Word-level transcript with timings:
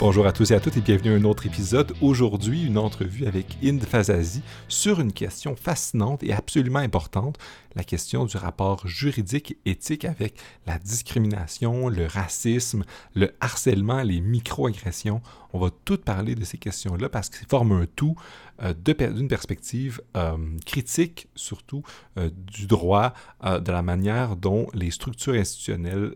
Bonjour 0.00 0.28
à 0.28 0.32
tous 0.32 0.52
et 0.52 0.54
à 0.54 0.60
toutes 0.60 0.76
et 0.76 0.80
bienvenue 0.80 1.12
à 1.12 1.16
un 1.16 1.24
autre 1.24 1.44
épisode. 1.44 1.92
Aujourd'hui, 2.00 2.64
une 2.64 2.78
entrevue 2.78 3.26
avec 3.26 3.58
Inde 3.64 3.82
Fazazi 3.82 4.42
sur 4.68 5.00
une 5.00 5.12
question 5.12 5.56
fascinante 5.56 6.22
et 6.22 6.32
absolument 6.32 6.78
importante, 6.78 7.36
la 7.74 7.82
question 7.82 8.24
du 8.24 8.36
rapport 8.36 8.86
juridique 8.86 9.56
éthique 9.66 10.04
avec 10.04 10.38
la 10.68 10.78
discrimination, 10.78 11.88
le 11.88 12.06
racisme, 12.06 12.84
le 13.16 13.34
harcèlement, 13.40 14.04
les 14.04 14.20
microagressions. 14.20 15.20
On 15.52 15.58
va 15.58 15.70
tout 15.84 15.98
parler 15.98 16.36
de 16.36 16.44
ces 16.44 16.58
questions-là 16.58 17.08
parce 17.08 17.28
qu'ils 17.28 17.48
forment 17.48 17.72
un 17.72 17.86
tout 17.96 18.14
euh, 18.62 18.74
d'une 18.74 19.26
perspective 19.26 20.00
euh, 20.16 20.36
critique, 20.64 21.26
surtout 21.34 21.82
euh, 22.18 22.30
du 22.32 22.68
droit, 22.68 23.14
de 23.42 23.72
la 23.72 23.82
manière 23.82 24.36
dont 24.36 24.68
les 24.74 24.92
structures 24.92 25.34
institutionnelles 25.34 26.14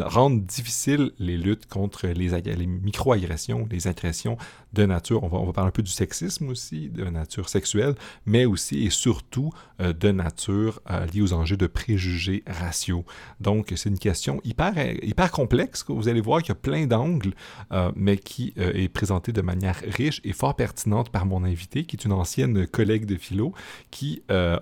rendent 0.00 0.44
difficile 0.44 1.12
les 1.18 1.36
luttes 1.36 1.66
contre 1.66 2.06
les, 2.06 2.66
micro-agressions, 2.66 3.66
les 3.70 3.86
agressions 3.86 4.36
de 4.72 4.84
nature, 4.84 5.24
on 5.24 5.28
va, 5.28 5.52
parler 5.52 5.68
un 5.68 5.72
peu 5.72 5.82
du 5.82 5.90
sexisme 5.90 6.48
aussi, 6.48 6.90
de 6.90 7.04
nature 7.04 7.48
sexuelle, 7.48 7.94
mais 8.26 8.44
aussi 8.44 8.84
et 8.84 8.90
surtout 8.90 9.50
euh, 9.80 9.92
de 9.92 10.10
nature 10.10 10.80
euh, 10.90 11.06
liée 11.06 11.22
aux 11.22 11.32
enjeux 11.32 11.56
de 11.56 11.66
préjugés 11.66 12.42
raciaux. 12.46 13.04
Donc, 13.40 13.72
c'est 13.76 13.88
une 13.88 13.98
question 13.98 14.40
hyper, 14.44 14.74
hyper 15.02 15.30
complexe, 15.30 15.84
vous 15.88 16.08
allez 16.08 16.20
voir 16.20 16.42
qu'il 16.42 16.50
y 16.50 16.52
a 16.52 16.56
plein 16.56 16.86
d'angles, 16.86 17.32
euh, 17.72 17.90
mais 17.96 18.18
qui 18.18 18.52
est 18.56 18.88
présentée 18.88 19.32
de 19.32 19.40
manière 19.40 19.80
riche 19.86 20.20
et 20.24 20.32
fort 20.32 20.54
pertinente 20.54 21.10
par 21.10 21.24
mon 21.24 21.44
invité, 21.44 21.84
qui 21.84 21.96
est 21.96 22.04
une 22.04 22.12
ancienne 22.12 22.66
collègue 22.66 23.06
de 23.06 23.16
philo, 23.16 23.52
qui 23.90 24.22
a, 24.28 24.60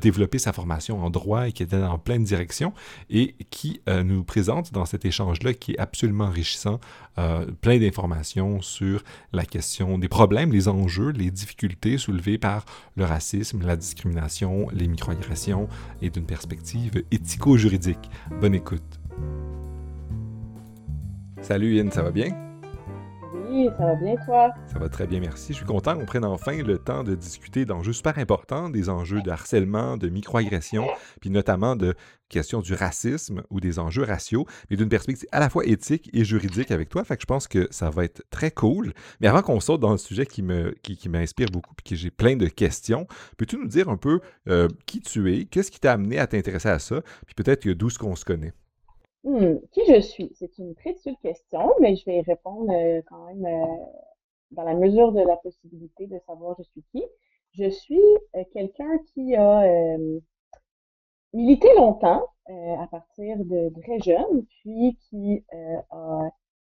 développé 0.00 0.38
sa 0.38 0.52
formation 0.52 1.02
en 1.02 1.10
droit 1.10 1.48
et 1.48 1.52
qui 1.52 1.62
était 1.62 1.76
en 1.76 1.98
pleine 1.98 2.24
direction, 2.24 2.72
et 3.10 3.34
qui 3.50 3.80
nous 3.86 4.24
présente 4.24 4.47
dans 4.72 4.84
cet 4.84 5.04
échange-là, 5.04 5.54
qui 5.54 5.72
est 5.72 5.78
absolument 5.78 6.24
enrichissant, 6.24 6.80
plein 7.60 7.78
d'informations 7.78 8.60
sur 8.60 9.02
la 9.32 9.44
question 9.44 9.98
des 9.98 10.08
problèmes, 10.08 10.52
les 10.52 10.68
enjeux, 10.68 11.10
les 11.10 11.30
difficultés 11.30 11.98
soulevées 11.98 12.38
par 12.38 12.64
le 12.96 13.04
racisme, 13.04 13.64
la 13.66 13.76
discrimination, 13.76 14.68
les 14.72 14.88
microagressions 14.88 15.68
et 16.02 16.10
d'une 16.10 16.26
perspective 16.26 17.02
éthico-juridique. 17.10 18.10
Bonne 18.40 18.54
écoute. 18.54 19.00
Salut 21.40 21.74
Yann, 21.76 21.90
ça 21.90 22.02
va 22.02 22.10
bien? 22.10 22.47
Oui, 23.34 23.68
ça 23.76 23.84
va 23.84 23.94
bien 23.94 24.14
toi? 24.24 24.50
Ça 24.66 24.78
va 24.78 24.88
très 24.88 25.06
bien, 25.06 25.20
merci. 25.20 25.52
Je 25.52 25.58
suis 25.58 25.66
content 25.66 25.94
qu'on 25.98 26.06
prenne 26.06 26.24
enfin 26.24 26.62
le 26.62 26.78
temps 26.78 27.04
de 27.04 27.14
discuter 27.14 27.66
d'enjeux 27.66 27.92
super 27.92 28.16
importants, 28.18 28.70
des 28.70 28.88
enjeux 28.88 29.20
de 29.20 29.30
harcèlement, 29.30 29.96
de 29.98 30.08
microagression, 30.08 30.86
puis 31.20 31.28
notamment 31.28 31.76
de 31.76 31.94
questions 32.30 32.60
du 32.60 32.72
racisme 32.72 33.42
ou 33.50 33.60
des 33.60 33.78
enjeux 33.78 34.04
raciaux, 34.04 34.46
mais 34.70 34.76
d'une 34.76 34.88
perspective 34.88 35.28
à 35.32 35.40
la 35.40 35.50
fois 35.50 35.66
éthique 35.66 36.08
et 36.14 36.24
juridique 36.24 36.70
avec 36.70 36.88
toi. 36.88 37.04
Fait 37.04 37.16
que 37.16 37.22
je 37.22 37.26
pense 37.26 37.48
que 37.48 37.68
ça 37.70 37.90
va 37.90 38.04
être 38.04 38.22
très 38.30 38.50
cool. 38.50 38.94
Mais 39.20 39.28
avant 39.28 39.42
qu'on 39.42 39.60
saute 39.60 39.80
dans 39.80 39.92
le 39.92 39.98
sujet 39.98 40.24
qui 40.24 40.42
me 40.42 40.74
qui, 40.82 41.08
m'inspire 41.08 41.48
beaucoup 41.50 41.74
et 41.78 41.88
que 41.88 41.96
j'ai 41.96 42.10
plein 42.10 42.36
de 42.36 42.46
questions, 42.46 43.06
peux-tu 43.36 43.56
nous 43.56 43.68
dire 43.68 43.90
un 43.90 43.96
peu 43.98 44.20
euh, 44.48 44.68
qui 44.86 45.00
tu 45.00 45.34
es, 45.34 45.44
qu'est-ce 45.44 45.70
qui 45.70 45.80
t'a 45.80 45.92
amené 45.92 46.18
à 46.18 46.26
t'intéresser 46.26 46.68
à 46.68 46.78
ça, 46.78 47.02
puis 47.26 47.34
peut-être 47.34 47.68
d'où 47.68 47.90
ce 47.90 47.98
qu'on 47.98 48.16
se 48.16 48.24
connaît? 48.24 48.52
Hmm, 49.28 49.58
qui 49.72 49.82
je 49.86 50.00
suis? 50.00 50.30
C'est 50.36 50.56
une 50.56 50.74
très 50.74 50.92
difficile 50.92 51.16
question, 51.20 51.74
mais 51.80 51.96
je 51.96 52.04
vais 52.06 52.16
y 52.16 52.22
répondre 52.22 52.72
euh, 52.72 53.02
quand 53.06 53.26
même 53.26 53.44
euh, 53.44 53.84
dans 54.52 54.62
la 54.62 54.72
mesure 54.72 55.12
de 55.12 55.20
la 55.20 55.36
possibilité 55.36 56.06
de 56.06 56.18
savoir 56.26 56.56
je 56.58 56.62
suis 56.62 56.82
qui. 56.92 57.04
Je 57.52 57.68
suis 57.68 58.00
euh, 58.36 58.44
quelqu'un 58.54 58.98
qui 59.12 59.36
a 59.36 59.98
milité 61.34 61.68
longtemps 61.76 62.24
à 62.46 62.86
partir 62.90 63.36
de 63.44 63.70
très 63.82 63.98
jeune, 64.00 64.46
puis 64.62 64.96
qui 65.10 65.44
a 65.90 66.30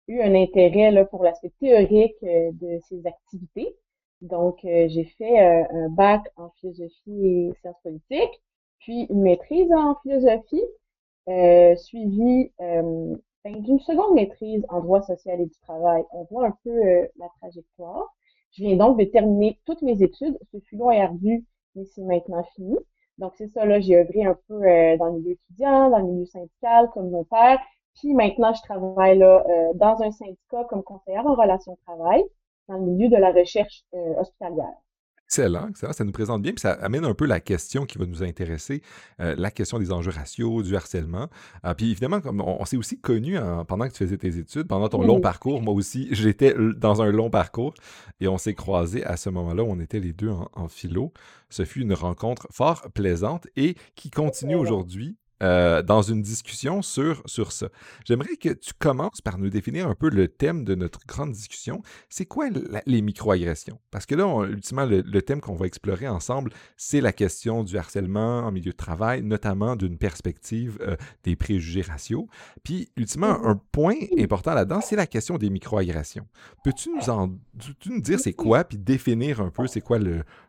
eu 0.10 0.20
un 0.22 0.36
intérêt 0.36 0.92
là, 0.92 1.06
pour 1.06 1.24
l'aspect 1.24 1.54
théorique 1.62 2.18
de 2.22 2.80
ses 2.90 3.08
activités. 3.08 3.74
Donc, 4.20 4.60
j'ai 4.64 5.06
fait 5.18 5.40
un 5.40 5.88
bac 5.88 6.22
en 6.36 6.50
philosophie 6.60 7.26
et 7.26 7.54
sciences 7.62 7.80
politiques, 7.82 8.42
puis 8.80 9.08
une 9.10 9.22
maîtrise 9.22 9.72
en 9.72 9.96
philosophie, 10.04 10.66
euh, 11.30 11.76
suivi 11.76 12.52
euh, 12.62 13.16
ben, 13.44 13.62
d'une 13.62 13.80
seconde 13.80 14.16
maîtrise 14.16 14.66
en 14.70 14.82
droit 14.82 15.02
social 15.02 15.40
et 15.42 15.46
du 15.46 15.60
travail. 15.62 16.04
On 16.12 16.24
voit 16.26 16.48
un 16.48 16.58
peu 16.64 16.70
euh, 16.70 17.08
la 17.18 17.28
trajectoire. 17.40 18.06
Je 18.52 18.64
viens 18.64 18.76
donc 18.76 19.00
de 19.00 19.06
terminer 19.06 19.60
toutes 19.66 19.82
mes 19.82 20.02
études. 20.04 20.38
Ce 20.52 20.60
fut 20.60 20.78
long 20.78 20.92
et 20.92 21.02
ardu, 21.02 21.46
mais 21.76 21.86
c'est 21.86 22.04
maintenant 22.04 22.44
fini. 22.56 22.78
Donc, 23.18 23.34
c'est 23.38 23.48
ça, 23.50 23.66
là, 23.66 23.80
j'ai 23.80 23.98
œuvré 23.98 24.26
un 24.26 24.38
peu 24.48 24.64
euh, 24.64 24.98
dans 24.98 25.08
le 25.08 25.20
milieu 25.20 25.32
étudiant, 25.32 25.90
dans 25.90 26.00
le 26.00 26.06
milieu 26.06 26.26
syndical, 26.26 26.90
comme 26.94 27.10
mon 27.10 27.24
père. 27.26 27.60
Puis 27.96 28.14
maintenant, 28.14 28.54
je 28.54 28.62
travaille 28.62 29.18
là 29.18 29.44
dans 29.76 30.02
un 30.02 30.12
syndicat 30.12 30.64
comme 30.70 30.82
conseillère 30.82 31.28
en 31.28 31.36
relations 31.36 31.74
de 31.74 31.80
travail, 31.86 32.24
dans 32.70 32.76
le 32.76 32.84
milieu 32.84 33.10
de 33.10 33.18
la 33.18 33.34
recherche 33.34 33.84
hospitalière. 34.18 34.78
Excellent, 35.32 35.70
excellent, 35.70 35.94
ça 35.94 36.04
nous 36.04 36.12
présente 36.12 36.42
bien, 36.42 36.52
puis 36.52 36.60
ça 36.60 36.74
amène 36.74 37.06
un 37.06 37.14
peu 37.14 37.26
la 37.26 37.40
question 37.40 37.86
qui 37.86 37.98
va 37.98 38.06
nous 38.06 38.22
intéresser, 38.22 38.82
euh, 39.22 39.34
la 39.38 39.50
question 39.50 39.80
des 39.80 39.94
enjeux 39.94 40.12
raciaux, 40.12 40.62
du 40.62 40.76
harcèlement. 40.76 41.30
Ah, 41.64 41.74
puis 41.74 41.90
évidemment, 41.90 42.20
comme 42.20 42.42
on, 42.42 42.66
s'est 42.66 42.76
aussi 42.76 43.00
connu 43.00 43.38
pendant 43.66 43.88
que 43.88 43.94
tu 43.94 44.00
faisais 44.00 44.18
tes 44.18 44.38
études, 44.38 44.68
pendant 44.68 44.90
ton 44.90 45.04
long 45.04 45.22
parcours, 45.22 45.62
moi 45.62 45.74
aussi, 45.74 46.10
j'étais 46.12 46.54
dans 46.76 47.02
un 47.02 47.12
long 47.12 47.30
parcours 47.30 47.74
et 48.20 48.28
on 48.28 48.38
s'est 48.38 48.56
croisés 48.56 49.06
à 49.06 49.16
ce 49.16 49.30
moment-là 49.30 49.64
où 49.64 49.68
on 49.68 49.80
était 49.80 50.02
les 50.02 50.12
deux 50.12 50.32
en, 50.32 50.50
en 50.52 50.68
philo. 50.68 51.14
Ce 51.50 51.64
fut 51.64 51.80
une 51.80 51.94
rencontre 51.94 52.50
fort 52.52 52.82
plaisante 52.94 53.48
et 53.56 53.76
qui 53.96 54.10
continue 54.10 54.56
aujourd'hui 54.56 55.16
euh, 55.42 55.82
dans 55.82 56.02
une 56.02 56.22
discussion 56.22 56.82
sur, 56.82 57.22
sur 57.26 57.52
ça. 57.52 57.70
J'aimerais 58.06 58.36
que 58.36 58.50
tu 58.50 58.74
commences 58.78 59.22
par 59.22 59.38
nous 59.38 59.50
définir 59.50 59.88
un 59.88 59.96
peu 59.96 60.10
le 60.10 60.28
thème 60.28 60.64
de 60.64 60.76
notre 60.76 61.00
grande 61.08 61.32
discussion. 61.32 61.82
C'est 62.10 62.26
quoi 62.26 62.50
les 62.86 63.02
microagressions? 63.02 63.80
Parce 63.90 64.06
que 64.06 64.16
là, 64.16 64.46
ultimement, 64.46 64.86
le, 64.86 65.22
thème 65.22 65.42
qu'on 65.42 65.56
va 65.56 65.66
explorer 65.66 66.08
ensemble, 66.08 66.52
c'est 66.78 67.02
la 67.02 67.14
question 67.14 67.64
du 67.64 67.78
harcèlement 67.78 68.40
en 68.40 68.52
milieu 68.52 68.72
de 68.72 68.78
travail, 68.78 69.24
notamment 69.24 69.76
d'une 69.76 69.98
perspective 69.98 70.78
euh, 70.82 70.96
des 71.24 71.36
préjugés 71.36 71.82
raciaux. 71.82 72.28
Puis, 72.64 72.92
ultimement, 72.96 73.46
un 73.46 73.60
point 73.72 73.96
important 74.20 74.54
là-dedans, 74.54 74.82
c'est 74.82 74.96
la 74.96 75.08
question 75.08 75.38
des 75.38 75.50
microagressions. 75.50 76.28
Peux-tu 76.64 76.90
nous, 76.90 77.10
en, 77.10 77.30
nous 77.86 78.02
dire 78.02 78.20
c'est 78.20 78.34
quoi, 78.34 78.64
puis 78.64 78.78
définir 78.78 79.42
un 79.42 79.50
peu 79.50 79.68
c'est 79.68 79.82
quoi 79.82 80.00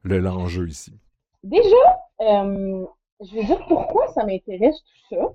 l'enjeu 0.04 0.62
le, 0.62 0.68
ici? 0.68 0.92
Déjà, 1.42 1.76
euh, 2.20 2.84
je 3.22 3.34
vais 3.34 3.44
dire 3.44 3.64
pourquoi 3.66 4.08
ça 4.08 4.24
m'intéresse 4.24 4.80
tout 4.82 5.16
ça? 5.16 5.34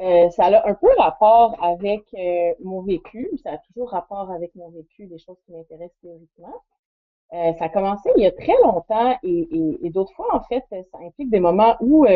Euh, 0.00 0.30
ça 0.30 0.46
a 0.46 0.68
un 0.68 0.74
peu 0.74 0.88
rapport 0.96 1.62
avec 1.62 2.02
euh, 2.14 2.54
mon 2.62 2.82
vécu. 2.82 3.30
Ça 3.42 3.52
a 3.52 3.58
toujours 3.58 3.90
rapport 3.90 4.30
avec 4.30 4.54
mon 4.54 4.70
vécu, 4.70 5.06
des 5.06 5.18
choses 5.18 5.36
qui 5.44 5.52
m'intéressent 5.52 5.98
théoriquement. 6.00 6.54
Euh, 7.32 7.52
ça 7.58 7.66
a 7.66 7.68
commencé 7.68 8.10
il 8.16 8.22
y 8.22 8.26
a 8.26 8.32
très 8.32 8.56
longtemps 8.64 9.16
et, 9.22 9.48
et, 9.82 9.90
d'autres 9.90 10.12
fois, 10.14 10.34
en 10.34 10.42
fait, 10.44 10.64
ça 10.70 10.98
implique 11.00 11.30
des 11.30 11.38
moments 11.38 11.76
où 11.80 12.06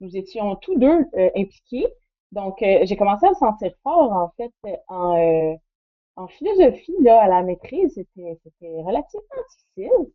nous 0.00 0.16
étions 0.16 0.56
tous 0.56 0.76
deux 0.78 1.06
impliqués. 1.36 1.86
Donc, 2.32 2.56
j'ai 2.60 2.96
commencé 2.96 3.26
à 3.26 3.30
me 3.30 3.34
sentir 3.34 3.72
fort, 3.82 4.12
en 4.12 4.30
fait, 4.36 4.52
en, 4.88 5.56
en 6.16 6.26
philosophie, 6.28 6.96
là, 7.00 7.22
à 7.22 7.28
la 7.28 7.42
maîtrise. 7.42 7.94
C'était 7.94 8.82
relativement 8.82 9.42
difficile. 9.50 10.12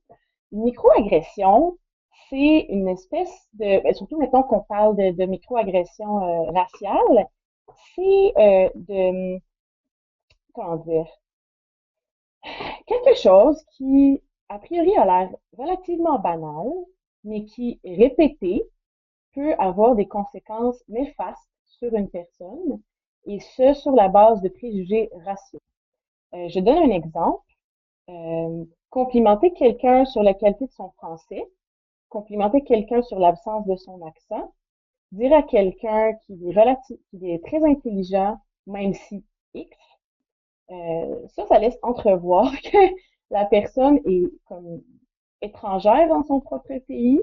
Une 0.51 0.63
microagression, 0.63 1.77
c'est 2.29 2.65
une 2.69 2.87
espèce 2.87 3.47
de, 3.53 3.81
ben, 3.83 3.93
surtout 3.93 4.17
maintenant 4.19 4.43
qu'on 4.43 4.61
parle 4.61 4.95
de, 4.95 5.25
microagression 5.25 6.21
euh, 6.21 6.51
raciale, 6.51 7.27
c'est 7.95 8.33
euh, 8.37 8.69
de, 8.75 9.39
comment 10.53 10.77
dire, 10.77 11.07
quelque 12.87 13.15
chose 13.15 13.63
qui, 13.71 14.21
a 14.49 14.59
priori, 14.59 14.95
a 14.97 15.05
l'air 15.05 15.35
relativement 15.57 16.19
banal, 16.19 16.67
mais 17.23 17.45
qui, 17.45 17.79
répété, 17.83 18.63
peut 19.33 19.53
avoir 19.59 19.95
des 19.95 20.07
conséquences 20.07 20.81
néfastes 20.87 21.49
sur 21.65 21.93
une 21.93 22.09
personne, 22.09 22.81
et 23.25 23.39
ce, 23.39 23.73
sur 23.73 23.91
la 23.91 24.07
base 24.07 24.41
de 24.41 24.49
préjugés 24.49 25.09
raciaux. 25.25 25.61
Euh, 26.33 26.47
je 26.49 26.59
donne 26.59 26.91
un 26.91 26.95
exemple. 26.95 27.41
complimenter 28.89 29.51
quelqu'un 29.53 30.05
sur 30.05 30.23
la 30.23 30.33
qualité 30.33 30.65
de 30.67 30.71
son 30.71 30.91
français, 30.91 31.43
complimenter 32.15 32.63
quelqu'un 32.63 33.01
sur 33.01 33.19
l'absence 33.19 33.67
de 33.67 33.75
son 33.75 34.01
accent, 34.07 34.53
dire 35.11 35.33
à 35.33 35.43
quelqu'un 35.43 36.13
qui 36.25 36.33
est 36.33 36.57
relatif, 36.57 36.97
qui 37.09 37.29
est 37.29 37.43
très 37.45 37.61
intelligent, 37.61 38.37
même 38.67 38.93
si 38.93 39.25
X, 39.53 39.77
euh, 40.71 41.27
ça, 41.35 41.45
ça 41.47 41.59
laisse 41.59 41.77
entrevoir 41.81 42.49
que 42.63 42.77
la 43.31 43.43
personne 43.43 43.99
est 44.05 44.31
comme 44.45 44.81
étrangère 45.41 46.07
dans 46.07 46.23
son 46.23 46.39
propre 46.39 46.77
pays, 46.87 47.19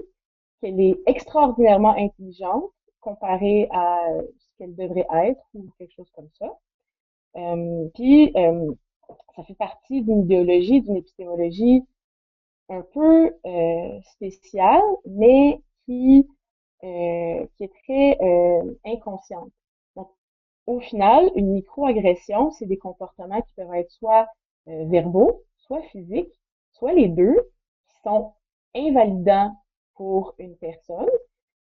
qu'elle 0.61 0.79
est 0.79 0.95
extraordinairement 1.07 1.95
intelligente 1.97 2.71
comparée 2.99 3.67
à 3.71 3.99
ce 4.37 4.47
qu'elle 4.59 4.75
devrait 4.75 5.07
être 5.25 5.41
ou 5.55 5.65
quelque 5.79 5.93
chose 5.95 6.11
comme 6.15 6.29
ça. 6.37 6.55
Euh, 7.37 7.89
puis, 7.95 8.31
euh, 8.37 8.71
ça 9.35 9.43
fait 9.43 9.55
partie 9.55 10.03
d'une 10.03 10.21
idéologie, 10.21 10.81
d'une 10.81 10.97
épistémologie 10.97 11.83
un 12.69 12.81
peu 12.93 13.35
euh, 13.45 14.01
spécial, 14.13 14.81
mais 15.05 15.61
qui, 15.85 16.27
euh, 16.83 17.45
qui 17.57 17.63
est 17.63 17.73
très 17.83 18.17
euh, 18.21 18.73
inconsciente. 18.85 19.51
Donc, 19.95 20.09
au 20.67 20.79
final, 20.79 21.31
une 21.35 21.53
microagression, 21.53 22.51
c'est 22.51 22.65
des 22.65 22.77
comportements 22.77 23.41
qui 23.41 23.53
peuvent 23.55 23.73
être 23.75 23.91
soit 23.91 24.27
euh, 24.67 24.85
verbaux, 24.85 25.43
soit 25.57 25.81
physiques, 25.83 26.39
soit 26.71 26.93
les 26.93 27.09
deux, 27.09 27.35
qui 27.89 27.95
sont 28.03 28.33
invalidants 28.75 29.55
pour 29.95 30.33
une 30.39 30.55
personne 30.57 31.09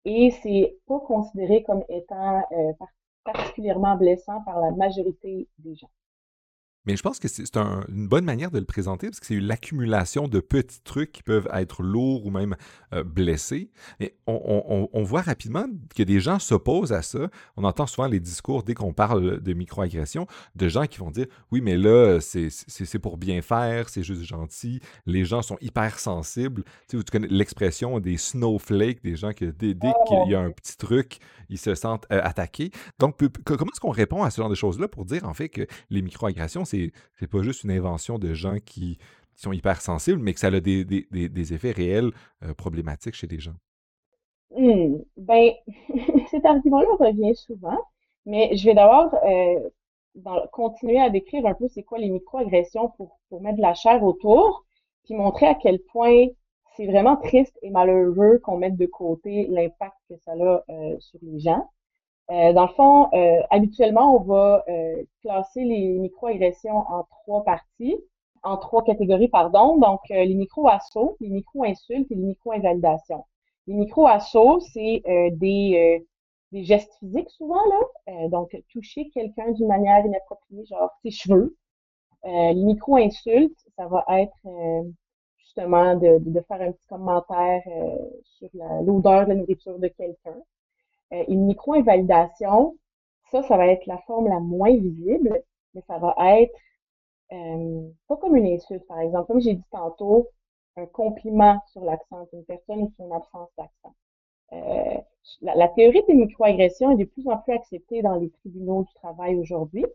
et 0.04 0.30
c'est 0.42 0.76
pas 0.86 1.00
considéré 1.00 1.62
comme 1.62 1.84
étant 1.88 2.42
euh, 2.52 2.72
particulièrement 3.24 3.96
blessant 3.96 4.42
par 4.44 4.60
la 4.60 4.70
majorité 4.72 5.48
des 5.58 5.74
gens. 5.74 5.90
Mais 6.86 6.96
je 6.96 7.02
pense 7.02 7.18
que 7.18 7.28
c'est 7.28 7.56
une 7.56 8.08
bonne 8.08 8.24
manière 8.24 8.50
de 8.50 8.58
le 8.58 8.64
présenter 8.64 9.08
parce 9.08 9.20
que 9.20 9.26
c'est 9.26 9.40
l'accumulation 9.40 10.28
de 10.28 10.40
petits 10.40 10.82
trucs 10.82 11.12
qui 11.12 11.22
peuvent 11.22 11.48
être 11.52 11.82
lourds 11.82 12.26
ou 12.26 12.30
même 12.30 12.56
euh, 12.92 13.02
blessés. 13.02 13.70
Et 14.00 14.16
on, 14.26 15.02
voit 15.02 15.22
rapidement 15.22 15.66
que 15.94 16.02
des 16.02 16.20
gens 16.20 16.38
s'opposent 16.38 16.92
à 16.92 17.02
ça. 17.02 17.30
On 17.56 17.64
entend 17.64 17.86
souvent 17.86 18.06
les 18.06 18.20
discours, 18.20 18.62
dès 18.62 18.74
qu'on 18.74 18.92
parle 18.92 19.40
de 19.40 19.52
microagression, 19.52 20.26
de 20.54 20.68
gens 20.68 20.86
qui 20.86 20.98
vont 20.98 21.10
dire 21.10 21.26
Oui, 21.50 21.60
mais 21.60 21.76
là, 21.76 22.18
c'est 22.20 22.98
pour 22.98 23.16
bien 23.16 23.42
faire, 23.42 23.88
c'est 23.88 24.02
juste 24.02 24.22
gentil. 24.22 24.80
Les 25.06 25.24
gens 25.24 25.42
sont 25.42 25.58
hyper 25.60 25.98
sensibles. 25.98 26.64
Tu, 26.88 27.02
connais 27.04 27.28
l'expression 27.28 28.00
des 28.00 28.16
snowflakes, 28.16 29.02
des 29.02 29.16
gens 29.16 29.32
que 29.32 29.46
dès, 29.46 29.74
qu'il 29.74 30.30
y 30.30 30.34
a 30.34 30.40
un 30.40 30.50
petit 30.50 30.76
truc, 30.76 31.18
ils 31.48 31.58
se 31.58 31.74
sentent 31.74 32.06
euh, 32.12 32.20
attaqués. 32.22 32.70
Donc, 32.98 33.16
comment 33.44 33.70
est-ce 33.72 33.80
qu'on 33.80 33.90
répond 33.90 34.22
à 34.22 34.30
ce 34.30 34.40
genre 34.40 34.50
de 34.50 34.54
choses-là 34.54 34.88
pour 34.88 35.04
dire 35.04 35.24
en 35.24 35.34
fait 35.34 35.48
que 35.48 35.66
les 35.90 36.02
microagressions, 36.02 36.64
c'est 37.14 37.26
pas 37.26 37.42
juste 37.42 37.64
une 37.64 37.70
invention 37.70 38.18
de 38.18 38.34
gens 38.34 38.56
qui, 38.64 38.98
sont 39.36 39.52
hypersensibles, 39.52 40.20
mais 40.20 40.32
que 40.32 40.40
ça 40.40 40.48
a 40.48 40.60
des, 40.60 41.52
effets 41.52 41.72
réels 41.72 42.12
euh, 42.42 42.54
problématiques 42.54 43.14
chez 43.14 43.26
les 43.26 43.40
gens. 43.40 43.54
Hmm, 44.50 44.98
ben, 45.16 45.50
cet 46.30 46.44
argument-là 46.44 46.88
revient 47.00 47.34
souvent, 47.34 47.78
mais 48.26 48.56
je 48.56 48.66
vais 48.66 48.74
d'abord 48.74 49.12
euh, 49.24 50.46
continuer 50.52 51.00
à 51.00 51.10
décrire 51.10 51.46
un 51.46 51.54
peu 51.54 51.66
c'est 51.68 51.82
quoi 51.82 51.98
les 51.98 52.08
microagressions 52.08 52.90
pour, 52.96 53.18
pour 53.28 53.42
mettre 53.42 53.56
de 53.56 53.62
la 53.62 53.74
chair 53.74 54.02
autour, 54.02 54.64
puis 55.04 55.14
montrer 55.14 55.46
à 55.46 55.54
quel 55.54 55.80
point 55.80 56.26
c'est 56.76 56.86
vraiment 56.86 57.16
triste 57.16 57.56
et 57.62 57.70
malheureux 57.70 58.38
qu'on 58.38 58.58
mette 58.58 58.76
de 58.76 58.86
côté 58.86 59.46
l'impact 59.48 59.96
que 60.08 60.16
ça 60.24 60.32
a 60.32 60.64
euh, 60.68 60.96
sur 61.00 61.18
les 61.22 61.40
gens. 61.40 61.68
Euh, 62.30 62.52
dans 62.54 62.62
le 62.66 62.72
fond, 62.74 63.10
euh, 63.12 63.42
habituellement, 63.50 64.16
on 64.16 64.20
va 64.20 64.64
euh, 64.68 65.02
classer 65.20 65.62
les 65.62 65.98
microagressions 65.98 66.78
en 66.88 67.04
trois 67.04 67.44
parties, 67.44 67.96
en 68.42 68.56
trois 68.56 68.82
catégories, 68.82 69.28
pardon. 69.28 69.76
Donc, 69.78 70.00
les 70.08 70.34
micro-assauts, 70.34 71.16
les 71.20 71.28
micro-insultes 71.28 72.10
et 72.10 72.14
les 72.14 72.22
micro-invalidations. 72.22 73.24
Les 73.66 73.74
micro-assauts, 73.74 74.60
c'est 74.60 75.02
des, 75.32 76.04
gestes 76.52 76.94
physiques 77.00 77.30
souvent, 77.30 77.60
là. 78.06 78.28
donc, 78.28 78.56
toucher 78.70 79.10
quelqu'un 79.10 79.50
d'une 79.52 79.68
manière 79.68 80.04
inappropriée, 80.04 80.64
genre 80.66 80.90
ses 81.02 81.10
cheveux. 81.10 81.56
les 82.24 82.54
micro-insultes, 82.54 83.58
ça 83.76 83.86
va 83.86 84.04
être 84.10 84.46
justement 85.38 85.94
de, 85.96 86.18
de, 86.20 86.40
faire 86.42 86.60
un 86.60 86.72
petit 86.72 86.86
commentaire 86.86 87.62
sur 88.24 88.48
l'odeur 88.82 89.24
de 89.24 89.30
la 89.30 89.34
nourriture 89.36 89.78
de 89.78 89.88
quelqu'un. 89.88 90.36
Euh, 91.12 91.24
une 91.28 91.46
micro-invalidation, 91.46 92.76
ça, 93.30 93.42
ça 93.42 93.56
va 93.56 93.66
être 93.68 93.86
la 93.86 93.98
forme 93.98 94.28
la 94.28 94.40
moins 94.40 94.74
visible, 94.76 95.42
mais 95.74 95.82
ça 95.86 95.98
va 95.98 96.14
être 96.40 96.56
euh, 97.32 97.88
pas 98.08 98.16
comme 98.16 98.36
une 98.36 98.46
insulte, 98.46 98.86
par 98.86 99.00
exemple. 99.00 99.26
Comme 99.26 99.40
j'ai 99.40 99.54
dit 99.54 99.64
tantôt, 99.70 100.28
un 100.76 100.86
compliment 100.86 101.60
sur 101.68 101.84
l'accent 101.84 102.26
d'une 102.32 102.44
personne 102.44 102.82
ou 102.82 102.92
son 102.96 103.12
absence 103.12 103.48
d'accent. 103.56 103.94
Euh, 104.52 104.98
la, 105.40 105.68
théorie 105.68 106.02
des 106.06 106.14
microagressions 106.14 106.90
est 106.92 106.96
de 106.96 107.04
plus 107.04 107.26
en 107.28 107.38
plus 107.38 107.52
acceptée 107.54 108.02
dans 108.02 108.16
les 108.16 108.30
tribunaux 108.30 108.84
du 108.84 108.94
travail 108.94 109.36
aujourd'hui. 109.36 109.86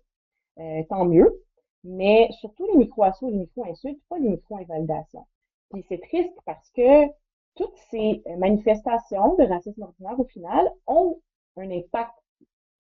tant 0.89 1.05
mieux. 1.05 1.43
Mais 1.83 2.29
surtout 2.39 2.65
les 2.67 2.77
micro-assauts, 2.77 3.29
les 3.29 3.37
micro-insultes, 3.37 4.01
pas 4.09 4.17
les 4.19 4.29
micro-invalidations. 4.29 5.25
Puis 5.69 5.85
c'est 5.87 6.01
triste 6.01 6.37
parce 6.45 6.69
que 6.71 7.07
toutes 7.55 7.75
ces 7.91 8.21
euh, 8.27 8.37
manifestations 8.37 9.35
de 9.35 9.43
racisme 9.43 9.83
ordinaire, 9.83 10.19
au 10.19 10.25
final, 10.25 10.71
ont 10.87 11.19
un 11.57 11.69
impact 11.71 12.13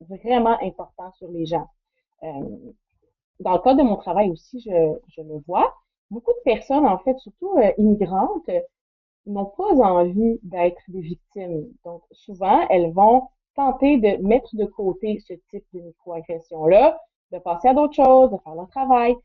vraiment 0.01 0.57
important 0.61 1.11
sur 1.13 1.29
les 1.29 1.45
gens. 1.45 1.67
Euh, 2.23 2.73
dans 3.39 3.53
le 3.53 3.59
cas 3.59 3.73
de 3.73 3.83
mon 3.83 3.97
travail 3.97 4.29
aussi, 4.29 4.61
je, 4.61 5.21
le 5.21 5.37
vois, 5.47 5.75
beaucoup 6.09 6.31
de 6.31 6.43
personnes, 6.43 6.85
en 6.85 6.97
fait, 6.99 7.17
surtout 7.19 7.57
euh, 7.57 7.71
immigrantes, 7.77 8.49
n'ont 9.25 9.45
pas 9.45 9.73
envie 9.75 10.39
d'être 10.43 10.81
des 10.87 11.01
victimes. 11.01 11.67
Donc, 11.83 12.01
souvent, 12.11 12.65
elles 12.69 12.91
vont 12.93 13.27
tenter 13.55 13.97
de 13.97 14.21
mettre 14.25 14.55
de 14.55 14.65
côté 14.65 15.19
ce 15.19 15.33
type 15.49 15.65
de 15.73 15.81
microagression-là, 15.81 16.97
de 17.31 17.39
passer 17.39 17.67
à 17.67 17.73
d'autres 17.73 17.95
choses, 17.95 18.31
de 18.31 18.37
faire 18.37 18.55
leur 18.55 18.69
travail, 18.69 19.15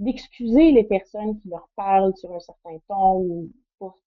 d'excuser 0.00 0.72
les 0.72 0.84
personnes 0.84 1.38
qui 1.40 1.48
leur 1.48 1.68
parlent 1.76 2.14
sur 2.16 2.32
un 2.34 2.40
certain 2.40 2.76
ton 2.88 3.20
ou 3.20 3.48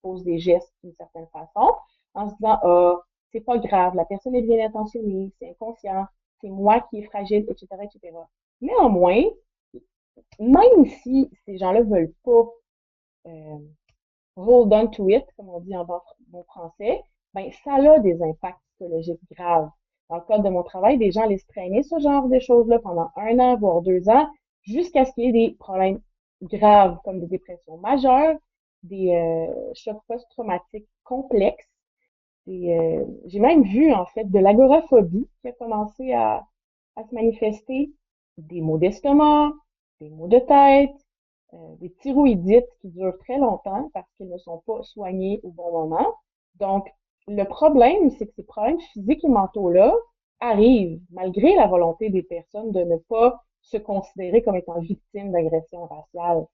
pose 0.02 0.24
des 0.24 0.40
gestes 0.40 0.74
d'une 0.84 0.94
certaine 0.96 1.28
façon, 1.28 1.74
en 2.14 2.30
se 2.30 2.36
disant, 2.36 2.60
ah, 2.64 3.02
c'est 3.32 3.42
pas 3.42 3.58
grave, 3.58 3.96
la 3.96 4.06
personne 4.06 4.36
est 4.36 4.42
bien 4.42 4.66
intentionnée, 4.66 5.32
c'est 5.40 5.50
inconscient, 5.50 6.06
c'est 6.42 6.50
moi 6.50 6.82
qui 6.90 7.00
est 7.00 7.04
fragile, 7.04 7.46
etc., 7.48 7.68
etc. 7.84 8.14
Néanmoins, 8.62 9.24
même 10.40 10.86
si 11.04 11.30
ces 11.46 11.58
gens-là 11.58 11.82
veulent 11.82 12.14
pas 12.24 12.50
euh, 13.28 13.60
hold 14.36 14.74
on 14.74 14.88
to 14.88 15.10
it, 15.10 15.26
comme 15.38 15.50
on 15.50 15.60
dit 15.60 15.76
en 15.76 15.86
bon, 15.86 16.44
français, 16.46 17.02
ben 17.34 17.50
ça 17.64 17.76
a 17.76 18.00
des 18.00 18.22
impacts 18.22 18.60
psychologiques 18.72 19.22
graves. 19.32 19.70
Dans 20.10 20.18
le 20.18 20.22
cadre 20.24 20.44
de 20.44 20.50
mon 20.50 20.64
travail, 20.64 20.98
des 20.98 21.12
gens 21.12 21.26
laissent 21.26 21.48
traîner 21.48 21.84
ce 21.84 21.98
genre 22.00 22.28
de 22.28 22.40
choses-là 22.40 22.80
pendant 22.80 23.10
un 23.16 23.40
an, 23.40 23.58
voire 23.58 23.82
deux 23.82 24.10
ans, 24.10 24.28
jusqu'à 24.64 25.06
ce 25.06 25.14
qu'il 25.14 25.26
y 25.26 25.28
ait 25.30 25.48
des 25.48 25.56
problèmes 25.56 26.02
graves 26.42 26.98
comme 27.04 27.20
des 27.20 27.28
dépressions 27.28 27.78
majeures, 27.78 28.36
des 28.84 29.16
euh, 29.16 29.74
chocs 29.74 30.02
post-traumatiques 30.08 30.88
complexes. 31.04 31.68
Euh, 32.48 33.06
j'ai 33.26 33.40
même 33.40 33.64
vu, 33.64 33.94
en 33.94 34.06
fait, 34.08 34.26
de 34.26 34.40
l'agoraphobie 34.40 35.30
qui 35.42 35.48
a 35.48 35.52
commencé 35.54 36.14
à, 36.14 36.46
à 36.96 37.04
se 37.04 37.14
manifester, 37.16 37.92
des 38.38 38.62
maux 38.62 38.78
d'estomac, 38.78 39.54
des 40.00 40.10
maux 40.10 40.28
de 40.28 40.40
tête, 40.40 40.96
euh, 41.54 41.76
des 41.80 41.92
thyroïdites 42.02 42.68
qui 42.82 42.90
durent 42.90 43.18
très 43.20 43.38
longtemps 43.38 43.90
parce 43.94 44.08
qu'ils 44.18 44.30
ne 44.30 44.38
sont 44.38 44.64
pas 44.66 44.82
soignés 44.84 45.40
au 45.44 45.52
bon 45.52 45.72
moment. 45.72 46.14
Donc, 46.56 46.90
le 47.28 47.44
problème, 47.44 48.10
c'est 48.12 48.28
que 48.28 48.34
ces 48.36 48.44
problèmes 48.44 48.80
physiques 48.94 49.24
et 49.24 49.30
mentaux-là 49.30 49.94
arrivent 50.40 51.00
malgré 51.12 51.56
la 51.56 51.68
volonté 51.68 52.10
des 52.10 52.24
personnes 52.24 52.72
de 52.72 52.82
ne 52.84 52.98
pas 52.98 53.44
se 53.62 53.78
considérer 53.78 54.42
comme 54.42 54.56
étant 54.56 54.80
victimes 54.80 55.32
d'agression 55.32 55.86
raciale. 55.86 56.46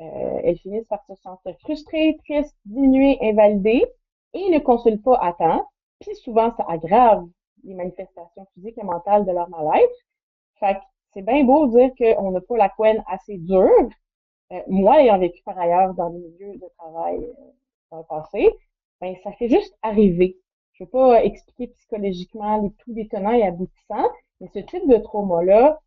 Euh, 0.00 0.40
elles 0.44 0.58
finissent 0.58 0.86
par 0.86 1.04
se 1.06 1.14
sentir 1.16 1.56
frustrées, 1.60 2.18
tristes, 2.24 2.56
diminuées, 2.66 3.18
invalidées 3.22 3.86
et 4.34 4.50
ne 4.50 4.58
consultent 4.58 5.02
pas 5.02 5.18
à 5.18 5.32
temps. 5.32 5.68
Puis 6.00 6.14
souvent, 6.16 6.54
ça 6.56 6.66
aggrave 6.68 7.26
les 7.64 7.74
manifestations 7.74 8.46
physiques 8.54 8.78
et 8.78 8.84
mentales 8.84 9.24
de 9.24 9.32
leur 9.32 9.48
mal-être. 9.48 9.94
Fait 10.60 10.74
que 10.74 10.80
c'est 11.12 11.22
bien 11.22 11.44
beau 11.44 11.66
de 11.66 11.72
dire 11.78 12.16
qu'on 12.16 12.30
n'a 12.30 12.40
pas 12.40 12.56
la 12.56 12.68
couenne 12.68 13.02
assez 13.06 13.38
dure. 13.38 13.88
Euh, 14.52 14.60
moi, 14.68 15.02
ayant 15.02 15.18
vécu 15.18 15.42
par 15.42 15.58
ailleurs 15.58 15.94
dans 15.94 16.10
le 16.10 16.18
milieu 16.18 16.56
de 16.56 16.68
travail 16.78 17.24
euh, 17.24 17.52
dans 17.90 17.98
le 17.98 18.04
passé, 18.04 18.54
ben 19.00 19.16
ça 19.24 19.32
fait 19.32 19.48
juste 19.48 19.74
arriver. 19.82 20.38
Je 20.72 20.84
ne 20.84 20.86
veux 20.86 20.90
pas 20.90 21.24
expliquer 21.24 21.68
psychologiquement 21.68 22.62
les, 22.62 22.70
tous 22.70 22.92
les 22.92 23.08
tenants 23.08 23.32
et 23.32 23.42
aboutissants, 23.42 24.10
mais 24.40 24.48
ce 24.52 24.58
type 24.58 24.86
de 24.88 24.98
trauma-là 24.98 25.80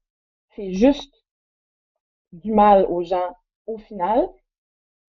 fait 0.56 0.74
juste 0.74 1.14
du 2.34 2.52
mal 2.52 2.86
aux 2.90 3.04
gens 3.04 3.36
au 3.70 3.78
final. 3.78 4.28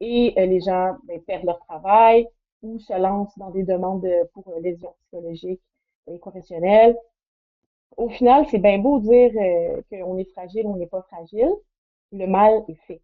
Et 0.00 0.34
euh, 0.38 0.46
les 0.46 0.60
gens 0.60 0.96
ben, 1.04 1.20
perdent 1.22 1.44
leur 1.44 1.60
travail 1.60 2.28
ou 2.62 2.78
se 2.78 2.92
lancent 2.92 3.36
dans 3.38 3.50
des 3.50 3.64
demandes 3.64 4.06
pour 4.32 4.48
euh, 4.48 4.60
lésions 4.60 4.94
psychologiques 5.00 5.62
et 6.06 6.18
professionnelles. 6.18 6.96
Au 7.96 8.08
final, 8.08 8.46
c'est 8.50 8.58
bien 8.58 8.78
beau 8.78 9.00
dire 9.00 9.32
euh, 9.36 9.82
qu'on 9.90 10.16
est 10.18 10.30
fragile 10.32 10.66
ou 10.66 10.74
on 10.74 10.76
n'est 10.76 10.86
pas 10.86 11.02
fragile. 11.02 11.50
Le 12.12 12.26
mal 12.26 12.64
est 12.68 12.78
fait. 12.86 13.00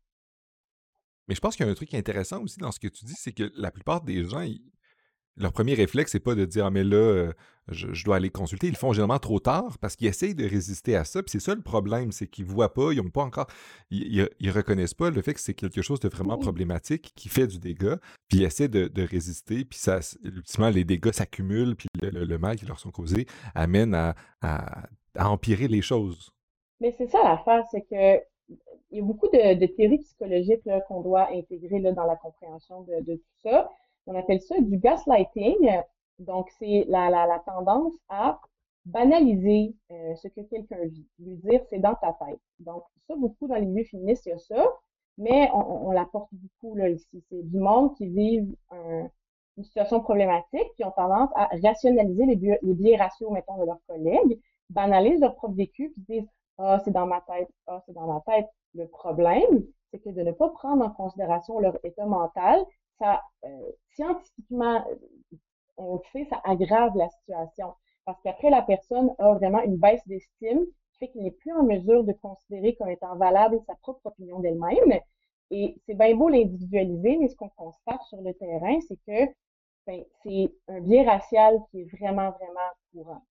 Mais 1.28 1.34
je 1.34 1.40
pense 1.40 1.56
qu'il 1.56 1.66
y 1.66 1.68
a 1.68 1.72
un 1.72 1.75
truc 1.75 1.92
intéressant 1.94 2.42
aussi 2.42 2.58
dans 2.58 2.70
ce 2.70 2.78
que 2.78 2.88
tu 2.88 3.04
dis, 3.04 3.14
c'est 3.14 3.32
que 3.32 3.50
la 3.56 3.70
plupart 3.70 4.00
des 4.00 4.25
gens, 4.25 4.44
leur 5.36 5.52
premier 5.52 5.74
réflexe, 5.74 6.12
c'est 6.12 6.20
pas 6.20 6.34
de 6.34 6.44
dire 6.44 6.66
Ah, 6.66 6.70
mais 6.70 6.84
là, 6.84 6.96
euh, 6.96 7.32
je, 7.68 8.04
dois 8.04 8.16
aller 8.16 8.30
consulter. 8.30 8.68
Ils 8.68 8.72
le 8.72 8.76
font 8.76 8.92
généralement 8.92 9.18
trop 9.18 9.38
tard 9.38 9.76
parce 9.80 9.96
qu'ils 9.96 10.06
essayent 10.06 10.34
de 10.34 10.46
résister 10.46 10.96
à 10.96 11.04
ça. 11.04 11.22
Puis 11.22 11.32
c'est 11.32 11.40
ça 11.40 11.54
le 11.54 11.60
problème, 11.60 12.12
c'est 12.12 12.26
qu'ils 12.26 12.44
voient 12.44 12.72
pas, 12.72 12.92
ils 12.92 13.00
ont 13.00 13.10
pas 13.10 13.22
encore. 13.22 13.46
Ils, 13.90 14.28
ils, 14.40 14.50
reconnaissent 14.50 14.94
pas 14.94 15.10
le 15.10 15.20
fait 15.22 15.34
que 15.34 15.40
c'est 15.40 15.54
quelque 15.54 15.82
chose 15.82 16.00
de 16.00 16.08
vraiment 16.08 16.38
problématique 16.38 17.12
qui 17.14 17.28
fait 17.28 17.46
du 17.46 17.58
dégât. 17.58 17.98
Puis 18.28 18.38
ils 18.38 18.44
essaient 18.44 18.68
de, 18.68 19.02
résister. 19.02 19.64
Puis 19.64 19.78
ça, 19.78 20.00
ultimement, 20.22 20.70
les 20.70 20.84
dégâts 20.84 21.12
s'accumulent. 21.12 21.76
Puis 21.76 21.88
le, 22.02 22.38
mal 22.38 22.56
qui 22.56 22.66
leur 22.66 22.78
sont 22.78 22.90
causés 22.90 23.26
amène 23.54 23.94
à, 23.94 24.14
empirer 25.18 25.68
les 25.68 25.82
choses. 25.82 26.30
Mais 26.80 26.94
c'est 26.98 27.08
ça 27.08 27.22
l'affaire, 27.24 27.64
c'est 27.70 27.82
que 27.82 28.22
il 28.92 28.98
y 28.98 29.00
a 29.00 29.04
beaucoup 29.04 29.28
de, 29.28 29.66
théories 29.66 29.98
psychologiques 29.98 30.68
qu'on 30.86 31.00
doit 31.00 31.28
intégrer 31.32 31.80
là, 31.80 31.92
dans 31.92 32.04
la 32.04 32.16
compréhension 32.16 32.82
de, 32.82 33.00
de 33.00 33.16
tout 33.16 33.40
ça. 33.42 33.68
On 34.06 34.14
appelle 34.14 34.40
ça 34.40 34.60
du 34.60 34.78
gaslighting. 34.78 35.70
Donc, 36.18 36.48
c'est 36.58 36.84
la, 36.88 37.10
la, 37.10 37.26
la, 37.26 37.38
tendance 37.40 37.92
à 38.08 38.40
banaliser 38.84 39.75
ce 39.90 40.28
que 40.28 40.40
quelqu'un 40.42 40.84
vit, 40.86 41.06
lui 41.18 41.36
dire 41.36 41.60
c'est 41.68 41.78
dans 41.80 41.94
ta 41.96 42.12
tête. 42.25 42.40
Donc, 42.60 42.84
ça, 43.08 43.14
beaucoup 43.16 43.48
dans 43.48 43.56
les 43.56 43.66
milieux 43.66 43.84
féministes, 43.84 44.26
il 44.26 44.30
y 44.30 44.32
a 44.32 44.38
ça, 44.38 44.64
mais 45.18 45.50
on, 45.52 45.88
on 45.88 45.90
l'apporte 45.90 46.30
beaucoup 46.32 46.76
là 46.76 46.88
ici. 46.88 47.22
C'est 47.28 47.42
du 47.42 47.58
monde 47.58 47.94
qui 47.96 48.06
vit 48.06 48.46
une 49.56 49.64
situation 49.64 50.00
problématique, 50.00 50.72
qui 50.76 50.84
ont 50.84 50.90
tendance 50.90 51.30
à 51.34 51.48
rationaliser 51.62 52.26
les, 52.26 52.36
biais, 52.36 52.58
les 52.62 52.75
biais 52.75 52.96
raciaux, 52.96 53.30
mettons, 53.30 53.58
de 53.58 53.64
leurs 53.64 53.80
collègues, 53.86 54.38
banalisent 54.70 55.20
leur 55.20 55.34
propre 55.34 55.54
vécu, 55.54 55.90
puis 55.90 56.20
disent 56.20 56.28
Ah, 56.58 56.78
c'est 56.84 56.90
dans 56.90 57.06
ma 57.06 57.20
tête, 57.22 57.48
ah, 57.66 57.82
c'est 57.86 57.92
dans 57.92 58.06
ma 58.06 58.20
tête. 58.26 58.46
Le 58.75 58.86
problème, 58.86 59.64
c'est 59.90 60.00
que 60.00 60.10
de 60.10 60.22
ne 60.22 60.32
pas 60.32 60.50
prendre 60.50 60.84
en 60.84 60.90
considération 60.90 61.58
leur 61.58 61.78
état 61.84 62.04
mental, 62.06 62.64
euh, 63.02 63.70
scientifiquement, 63.94 64.84
on 65.76 65.96
le 65.96 66.00
sait, 66.12 66.26
ça 66.30 66.40
aggrave 66.44 66.96
la 66.96 67.08
situation. 67.08 67.74
Parce 68.04 68.20
qu'après, 68.22 68.50
la 68.50 68.62
personne 68.62 69.14
a 69.18 69.34
vraiment 69.34 69.62
une 69.62 69.76
baisse 69.76 70.06
d'estime 70.06 70.64
qui 70.64 70.98
fait 70.98 71.08
qu'il 71.08 71.22
n'est 71.22 71.32
plus 71.32 71.52
en 71.52 71.64
mesure 71.64 72.04
de 72.04 72.12
considérer 72.12 72.74
comme 72.76 72.88
étant 72.88 73.16
valable 73.16 73.60
sa 73.66 73.74
propre 73.76 74.06
opinion 74.06 74.40
d'elle-même. 74.40 75.00
Et 75.50 75.76
c'est 75.86 75.94
bien 75.94 76.14
beau 76.14 76.28
l'individualiser, 76.28 77.16
mais 77.18 77.28
ce 77.28 77.36
qu'on 77.36 77.50
constate 77.50 78.02
sur 78.08 78.20
le 78.22 78.32
terrain, 78.34 78.78
c'est 78.88 78.98
que 79.06 79.32
ben, 79.86 80.02
c'est 80.22 80.52
un 80.68 80.80
biais 80.80 81.04
racial 81.04 81.58
qui 81.70 81.82
est 81.82 81.96
vraiment, 81.96 82.30
vraiment 82.30 82.70
courant. 82.92 83.22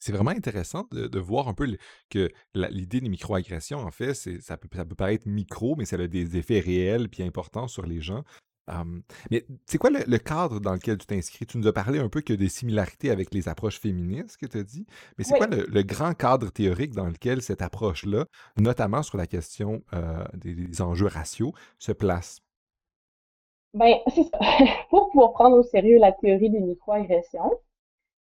C'est 0.00 0.12
vraiment 0.12 0.30
intéressant 0.30 0.84
de, 0.92 1.18
voir 1.18 1.48
un 1.48 1.54
peu 1.54 1.66
que 2.08 2.30
l'idée 2.54 3.00
des 3.00 3.08
microagressions, 3.08 3.78
en 3.78 3.90
fait, 3.90 4.14
ça 4.14 4.56
peut, 4.56 4.68
ça 4.72 4.84
peut 4.84 4.94
paraître 4.94 5.26
micro, 5.26 5.74
mais 5.76 5.86
ça 5.86 5.96
a 5.96 6.06
des 6.06 6.36
effets 6.36 6.60
réels 6.60 7.08
puis 7.08 7.24
importants 7.24 7.66
sur 7.66 7.84
les 7.84 8.00
gens 8.00 8.22
mais 9.30 9.44
c'est 9.66 9.78
quoi 9.78 9.90
le, 9.90 10.18
cadre 10.18 10.60
dans 10.60 10.72
lequel 10.74 10.98
tu 10.98 11.06
t'inscris? 11.06 11.46
Tu 11.46 11.58
nous 11.58 11.66
as 11.66 11.72
parlé 11.72 11.98
un 11.98 12.08
peu 12.08 12.20
qu'il 12.20 12.34
y 12.34 12.38
a 12.38 12.40
des 12.40 12.48
similarités 12.48 13.10
avec 13.10 13.32
les 13.32 13.48
approches 13.48 13.80
féministes 13.80 14.36
que 14.36 14.46
tu 14.46 14.58
as 14.58 14.62
dit, 14.62 14.86
mais 15.16 15.24
c'est 15.24 15.36
quoi 15.36 15.46
le, 15.46 15.82
grand 15.82 16.14
cadre 16.14 16.50
théorique 16.50 16.92
dans 16.92 17.06
lequel 17.06 17.42
cette 17.42 17.62
approche-là, 17.62 18.26
notamment 18.56 19.02
sur 19.02 19.16
la 19.16 19.26
question 19.26 19.82
euh, 19.94 20.24
des, 20.34 20.82
enjeux 20.82 21.06
raciaux, 21.06 21.52
se 21.78 21.92
place? 21.92 22.40
Ben, 23.74 23.96
c'est 24.14 24.24
ça. 24.24 24.38
Pour 24.90 25.10
pouvoir 25.10 25.32
prendre 25.32 25.56
au 25.56 25.62
sérieux 25.62 25.98
la 25.98 26.12
théorie 26.12 26.50
des 26.50 26.60
microagressions, 26.60 27.52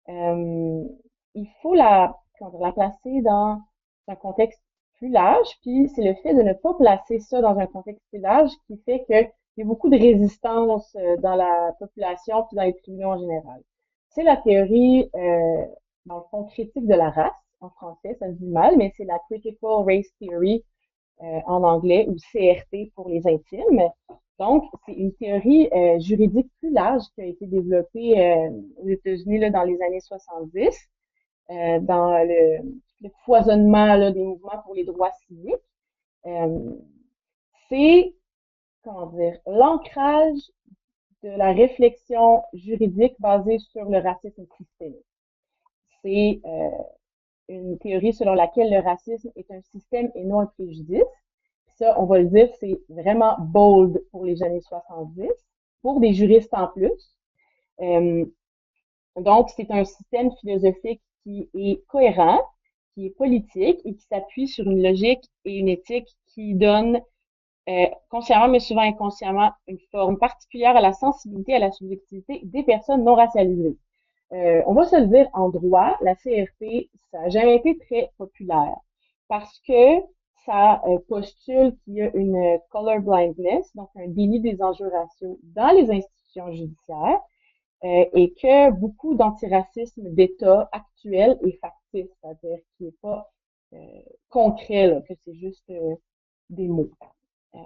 il 0.08 1.48
faut 1.62 1.76
la, 1.76 2.16
la 2.60 2.72
placer 2.72 3.22
dans 3.22 3.62
un 4.08 4.16
contexte 4.16 4.62
plus 4.98 5.10
large, 5.10 5.48
puis 5.62 5.90
c'est 5.94 6.04
le 6.04 6.16
fait 6.16 6.34
de 6.34 6.42
ne 6.42 6.54
pas 6.54 6.74
placer 6.74 7.20
ça 7.20 7.42
dans 7.42 7.58
un 7.58 7.68
contexte 7.68 8.04
plus 8.10 8.20
large 8.20 8.52
qui 8.68 8.78
fait 8.86 9.04
que 9.08 9.30
il 9.58 9.62
y 9.62 9.64
a 9.64 9.66
beaucoup 9.68 9.90
de 9.90 9.98
résistance 9.98 10.96
euh, 10.96 11.18
dans 11.18 11.36
la 11.36 11.74
population 11.80 12.44
puis 12.48 12.56
dans 12.56 12.64
les 12.64 12.76
tribunaux 12.76 13.10
en 13.12 13.20
général. 13.20 13.62
C'est 14.10 14.24
la 14.24 14.38
théorie, 14.38 15.10
euh, 15.16 15.66
dans 16.06 16.18
le 16.18 16.24
fond, 16.32 16.44
critique 16.46 16.88
de 16.88 16.94
la 16.94 17.10
race, 17.10 17.34
en 17.62 17.70
français, 17.70 18.16
ça 18.20 18.28
se 18.28 18.34
dit 18.34 18.48
mal, 18.48 18.78
mais 18.78 18.94
c'est 18.96 19.06
la 19.06 19.20
Critical 19.30 19.84
Race 19.86 20.08
Theory 20.20 20.64
euh, 21.24 21.40
en 21.46 21.64
anglais 21.64 22.08
ou 22.10 22.16
CRT 22.16 22.92
pour 22.96 23.10
les 23.10 23.26
intimes. 23.28 23.90
Donc, 24.38 24.66
c'est 24.86 24.94
une 24.94 25.14
théorie 25.14 25.70
euh, 25.74 26.00
juridique 26.00 26.52
plus 26.60 26.72
large 26.72 27.04
qui 27.16 27.22
a 27.22 27.26
été 27.26 27.48
développée 27.48 28.20
euh, 28.20 28.50
aux 28.78 28.90
États-Unis 28.90 29.50
dans 29.52 29.64
les 29.64 29.82
années 29.82 30.02
70, 30.02 30.90
dans 31.82 32.26
le, 32.28 32.58
le 33.02 33.10
foisonnement 33.24 33.96
là, 33.96 34.12
des 34.12 34.24
mouvements 34.24 34.62
pour 34.66 34.74
les 34.74 34.84
droits 34.84 35.12
civiques. 35.28 35.56
c'est 37.70 38.14
comment 38.86 39.08
dire, 39.08 39.38
l'ancrage 39.48 40.40
de 41.24 41.30
la 41.30 41.52
réflexion 41.52 42.44
juridique 42.54 43.16
basée 43.20 43.58
sur 43.58 43.90
le 43.90 43.98
racisme 43.98 44.46
systémique. 44.58 45.06
C'est 46.02 46.40
euh, 46.46 46.70
une 47.50 47.80
théorie 47.80 48.14
selon 48.14 48.36
laquelle 48.36 48.72
le 48.72 48.80
racisme 48.80 49.32
est 49.36 49.50
un 49.52 49.62
système 49.62 50.12
et 50.14 50.24
non 50.24 50.42
un 50.42 50.46
préjudice. 50.46 51.02
Ça, 51.78 52.00
on 52.00 52.06
va 52.06 52.20
le 52.20 52.26
dire, 52.26 52.48
c'est 52.60 52.80
vraiment 52.90 53.36
bold 53.40 54.02
pour 54.12 54.24
les 54.24 54.44
années 54.44 54.62
70, 54.62 55.28
pour 55.82 56.00
des 56.00 56.14
juristes 56.14 56.54
en 56.54 56.68
plus. 56.68 57.18
Euh, 57.82 58.24
donc, 59.18 59.50
c'est 59.50 59.72
un 59.72 59.84
système 59.84 60.32
philosophique 60.40 61.02
qui 61.24 61.50
est 61.56 61.84
cohérent, 61.88 62.42
qui 62.94 63.08
est 63.08 63.10
politique 63.10 63.82
et 63.84 63.96
qui 63.96 64.06
s'appuie 64.10 64.48
sur 64.48 64.70
une 64.70 64.84
logique 64.84 65.24
et 65.44 65.58
une 65.58 65.70
éthique 65.70 66.16
qui 66.28 66.54
donnent 66.54 67.02
euh, 67.70 67.88
consciemment, 68.10 68.48
mais 68.48 68.60
souvent 68.60 68.82
inconsciemment, 68.82 69.52
une 69.68 69.80
forme 69.92 70.18
particulière 70.18 70.76
à 70.78 70.82
la 70.82 70.94
sensibilité, 70.94 71.56
à 71.56 71.60
la 71.60 71.72
subjectivité 71.72 72.42
des 72.44 72.64
personnes 72.64 73.04
non 73.04 73.16
racialisées. 73.16 73.78
Euh, 74.34 74.62
on 74.68 74.74
va 74.74 74.86
se 74.86 74.96
le 74.96 75.08
dire 75.08 75.28
en 75.34 75.50
droit, 75.50 75.98
la 76.02 76.16
CRT, 76.16 76.90
ça 77.12 77.22
n'a 77.22 77.30
jamais 77.30 77.56
été 77.56 77.78
très 77.78 78.12
populaire 78.18 78.76
parce 79.28 79.60
que 79.68 80.02
ça 80.46 80.82
euh, 80.88 81.00
postule 81.08 81.76
qu'il 81.84 81.96
y 81.96 82.02
a 82.02 82.16
une 82.16 82.60
color 82.70 83.00
blindness, 83.02 83.76
donc 83.76 83.90
un 83.96 84.08
déni 84.08 84.40
des 84.40 84.62
enjeux 84.62 84.90
raciaux 84.90 85.40
dans 85.44 85.70
les 85.76 85.90
institutions 85.92 86.52
judiciaires, 86.52 87.20
euh, 87.84 88.06
et 88.14 88.34
que 88.34 88.72
beaucoup 88.72 89.16
d'antiracisme 89.16 90.10
d'État 90.14 90.70
actuel 90.72 91.38
est 91.46 91.60
factice, 91.60 92.08
c'est-à-dire 92.22 92.60
qu'il 92.78 92.88
n'est 92.88 92.94
pas 93.02 93.32
euh, 93.74 93.78
concret, 94.30 94.88
là, 94.88 95.02
que 95.02 95.14
c'est 95.26 95.36
juste 95.36 95.72
des 96.50 96.68
mots. 96.68 96.92
Euh, 97.56 97.60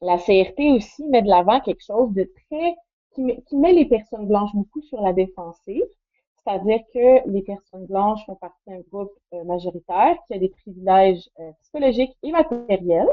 la 0.00 0.18
CRT 0.18 0.72
aussi 0.74 1.06
met 1.06 1.22
de 1.22 1.28
l'avant 1.28 1.60
quelque 1.60 1.84
chose 1.84 2.12
de 2.12 2.24
très 2.24 2.74
qui 3.14 3.56
met, 3.56 3.72
les 3.74 3.84
personnes 3.84 4.26
blanches 4.26 4.54
beaucoup 4.54 4.80
sur 4.80 5.02
la 5.02 5.12
défensive, 5.12 5.84
c'est-à-dire 6.38 6.80
que 6.94 7.28
les 7.28 7.42
personnes 7.42 7.84
blanches 7.84 8.24
font 8.24 8.36
partie 8.36 8.62
d'un 8.66 8.80
groupe 8.90 9.12
euh, 9.34 9.44
majoritaire 9.44 10.16
qui 10.26 10.34
a 10.34 10.38
des 10.38 10.48
privilèges 10.48 11.28
euh, 11.38 11.52
psychologiques 11.60 12.16
et 12.22 12.32
matériels, 12.32 13.10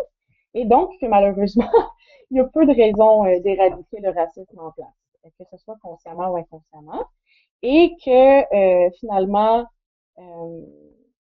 et 0.54 0.64
donc 0.64 0.92
que 1.02 1.06
malheureusement, 1.06 1.70
il 2.32 2.38
y 2.38 2.40
a 2.40 2.46
peu 2.46 2.66
de 2.66 2.74
raisons 2.74 3.24
d'éradiquer 3.42 4.00
le 4.00 4.12
racisme 4.12 4.60
en 4.60 4.72
place, 4.72 4.88
que 5.38 5.44
ce 5.52 5.58
soit 5.58 5.78
consciemment 5.82 6.32
ou 6.32 6.38
inconsciemment, 6.38 7.04
et 7.62 7.94
que 8.04 8.90
finalement, 9.00 9.66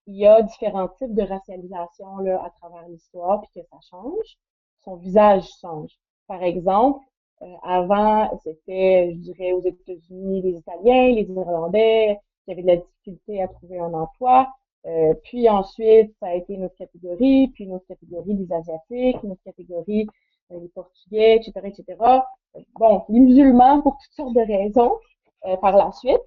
il 0.09 0.15
y 0.15 0.25
a 0.25 0.41
différents 0.41 0.87
types 0.87 1.13
de 1.13 1.21
racialisation 1.21 2.17
là, 2.17 2.43
à 2.43 2.49
travers 2.49 2.87
l'histoire, 2.89 3.41
puis 3.41 3.61
que 3.61 3.67
ça 3.69 3.77
change. 3.91 4.37
Son 4.83 4.95
visage 4.95 5.47
change. 5.61 5.91
Par 6.27 6.41
exemple, 6.41 7.05
euh, 7.43 7.45
avant, 7.61 8.27
c'était, 8.43 9.11
je 9.13 9.19
dirais, 9.19 9.51
aux 9.51 9.61
États-Unis, 9.61 10.41
les 10.41 10.57
Italiens, 10.57 11.11
les 11.13 11.29
Irlandais, 11.29 12.17
qui 12.43 12.51
avaient 12.51 12.63
de 12.63 12.67
la 12.67 12.75
difficulté 12.77 13.41
à 13.43 13.47
trouver 13.47 13.79
un 13.79 13.93
emploi. 13.93 14.47
Euh, 14.87 15.13
puis 15.25 15.47
ensuite, 15.47 16.15
ça 16.19 16.27
a 16.27 16.33
été 16.33 16.53
une 16.53 16.65
autre 16.65 16.77
catégorie, 16.77 17.49
puis 17.49 17.65
une 17.65 17.73
autre 17.73 17.85
catégorie, 17.87 18.33
les 18.33 18.51
Asiatiques, 18.51 19.21
une 19.23 19.33
autre 19.33 19.43
catégorie, 19.45 20.07
euh, 20.51 20.59
les 20.59 20.69
Portugais, 20.69 21.35
etc., 21.35 21.51
etc. 21.65 21.97
Bon, 22.79 23.03
les 23.09 23.19
musulmans 23.19 23.81
pour 23.81 23.95
toutes 23.97 24.13
sortes 24.13 24.33
de 24.33 24.41
raisons 24.41 24.93
par 25.61 25.77
la 25.77 25.91
suite. 25.91 26.19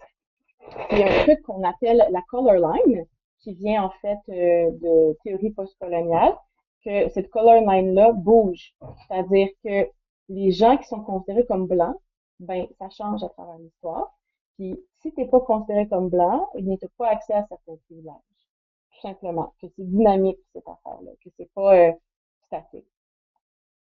Il 0.93 0.99
y 0.99 1.03
a 1.03 1.07
un 1.07 1.25
truc 1.25 1.43
qu'on 1.43 1.63
appelle 1.65 2.07
la 2.11 2.23
color 2.31 2.55
line, 2.55 3.05
qui 3.43 3.55
vient 3.55 3.85
en 3.85 3.91
fait 4.01 4.19
euh, 4.29 4.71
de 4.73 5.19
théorie 5.25 5.51
postcoloniale, 5.51 6.37
que 6.85 7.09
cette 7.11 7.31
color 7.31 7.61
line-là 7.61 8.13
bouge. 8.13 8.75
C'est-à-dire 9.07 9.49
que 9.65 9.89
les 10.29 10.51
gens 10.51 10.77
qui 10.77 10.87
sont 10.89 11.03
considérés 11.03 11.47
comme 11.47 11.67
blancs, 11.67 11.97
ben, 12.41 12.67
ça 12.79 12.89
change 12.91 13.23
à 13.23 13.29
travers 13.29 13.59
l'histoire. 13.59 14.13
Puis, 14.57 14.79
si 15.01 15.13
t'es 15.13 15.27
pas 15.27 15.41
considéré 15.41 15.89
comme 15.89 16.09
blanc, 16.09 16.49
il 16.57 16.67
n'y 16.67 16.75
a 16.75 16.89
pas 16.99 17.09
accès 17.09 17.35
à 17.35 17.47
certains 17.49 17.77
privilèges. 17.87 18.15
Tout 18.93 19.01
simplement. 19.01 19.55
Que 19.61 19.67
c'est 19.77 19.85
dynamique, 19.85 20.39
cette 20.53 20.69
affaire-là. 20.69 21.11
Que 21.23 21.31
c'est 21.37 21.51
pas 21.55 21.77
euh, 21.77 21.93
statique. 22.47 22.87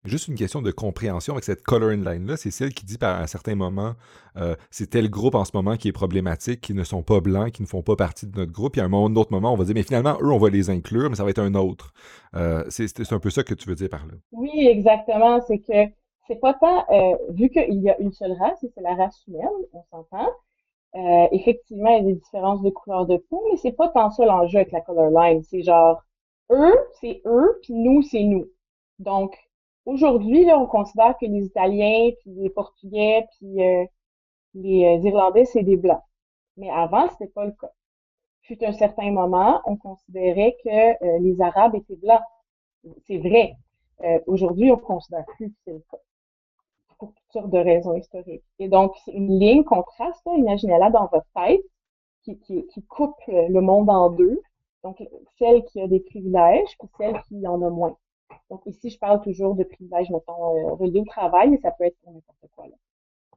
Juste 0.08 0.30
une 0.30 0.36
question 0.36 0.62
de 0.62 0.72
compréhension 0.72 1.34
avec 1.34 1.44
cette 1.44 1.64
coloring 1.64 2.02
line-là, 2.04 2.38
c'est 2.38 2.50
celle 2.50 2.74
qui 2.74 2.86
dit 2.86 2.98
par 2.98 3.20
un 3.20 3.28
certain 3.28 3.56
moment, 3.56 3.94
euh, 4.38 4.56
c'est 4.72 4.92
tel 4.92 5.10
groupe 5.10 5.36
en 5.36 5.44
ce 5.44 5.52
moment 5.54 5.76
qui 5.76 5.90
est 5.90 5.92
problématique, 5.92 6.62
qui 6.62 6.74
ne 6.74 6.86
sont 6.86 7.04
pas 7.04 7.20
blancs, 7.20 7.52
qui 7.52 7.62
ne 7.62 7.68
font 7.68 7.82
pas 7.82 7.98
partie 7.98 8.26
de 8.26 8.38
notre 8.38 8.54
groupe. 8.54 8.72
Puis 8.72 8.82
à 8.82 8.86
un 8.86 8.88
moment, 8.88 9.20
autre 9.20 9.34
moment, 9.34 9.52
on 9.52 9.58
va 9.58 9.66
dire, 9.66 9.76
mais 9.76 9.84
finalement, 9.84 10.18
eux, 10.22 10.32
on 10.32 10.38
va 10.38 10.50
les 10.50 10.70
inclure, 10.70 11.10
mais 11.10 11.18
ça 11.18 11.26
va 11.26 11.30
être 11.32 11.40
un 11.40 11.54
autre. 11.56 11.94
Euh, 12.36 12.64
c'est 12.70 13.12
un 13.12 13.20
peu 13.20 13.30
ça 13.30 13.44
que 13.44 13.54
tu 13.54 13.68
veux 13.68 13.76
dire 13.76 13.90
par 13.90 14.06
là. 14.06 14.14
Oui, 14.32 14.68
exactement. 14.68 15.42
C'est 15.42 15.60
que 15.60 15.92
c'est 16.28 16.40
pas 16.40 16.54
tant, 16.54 16.86
euh, 16.90 17.18
vu 17.32 17.50
qu'il 17.50 17.82
y 17.82 17.90
a 17.90 18.00
une 18.00 18.14
seule 18.14 18.34
race, 18.34 18.64
et 18.64 18.70
c'est 18.74 18.82
la 18.82 18.96
race 18.96 19.22
humaine, 19.28 19.48
on 19.74 19.84
s'entend. 19.92 20.30
Euh, 20.96 21.28
effectivement, 21.34 21.90
il 21.90 21.98
y 21.98 22.00
a 22.00 22.14
des 22.14 22.20
différences 22.20 22.62
de 22.62 22.70
couleur 22.70 23.06
de 23.08 23.18
peau, 23.18 23.44
mais 23.52 23.58
c'est 23.58 23.74
pas 23.74 23.90
tant 23.90 24.10
ça 24.10 24.26
l'enjeu 24.26 24.60
avec 24.60 24.72
la 24.72 24.80
color 24.80 25.10
line. 25.10 25.44
C'est 25.44 25.64
genre, 25.64 26.02
eux, 26.52 26.76
c'est 27.02 27.22
eux, 27.26 27.60
puis 27.62 27.74
nous, 27.74 28.02
c'est 28.02 28.24
nous. 28.24 28.50
Donc, 29.00 29.38
Aujourd'hui, 29.88 30.44
là, 30.44 30.60
on 30.60 30.66
considère 30.66 31.18
que 31.18 31.26
les 31.26 31.46
Italiens, 31.46 32.12
puis 32.20 32.32
les 32.32 32.50
Portugais, 32.50 33.26
puis 33.38 33.64
euh, 33.64 33.86
les 34.54 34.84
euh, 34.84 35.08
Irlandais, 35.08 35.46
c'est 35.46 35.64
des 35.64 35.78
Blancs. 35.78 36.02
Mais 36.58 36.70
avant, 36.70 37.08
c'était 37.12 37.32
pas 37.32 37.46
le 37.46 37.54
cas. 37.54 37.72
Fut 38.42 38.62
un 38.66 38.74
certain 38.74 39.12
moment, 39.12 39.62
on 39.66 39.78
considérait 39.78 40.58
que 40.62 40.70
euh, 41.06 41.20
les 41.20 41.40
Arabes 41.40 41.76
étaient 41.76 41.96
blancs. 41.96 42.22
C'est 43.08 43.18
vrai. 43.18 43.56
Aujourd'hui, 44.28 44.72
on 44.72 44.78
considère 44.78 45.26
plus 45.38 45.50
que 45.50 45.56
c'est 45.64 45.74
le 45.74 45.84
cas. 45.90 45.98
Pour 47.00 47.14
toutes 47.14 47.32
sortes 47.32 47.50
de 47.50 47.58
raisons 47.58 47.96
historiques. 47.96 48.44
Et 48.60 48.68
donc, 48.68 48.94
c'est 49.06 49.14
une 49.14 49.40
ligne 49.40 49.64
qu'on 49.64 49.84
trace, 49.84 50.22
imaginez-la 50.26 50.90
dans 50.90 51.08
votre 51.08 51.26
tête, 51.34 51.62
qui, 52.24 52.38
qui, 52.40 52.68
qui 52.68 52.84
coupe 52.84 53.16
le 53.28 53.60
monde 53.62 53.90
en 53.90 54.10
deux. 54.10 54.42
Donc, 54.84 55.02
celle 55.40 55.64
qui 55.66 55.82
a 55.82 55.88
des 55.88 56.02
privilèges, 56.02 56.76
puis 56.78 56.90
celle 56.98 57.22
qui 57.24 57.48
en 57.48 57.62
a 57.62 57.70
moins. 57.70 57.98
Donc, 58.50 58.62
ici, 58.66 58.90
je 58.90 59.00
parle 59.00 59.22
toujours 59.22 59.56
de 59.56 59.64
privilèges, 59.64 60.10
mettons, 60.10 60.72
euh, 60.72 60.74
reliés 60.74 61.00
au 61.00 61.06
travail, 61.06 61.50
mais 61.50 61.58
ça 61.58 61.72
peut 61.72 61.86
être 61.86 61.98
pour 62.02 62.14
n'importe 62.14 62.46
quoi. 62.56 62.68
Là. 62.68 62.76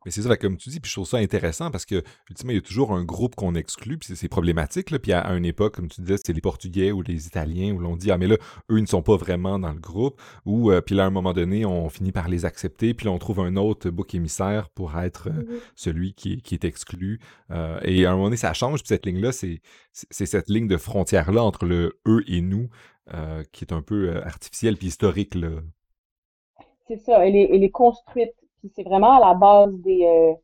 Mais 0.05 0.11
c'est 0.11 0.23
ça, 0.23 0.35
comme 0.37 0.57
tu 0.57 0.71
dis, 0.71 0.81
puis 0.81 0.89
je 0.89 0.97
trouve 0.97 1.07
ça 1.07 1.19
intéressant 1.19 1.71
parce 1.71 1.85
que, 1.85 2.03
ultimement, 2.31 2.53
il 2.53 2.57
y 2.57 2.59
a 2.59 2.63
toujours 2.63 2.93
un 2.93 3.05
groupe 3.05 3.35
qu'on 3.35 3.55
exclut, 3.55 3.99
puis 3.99 4.17
c'est 4.17 4.29
problématique. 4.29 4.91
Là. 4.91 4.99
Puis 4.99 5.13
à, 5.13 5.31
une 5.35 5.45
époque, 5.45 5.75
comme 5.75 5.89
tu 5.89 6.01
disais, 6.01 6.17
c'est 6.25 6.33
les 6.33 6.41
Portugais 6.41 6.91
ou 6.91 7.03
les 7.03 7.27
Italiens 7.27 7.75
où 7.75 7.79
l'on 7.79 7.97
dit, 7.97 8.11
ah, 8.11 8.17
mais 8.17 8.27
là, 8.27 8.37
eux, 8.71 8.79
ils 8.79 8.83
ne 8.83 8.87
sont 8.87 9.03
pas 9.03 9.17
vraiment 9.17 9.59
dans 9.59 9.73
le 9.73 9.79
groupe. 9.79 10.19
Ou, 10.47 10.71
euh, 10.71 10.81
puis 10.81 10.95
là, 10.95 11.05
à 11.05 11.07
un 11.09 11.11
moment 11.11 11.35
donné, 11.35 11.67
on 11.67 11.91
finit 11.91 12.13
par 12.13 12.29
les 12.29 12.47
accepter, 12.47 12.95
puis 12.95 13.07
là, 13.07 13.13
on 13.13 13.19
trouve 13.19 13.41
un 13.41 13.57
autre 13.57 13.91
bouc 13.91 14.15
émissaire 14.15 14.71
pour 14.71 14.99
être 14.99 15.29
euh, 15.29 15.61
celui 15.75 16.15
qui, 16.15 16.41
qui, 16.41 16.55
est 16.55 16.65
exclu. 16.65 17.21
Euh, 17.51 17.79
et 17.83 18.07
à 18.07 18.11
un 18.11 18.13
moment 18.13 18.25
donné, 18.25 18.37
ça 18.39 18.55
change, 18.55 18.81
puis 18.81 18.89
cette 18.89 19.05
ligne-là, 19.05 19.33
c'est 19.33 19.61
cette 19.93 20.49
ligne 20.49 20.67
de 20.67 20.79
frontière-là 20.79 21.43
entre 21.43 21.67
le 21.67 21.99
eux 22.07 22.25
et 22.27 22.41
nous 22.41 22.69
qui 23.51 23.65
est 23.65 23.73
un 23.73 23.83
peu 23.83 24.23
artificielle 24.23 24.77
puis 24.77 24.87
historique. 24.87 25.37
C'est 26.87 26.99
ça, 26.99 27.27
elle 27.27 27.35
est, 27.35 27.51
elle 27.53 27.65
est 27.65 27.71
construite 27.71 28.35
puis 28.61 28.71
c'est 28.75 28.83
vraiment 28.85 29.13
à 29.13 29.21
la 29.21 29.35
base 29.35 29.75
des, 29.81 30.05
euh, 30.05 30.35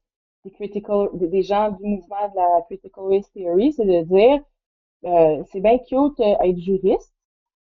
des 0.44 0.50
critical, 0.52 1.08
des, 1.14 1.42
gens 1.42 1.70
du 1.70 1.85
mouvement 1.85 2.28
de 2.28 2.37
la 2.37 2.62
critical 2.62 3.04
race 3.04 3.30
theory, 3.32 3.73
c'est 3.73 3.85
de 3.85 4.02
dire 4.02 4.40
euh, 5.04 5.42
c'est 5.52 5.61
bien 5.61 5.78
cute 5.78 6.18
euh, 6.20 6.37
être 6.42 6.58
juriste, 6.58 7.14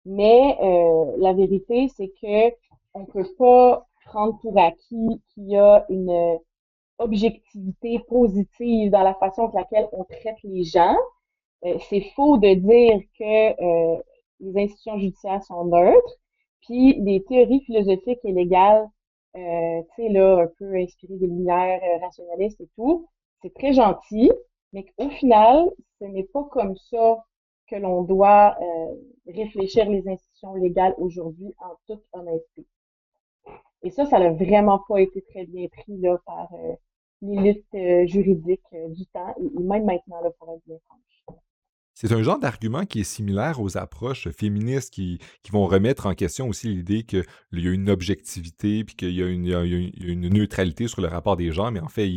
mais 0.04 0.56
euh, 0.62 1.16
la 1.18 1.32
vérité 1.32 1.88
c'est 1.96 2.12
que 2.20 2.54
on 2.94 3.06
peut 3.06 3.26
pas 3.38 3.86
prendre 4.06 4.38
pour 4.40 4.58
acquis 4.58 5.22
qu'il 5.32 5.48
y 5.48 5.56
a 5.56 5.86
une 5.88 6.38
objectivité 6.98 7.98
positive 8.08 8.90
dans 8.90 9.02
la 9.02 9.14
façon 9.14 9.44
avec 9.44 9.54
laquelle 9.54 9.88
on 9.92 10.04
traite 10.04 10.36
les 10.44 10.64
gens. 10.64 10.96
c'est 11.88 12.02
faux 12.14 12.36
de 12.38 12.54
dire 12.54 13.00
que 13.18 14.02
les 14.40 14.62
institutions 14.62 14.98
judiciaires 14.98 15.42
sont 15.44 15.64
neutres, 15.64 16.16
puis 16.62 17.00
les 17.00 17.24
théories 17.24 17.62
philosophiques 17.64 18.20
et 18.24 18.32
légales 18.32 18.88
euh, 19.36 19.82
tu 19.94 20.02
sais, 20.02 20.08
là, 20.10 20.42
un 20.42 20.46
peu 20.58 20.74
inspiré 20.74 21.16
des 21.16 21.26
lumières 21.26 21.80
euh, 21.82 21.98
rationalistes 22.04 22.60
et 22.60 22.68
tout. 22.76 23.08
C'est 23.42 23.54
très 23.54 23.72
gentil, 23.72 24.30
mais 24.72 24.84
au 24.98 25.08
final, 25.10 25.70
ce 26.00 26.04
n'est 26.04 26.24
pas 26.24 26.44
comme 26.50 26.76
ça 26.76 27.24
que 27.68 27.76
l'on 27.76 28.02
doit 28.02 28.56
euh, 28.60 28.94
réfléchir 29.26 29.88
les 29.88 30.06
institutions 30.08 30.54
légales 30.54 30.94
aujourd'hui 30.98 31.54
en 31.58 31.74
toute 31.86 32.04
honnêteté. 32.12 32.66
Et 33.82 33.90
ça, 33.90 34.04
ça 34.06 34.18
n'a 34.18 34.30
vraiment 34.30 34.80
pas 34.88 35.00
été 35.00 35.22
très 35.22 35.46
bien 35.46 35.66
pris 35.68 35.96
là, 35.98 36.18
par 36.26 36.48
l'élite 37.22 37.66
juridique 38.06 38.62
du 38.90 39.06
temps, 39.06 39.34
et, 39.38 39.60
même 39.60 39.86
maintenant, 39.86 40.20
là, 40.20 40.30
pour 40.38 40.52
être 40.52 40.62
bien 40.66 40.78
franche. 40.86 41.42
C'est 41.94 42.12
un 42.12 42.22
genre 42.22 42.38
d'argument 42.38 42.84
qui 42.86 43.00
est 43.00 43.04
similaire 43.04 43.60
aux 43.60 43.76
approches 43.76 44.28
féministes 44.30 44.92
qui, 44.92 45.18
qui 45.42 45.52
vont 45.52 45.66
remettre 45.66 46.06
en 46.06 46.14
question 46.14 46.48
aussi 46.48 46.68
l'idée 46.68 47.02
qu'il 47.02 47.24
y 47.52 47.68
a 47.68 47.70
une 47.70 47.90
objectivité 47.90 48.84
puis 48.84 48.96
qu'il 48.96 49.10
y, 49.10 49.22
a 49.22 49.28
une 49.28 50.28
neutralité 50.28 50.88
sur 50.88 51.02
le 51.02 51.08
rapport 51.08 51.36
des 51.36 51.52
genres, 51.52 51.70
mais 51.70 51.80
en 51.80 51.88
fait, 51.88 52.08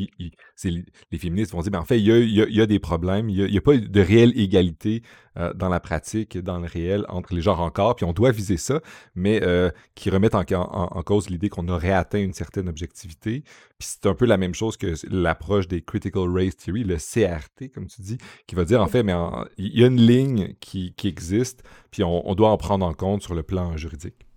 les 0.63 1.17
féministes 1.17 1.51
vont 1.51 1.61
dire, 1.61 1.71
mais 1.71 1.77
en 1.77 1.85
fait, 1.85 1.99
il 1.99 2.05
y 2.05 2.61
a, 2.61 2.65
des 2.65 2.79
problèmes, 2.79 3.29
il 3.29 3.45
n'y 3.45 3.57
a, 3.57 3.61
pas 3.61 3.77
de 3.77 4.01
réelle 4.01 4.37
égalité 4.39 5.03
euh, 5.37 5.53
dans 5.53 5.67
la 5.67 5.81
pratique, 5.81 6.37
dans 6.37 6.59
le 6.59 6.65
réel, 6.65 7.05
entre 7.09 7.35
les 7.35 7.41
genres 7.41 7.59
encore, 7.59 7.97
puis 7.97 8.05
on 8.05 8.13
doit 8.13 8.31
viser 8.31 8.55
ça, 8.55 8.79
mais 9.15 9.43
euh, 9.43 9.69
qui 9.93 10.09
remettent 10.09 10.35
en, 10.35 10.45
cause 11.03 11.29
l'idée 11.29 11.49
qu'on 11.49 11.67
aurait 11.67 11.91
atteint 11.91 12.21
une 12.21 12.33
certaine 12.33 12.69
objectivité. 12.69 13.43
Puis 13.77 13.89
c'est 13.91 14.05
un 14.05 14.13
peu 14.13 14.25
la 14.25 14.37
même 14.37 14.53
chose 14.53 14.77
que 14.77 14.93
l'approche 15.09 15.67
des 15.67 15.81
Critical 15.81 16.29
Race 16.29 16.55
Theory, 16.55 16.85
le 16.85 16.95
CRT, 16.95 17.69
comme 17.73 17.87
tu 17.87 18.01
dis, 18.01 18.17
qui 18.47 18.55
va 18.55 18.63
dire, 18.63 18.81
en 18.81 18.87
fait, 18.87 19.03
mais 19.03 19.13
il 19.73 19.79
y 19.79 19.83
a 19.83 19.87
une 19.87 20.01
ligne 20.01 20.53
qui, 20.59 20.93
existe, 21.03 21.63
puis 21.91 22.03
on, 22.03 22.35
doit 22.35 22.49
en 22.49 22.57
prendre 22.57 22.85
en 22.85 22.93
compte 22.93 23.21
sur 23.21 23.35
le 23.35 23.43
plan 23.43 23.77
juridique. 23.77 24.27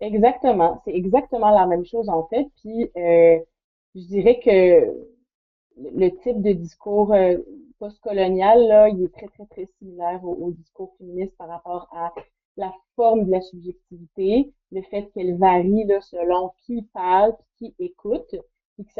Exactement, 0.00 0.80
c'est 0.84 0.94
exactement 0.94 1.50
la 1.50 1.66
même 1.66 1.84
chose 1.84 2.08
en 2.08 2.26
fait. 2.26 2.46
Puis 2.60 2.90
euh, 2.96 3.38
je 3.94 4.00
dirais 4.00 4.40
que 4.40 5.08
le 5.76 6.08
type 6.22 6.42
de 6.42 6.52
discours 6.52 7.14
post-colonial, 7.82 8.66
là, 8.68 8.88
il 8.88 9.02
est 9.02 9.12
très, 9.12 9.26
très, 9.26 9.46
très 9.46 9.68
similaire 9.78 10.24
au, 10.24 10.52
discours 10.52 10.94
féministe 10.98 11.36
par 11.36 11.48
rapport 11.48 11.88
à 11.92 12.12
la 12.56 12.72
forme 12.94 13.24
de 13.24 13.30
la 13.32 13.40
subjectivité, 13.40 14.52
le 14.70 14.82
fait 14.82 15.10
qu'elle 15.12 15.36
varie 15.36 15.86
selon 16.00 16.52
qui 16.64 16.82
parle, 16.94 17.34
qui 17.58 17.74
écoute, 17.80 18.36
puis 18.74 18.84
que 18.84 18.92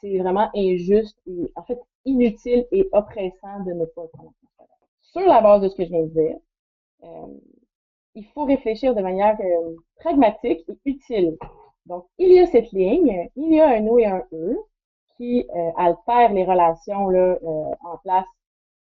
c'est 0.00 0.18
vraiment 0.18 0.48
injuste 0.54 1.18
et 1.26 1.52
en 1.54 1.62
fait 1.64 1.78
inutile 2.06 2.66
et 2.72 2.88
oppressant 2.92 3.62
de 3.66 3.72
ne 3.72 3.84
pas 3.84 4.06
prendre 4.12 4.32
Sur 5.12 5.22
la 5.22 5.40
base 5.40 5.62
de 5.62 5.68
ce 5.68 5.76
que 5.76 5.84
je 5.84 5.90
viens 5.90 6.02
de 6.02 6.08
dire, 6.08 6.36
euh, 7.02 7.26
il 8.14 8.26
faut 8.26 8.44
réfléchir 8.44 8.94
de 8.94 9.02
manière 9.02 9.38
euh, 9.40 9.76
pragmatique 9.96 10.64
et 10.68 10.78
utile. 10.84 11.36
Donc, 11.86 12.06
il 12.18 12.32
y 12.32 12.40
a 12.40 12.46
cette 12.46 12.70
ligne, 12.72 13.30
il 13.36 13.54
y 13.54 13.60
a 13.60 13.68
un 13.68 13.86
O 13.86 13.98
et 13.98 14.06
un 14.06 14.22
E, 14.32 14.56
qui 15.16 15.46
euh, 15.54 15.70
altère 15.76 16.32
les 16.32 16.44
relations 16.44 17.08
là, 17.08 17.38
euh, 17.42 17.74
en 17.80 17.98
place 17.98 18.26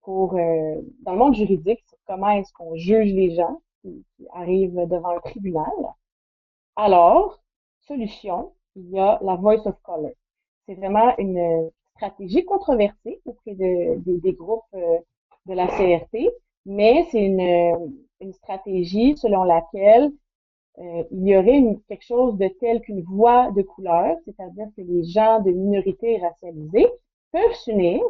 pour 0.03 0.35
dans 0.35 1.13
le 1.13 1.19
monde 1.19 1.35
juridique 1.35 1.83
comment 2.07 2.29
est-ce 2.31 2.53
qu'on 2.53 2.75
juge 2.77 3.11
les 3.15 3.35
gens 3.35 3.63
qui, 3.81 4.05
arrivent 4.35 4.87
devant 4.87 5.17
un 5.17 5.21
tribunal. 5.21 5.73
Alors, 6.77 7.41
solution, 7.87 8.53
il 8.77 8.91
y 8.91 8.99
a 8.99 9.19
la 9.23 9.37
voice 9.37 9.67
of 9.67 9.81
color. 9.83 10.13
C'est 10.67 10.75
vraiment 10.75 11.17
une 11.17 11.71
stratégie 11.97 12.45
controversée 12.45 13.23
auprès 13.25 13.55
de, 13.55 13.97
des 14.21 14.33
groupes 14.35 14.77
de 15.47 15.55
la 15.55 15.67
CRT, 15.67 16.31
mais 16.67 17.07
c'est 17.11 17.25
une, 17.25 17.95
une 18.21 18.33
stratégie 18.33 19.17
selon 19.17 19.45
laquelle 19.45 20.11
euh, 20.79 21.05
il 21.13 21.29
y 21.29 21.37
aurait 21.37 21.63
quelque 21.89 22.05
chose 22.05 22.37
de 22.37 22.49
tel 22.49 22.81
qu'une 22.81 23.03
voix 23.03 23.51
de 23.53 23.63
couleur, 23.63 24.17
c'est-à-dire 24.25 24.67
que 24.77 24.83
les 24.83 25.05
gens 25.05 25.41
de 25.41 25.51
minorités 25.53 26.19
racialisées 26.19 26.89
peuvent 27.31 27.55
s'unir 27.63 28.03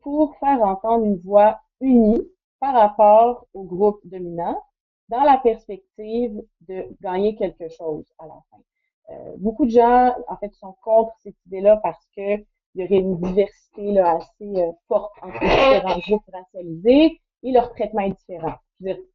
pour 0.00 0.36
faire 0.38 0.60
entendre 0.62 1.04
une 1.04 1.18
voix 1.18 1.60
unie 1.80 2.22
par 2.58 2.74
rapport 2.74 3.46
au 3.54 3.62
groupe 3.62 4.00
dominant 4.04 4.60
dans 5.08 5.22
la 5.22 5.38
perspective 5.38 6.42
de 6.62 6.86
gagner 7.00 7.36
quelque 7.36 7.68
chose 7.68 8.04
à 8.18 8.26
la 8.26 8.40
fin. 8.50 8.58
Euh, 9.10 9.34
beaucoup 9.38 9.66
de 9.66 9.70
gens, 9.70 10.14
en 10.28 10.36
fait, 10.38 10.52
sont 10.54 10.74
contre 10.82 11.12
cette 11.22 11.36
idée-là 11.46 11.76
parce 11.76 12.04
que 12.16 12.44
il 12.74 12.82
y 12.82 12.84
aurait 12.84 13.02
une 13.02 13.16
diversité 13.18 13.92
là, 13.92 14.16
assez 14.16 14.56
euh, 14.56 14.72
forte 14.88 15.12
entre 15.22 15.40
les 15.40 15.48
différents 15.48 15.98
groupes 16.06 16.30
racialisés 16.32 17.20
et 17.42 17.52
leur 17.52 17.70
traitement 17.72 18.02
est 18.02 18.10
différent 18.10 18.54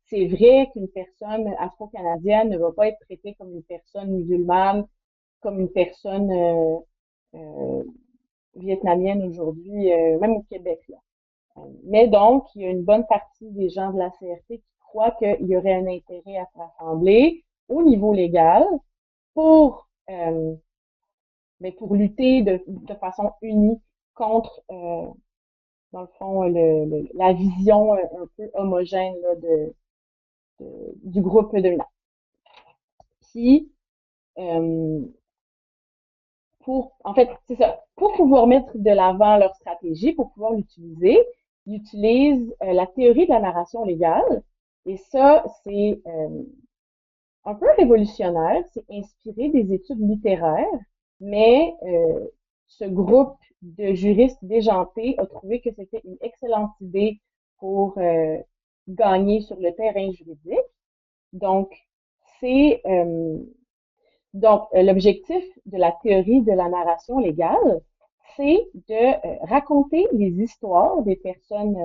c'est 0.09 0.25
vrai 0.27 0.69
qu'une 0.73 0.87
personne 0.87 1.53
afro-canadienne 1.59 2.49
ne 2.49 2.57
va 2.57 2.71
pas 2.71 2.87
être 2.87 2.99
traitée 3.01 3.35
comme 3.35 3.53
une 3.53 3.63
personne 3.63 4.11
musulmane, 4.11 4.85
comme 5.41 5.59
une 5.59 5.71
personne 5.71 6.31
euh, 6.31 6.77
euh, 7.35 7.83
vietnamienne 8.55 9.23
aujourd'hui, 9.23 9.91
euh, 9.91 10.19
même 10.19 10.33
au 10.33 10.41
Québec. 10.43 10.79
Là. 10.89 10.97
Mais 11.83 12.07
donc, 12.07 12.45
il 12.55 12.61
y 12.61 12.65
a 12.65 12.69
une 12.69 12.83
bonne 12.83 13.05
partie 13.07 13.51
des 13.51 13.69
gens 13.69 13.91
de 13.91 13.99
la 13.99 14.09
CRT 14.11 14.47
qui 14.47 14.63
croient 14.79 15.11
qu'il 15.11 15.45
y 15.45 15.57
aurait 15.57 15.73
un 15.73 15.87
intérêt 15.87 16.37
à 16.37 16.45
se 16.45 16.57
rassembler 16.57 17.43
au 17.67 17.83
niveau 17.83 18.13
légal 18.13 18.65
pour, 19.33 19.87
mais 21.59 21.71
pour 21.71 21.95
lutter 21.95 22.41
de, 22.43 22.61
de 22.67 22.93
façon 22.95 23.31
unie 23.41 23.79
contre 24.13 24.63
dans 25.91 26.01
le 26.01 26.07
fond, 26.17 26.43
le, 26.43 27.07
la 27.13 27.33
vision 27.33 27.93
euh, 27.93 28.03
un 28.21 28.27
peu 28.37 28.49
homogène 28.55 29.15
là, 29.21 29.35
de, 29.35 29.73
du 31.03 31.21
groupe 31.21 31.55
de 31.55 31.77
Puis, 33.21 33.71
euh, 34.39 35.05
pour, 36.59 36.97
en 37.03 37.13
fait, 37.13 37.29
c'est 37.47 37.55
ça, 37.55 37.79
pour 37.95 38.13
pouvoir 38.13 38.47
mettre 38.47 38.77
de 38.77 38.91
l'avant 38.91 39.37
leur 39.37 39.55
stratégie, 39.55 40.13
pour 40.13 40.31
pouvoir 40.33 40.53
l'utiliser, 40.53 41.17
ils 41.65 41.75
utilisent 41.77 42.55
euh, 42.63 42.73
la 42.73 42.87
théorie 42.87 43.25
de 43.25 43.31
la 43.31 43.39
narration 43.39 43.83
légale. 43.85 44.43
Et 44.85 44.97
ça, 44.97 45.43
c'est 45.63 46.01
un 47.43 47.53
peu 47.53 47.67
révolutionnaire, 47.77 48.63
c'est 48.73 48.85
inspiré 48.89 49.49
des 49.49 49.73
études 49.73 49.99
littéraires, 49.99 50.65
mais 51.19 51.73
ce 52.67 52.85
groupe 52.85 53.37
de 53.61 53.93
juristes 53.93 54.43
déjantés 54.43 55.15
a 55.17 55.25
trouvé 55.25 55.59
que 55.59 55.69
c'était 55.71 56.01
une 56.05 56.17
excellente 56.21 56.71
idée 56.81 57.19
pour 57.57 57.97
euh, 57.97 58.37
gagner 58.87 59.41
sur 59.41 59.59
le 59.59 59.73
terrain 59.75 60.11
juridique. 60.11 60.57
Donc, 61.33 61.71
c'est 62.39 62.81
euh, 62.85 63.37
donc 64.33 64.63
euh, 64.73 64.83
l'objectif 64.83 65.43
de 65.65 65.77
la 65.77 65.91
théorie 66.03 66.41
de 66.41 66.53
la 66.53 66.69
narration 66.69 67.19
légale, 67.19 67.81
c'est 68.37 68.69
de 68.87 69.45
raconter 69.47 70.07
les 70.13 70.29
histoires 70.29 71.01
des 71.01 71.15
personnes 71.15 71.75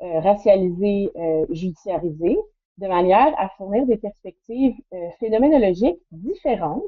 racialisées, 0.00 1.10
judiciarisées, 1.50 2.38
de 2.78 2.86
manière 2.86 3.34
à 3.38 3.48
fournir 3.50 3.84
des 3.86 3.96
perspectives 3.96 4.76
phénoménologiques 5.18 6.00
différentes 6.12 6.84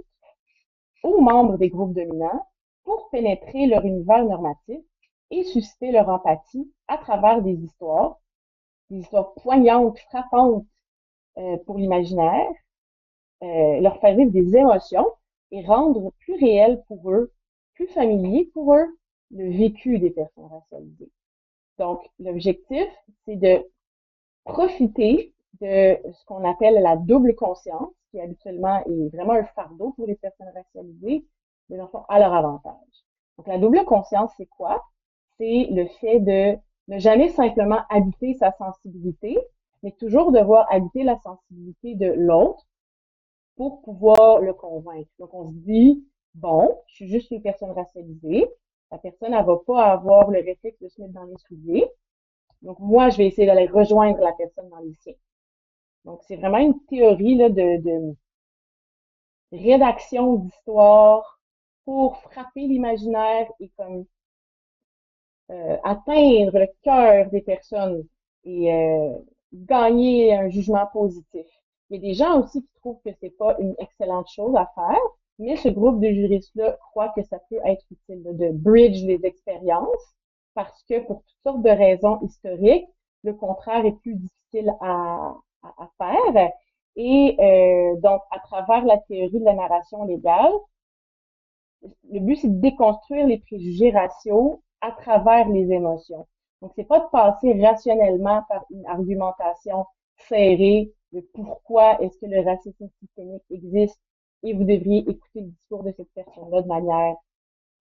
aux 1.02 1.20
membres 1.20 1.56
des 1.58 1.68
groupes 1.68 1.94
dominants 1.94 2.46
pour 2.84 3.08
pénétrer 3.11 3.66
leur 3.66 3.84
univers 3.84 4.24
normatif 4.24 4.80
et 5.30 5.44
susciter 5.44 5.92
leur 5.92 6.08
empathie 6.08 6.72
à 6.88 6.98
travers 6.98 7.42
des 7.42 7.54
histoires, 7.54 8.18
des 8.90 9.00
histoires 9.00 9.34
poignantes, 9.34 9.98
frappantes 9.98 10.66
euh, 11.38 11.56
pour 11.66 11.78
l'imaginaire, 11.78 12.48
euh, 13.42 13.80
leur 13.80 14.00
faire 14.00 14.16
vivre 14.16 14.32
des 14.32 14.56
émotions 14.56 15.06
et 15.50 15.64
rendre 15.64 16.12
plus 16.20 16.34
réel 16.34 16.82
pour 16.88 17.11
eux, 17.11 17.32
plus 17.74 17.87
familier 17.88 18.50
pour 18.52 18.74
eux, 18.74 18.87
le 19.30 19.50
vécu 19.50 19.98
des 19.98 20.11
personnes 20.11 20.46
racialisées. 20.46 21.11
Donc, 21.78 22.00
l'objectif, 22.18 22.88
c'est 23.24 23.37
de 23.37 23.64
profiter 24.44 25.34
de 25.61 25.96
ce 26.12 26.24
qu'on 26.24 26.48
appelle 26.48 26.82
la 26.82 26.96
double 26.96 27.34
conscience, 27.34 27.92
qui 28.10 28.20
habituellement 28.20 28.82
est 28.84 29.08
vraiment 29.14 29.34
un 29.34 29.44
fardeau 29.44 29.92
pour 29.92 30.06
les 30.06 30.16
personnes 30.16 30.50
racialisées, 30.54 31.26
de 31.70 31.76
l'enfant 31.76 32.04
à 32.08 32.18
leur 32.18 32.32
avantage. 32.32 33.04
Donc, 33.36 33.46
la 33.46 33.58
double 33.58 33.84
conscience, 33.84 34.32
c'est 34.36 34.46
quoi? 34.46 34.84
C'est 35.36 35.68
le 35.70 35.86
fait 36.00 36.20
de 36.20 36.58
ne 36.88 36.98
jamais 36.98 37.28
simplement 37.28 37.80
habiter 37.90 38.34
sa 38.34 38.52
sensibilité, 38.52 39.38
mais 39.82 39.92
toujours 39.92 40.32
devoir 40.32 40.66
habiter 40.72 41.04
la 41.04 41.18
sensibilité 41.18 41.94
de 41.94 42.12
l'autre 42.12 42.66
pour 43.56 43.82
pouvoir 43.82 44.40
le 44.40 44.54
convaincre. 44.54 45.10
Donc, 45.18 45.34
on 45.34 45.48
se 45.48 45.54
dit, 45.54 46.04
bon, 46.34 46.80
je 46.86 46.94
suis 46.94 47.08
juste 47.08 47.30
une 47.30 47.42
personne 47.42 47.70
racialisée, 47.72 48.48
la 48.90 48.98
personne, 48.98 49.34
elle 49.34 49.44
va 49.44 49.58
pas 49.66 49.84
avoir 49.92 50.30
le 50.30 50.38
réflexe 50.38 50.80
de 50.80 50.88
se 50.88 51.00
mettre 51.00 51.12
dans 51.12 51.24
les 51.24 51.36
souliers. 51.46 51.86
Donc, 52.62 52.78
moi, 52.80 53.10
je 53.10 53.18
vais 53.18 53.26
essayer 53.26 53.46
d'aller 53.46 53.66
rejoindre 53.66 54.18
la 54.20 54.32
personne 54.32 54.68
dans 54.70 54.78
les 54.78 54.94
siens. 54.94 55.14
Donc, 56.04 56.20
c'est 56.26 56.37
vraiment 56.37 56.58
une 56.58 56.80
théorie 56.87 57.37
là, 57.37 57.48
de, 57.50 57.82
de 57.82 58.16
rédaction 59.52 60.37
d'histoire 60.37 61.40
pour 61.84 62.18
frapper 62.18 62.66
l'imaginaire 62.66 63.48
et 63.61 63.70
comme 63.76 64.04
euh, 65.50 65.76
atteindre 65.82 66.58
le 66.58 66.68
cœur 66.82 67.30
des 67.30 67.40
personnes 67.40 68.04
et 68.44 68.72
euh, 68.72 69.16
gagner 69.52 70.34
un 70.34 70.48
jugement 70.50 70.87
positif. 70.92 71.46
Il 71.90 71.96
y 71.96 71.98
a 71.98 72.08
des 72.11 72.14
gens 72.14 72.42
aussi 72.42 72.61
qui 72.62 72.74
trouvent 72.76 73.00
que 73.04 73.11
c'est 73.20 73.30
pas 73.30 73.56
une 73.58 73.74
excellente 73.78 74.28
chose 74.28 74.54
à 74.56 74.70
faire, 74.74 75.00
mais 75.38 75.56
ce 75.56 75.68
groupe 75.68 76.00
de 76.00 76.08
juristes-là 76.12 76.76
croit 76.90 77.08
que 77.16 77.22
ça 77.22 77.38
peut 77.48 77.61
être 77.64 77.84
utile 77.90 78.22
de 78.24 78.50
bridge 78.52 79.02
les 79.04 79.24
expériences 79.24 80.14
parce 80.54 80.82
que 80.82 81.00
pour 81.06 81.22
toutes 81.22 81.42
sortes 81.44 81.62
de 81.62 81.70
raisons 81.70 82.20
historiques, 82.22 82.88
le 83.22 83.32
contraire 83.32 83.87
est 83.87 83.96
plus 84.02 84.16
difficile 84.16 84.74
à, 84.80 85.34
à, 85.62 85.88
faire. 85.98 86.50
Et 86.96 87.36
euh, 87.38 88.00
donc, 88.00 88.22
à 88.30 88.40
travers 88.40 88.84
la 88.84 88.98
théorie 88.98 89.38
de 89.38 89.44
la 89.44 89.54
narration 89.54 90.04
légale, 90.04 90.52
le 92.10 92.20
but, 92.20 92.36
c'est 92.36 92.48
de 92.48 92.60
déconstruire 92.60 93.26
les 93.26 93.38
préjugés 93.38 93.90
raciaux 93.90 94.62
à 94.80 94.92
travers 94.92 95.48
les 95.48 95.70
émotions. 95.72 96.26
Donc, 96.60 96.72
c'est 96.74 96.84
pas 96.84 97.00
de 97.00 97.06
passer 97.10 97.60
rationnellement 97.64 98.42
par 98.48 98.64
une 98.70 98.84
argumentation 98.86 99.86
serrée 100.16 100.92
de 101.12 101.20
pourquoi 101.34 102.00
est-ce 102.02 102.18
que 102.18 102.26
le 102.26 102.40
racisme 102.40 102.88
systémique 103.00 103.44
existe 103.50 104.00
et 104.42 104.52
vous 104.52 104.64
devriez 104.64 104.98
écouter 105.00 105.40
le 105.40 105.46
discours 105.46 105.84
de 105.84 105.92
cette 105.96 106.10
personne-là 106.14 106.62
de 106.62 106.68
manière 106.68 107.16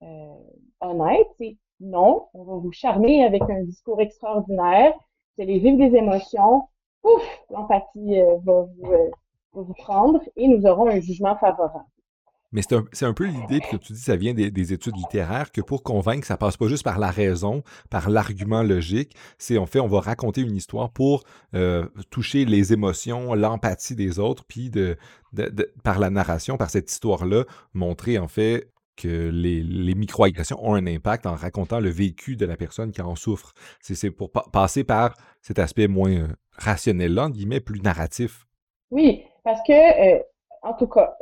euh, 0.04 0.36
honnête. 0.82 1.28
C'est 1.38 1.58
non, 1.80 2.28
on 2.34 2.44
va 2.44 2.56
vous 2.56 2.72
charmer 2.72 3.24
avec 3.24 3.44
un 3.44 3.62
discours 3.64 4.02
extraordinaire, 4.02 4.94
c'est 5.36 5.46
les 5.46 5.60
vivre 5.60 5.78
des 5.78 5.96
émotions, 5.96 6.68
ouf, 7.04 7.24
l'empathie 7.50 8.22
euh, 8.22 8.38
va, 8.44 8.62
vous, 8.62 8.92
euh, 8.92 9.10
va 9.54 9.62
vous 9.62 9.74
prendre 9.74 10.22
et 10.36 10.48
nous 10.48 10.66
aurons 10.66 10.88
un 10.88 11.00
jugement 11.00 11.36
favorable. 11.38 11.86
Mais 12.54 12.62
c'est 12.62 13.06
un, 13.06 13.14
peu 13.14 13.26
l'idée, 13.26 13.60
puis 13.60 13.78
que 13.78 13.84
tu 13.84 13.92
dis, 13.92 14.00
ça 14.00 14.16
vient 14.16 14.34
des, 14.34 14.74
études 14.74 14.96
littéraires, 14.96 15.52
que 15.52 15.60
pour 15.60 15.84
convaincre, 15.84 16.26
ça 16.26 16.38
passe 16.38 16.56
pas 16.56 16.68
juste 16.68 16.84
par 16.84 16.98
la 16.98 17.12
raison, 17.12 17.62
par 17.90 18.10
l'argument 18.10 18.64
logique. 18.64 19.16
C'est 19.38 19.58
en 19.58 19.66
fait, 19.66 19.82
on 19.82 19.88
va 19.88 20.00
raconter 20.00 20.42
une 20.42 20.56
histoire 20.56 20.90
pour 20.90 21.26
euh, 21.56 21.88
toucher 22.10 22.46
les 22.46 22.72
émotions, 22.72 23.34
l'empathie 23.34 23.96
des 23.96 24.18
autres, 24.18 24.46
puis 24.46 24.70
de, 24.70 24.98
par 25.84 26.00
la 26.00 26.10
narration, 26.10 26.56
par 26.58 26.70
cette 26.70 26.90
histoire-là, 26.90 27.44
montrer 27.74 28.18
en 28.18 28.30
fait 28.30 28.72
que 28.96 29.30
les, 29.30 29.62
les 29.62 29.94
microagressions 29.94 30.58
ont 30.66 30.74
un 30.74 30.88
impact 30.88 31.26
en 31.26 31.36
racontant 31.36 31.80
le 31.80 31.90
vécu 31.90 32.38
de 32.38 32.46
la 32.46 32.56
personne 32.56 32.92
qui 32.92 33.02
en 33.02 33.16
souffre. 33.16 33.54
C'est 33.82 34.10
pour 34.10 34.32
passer 34.32 34.86
par 34.86 35.16
cet 35.42 35.60
aspect 35.60 35.88
moins 35.88 36.30
rationnel-là, 36.58 37.26
en 37.26 37.30
guillemets, 37.30 37.60
plus 37.60 37.82
narratif. 37.82 38.46
Oui, 38.92 39.24
parce 39.44 39.62
que, 39.68 39.74
euh, 39.74 40.24
en 40.62 40.74
tout 40.74 40.88
cas, 40.88 41.16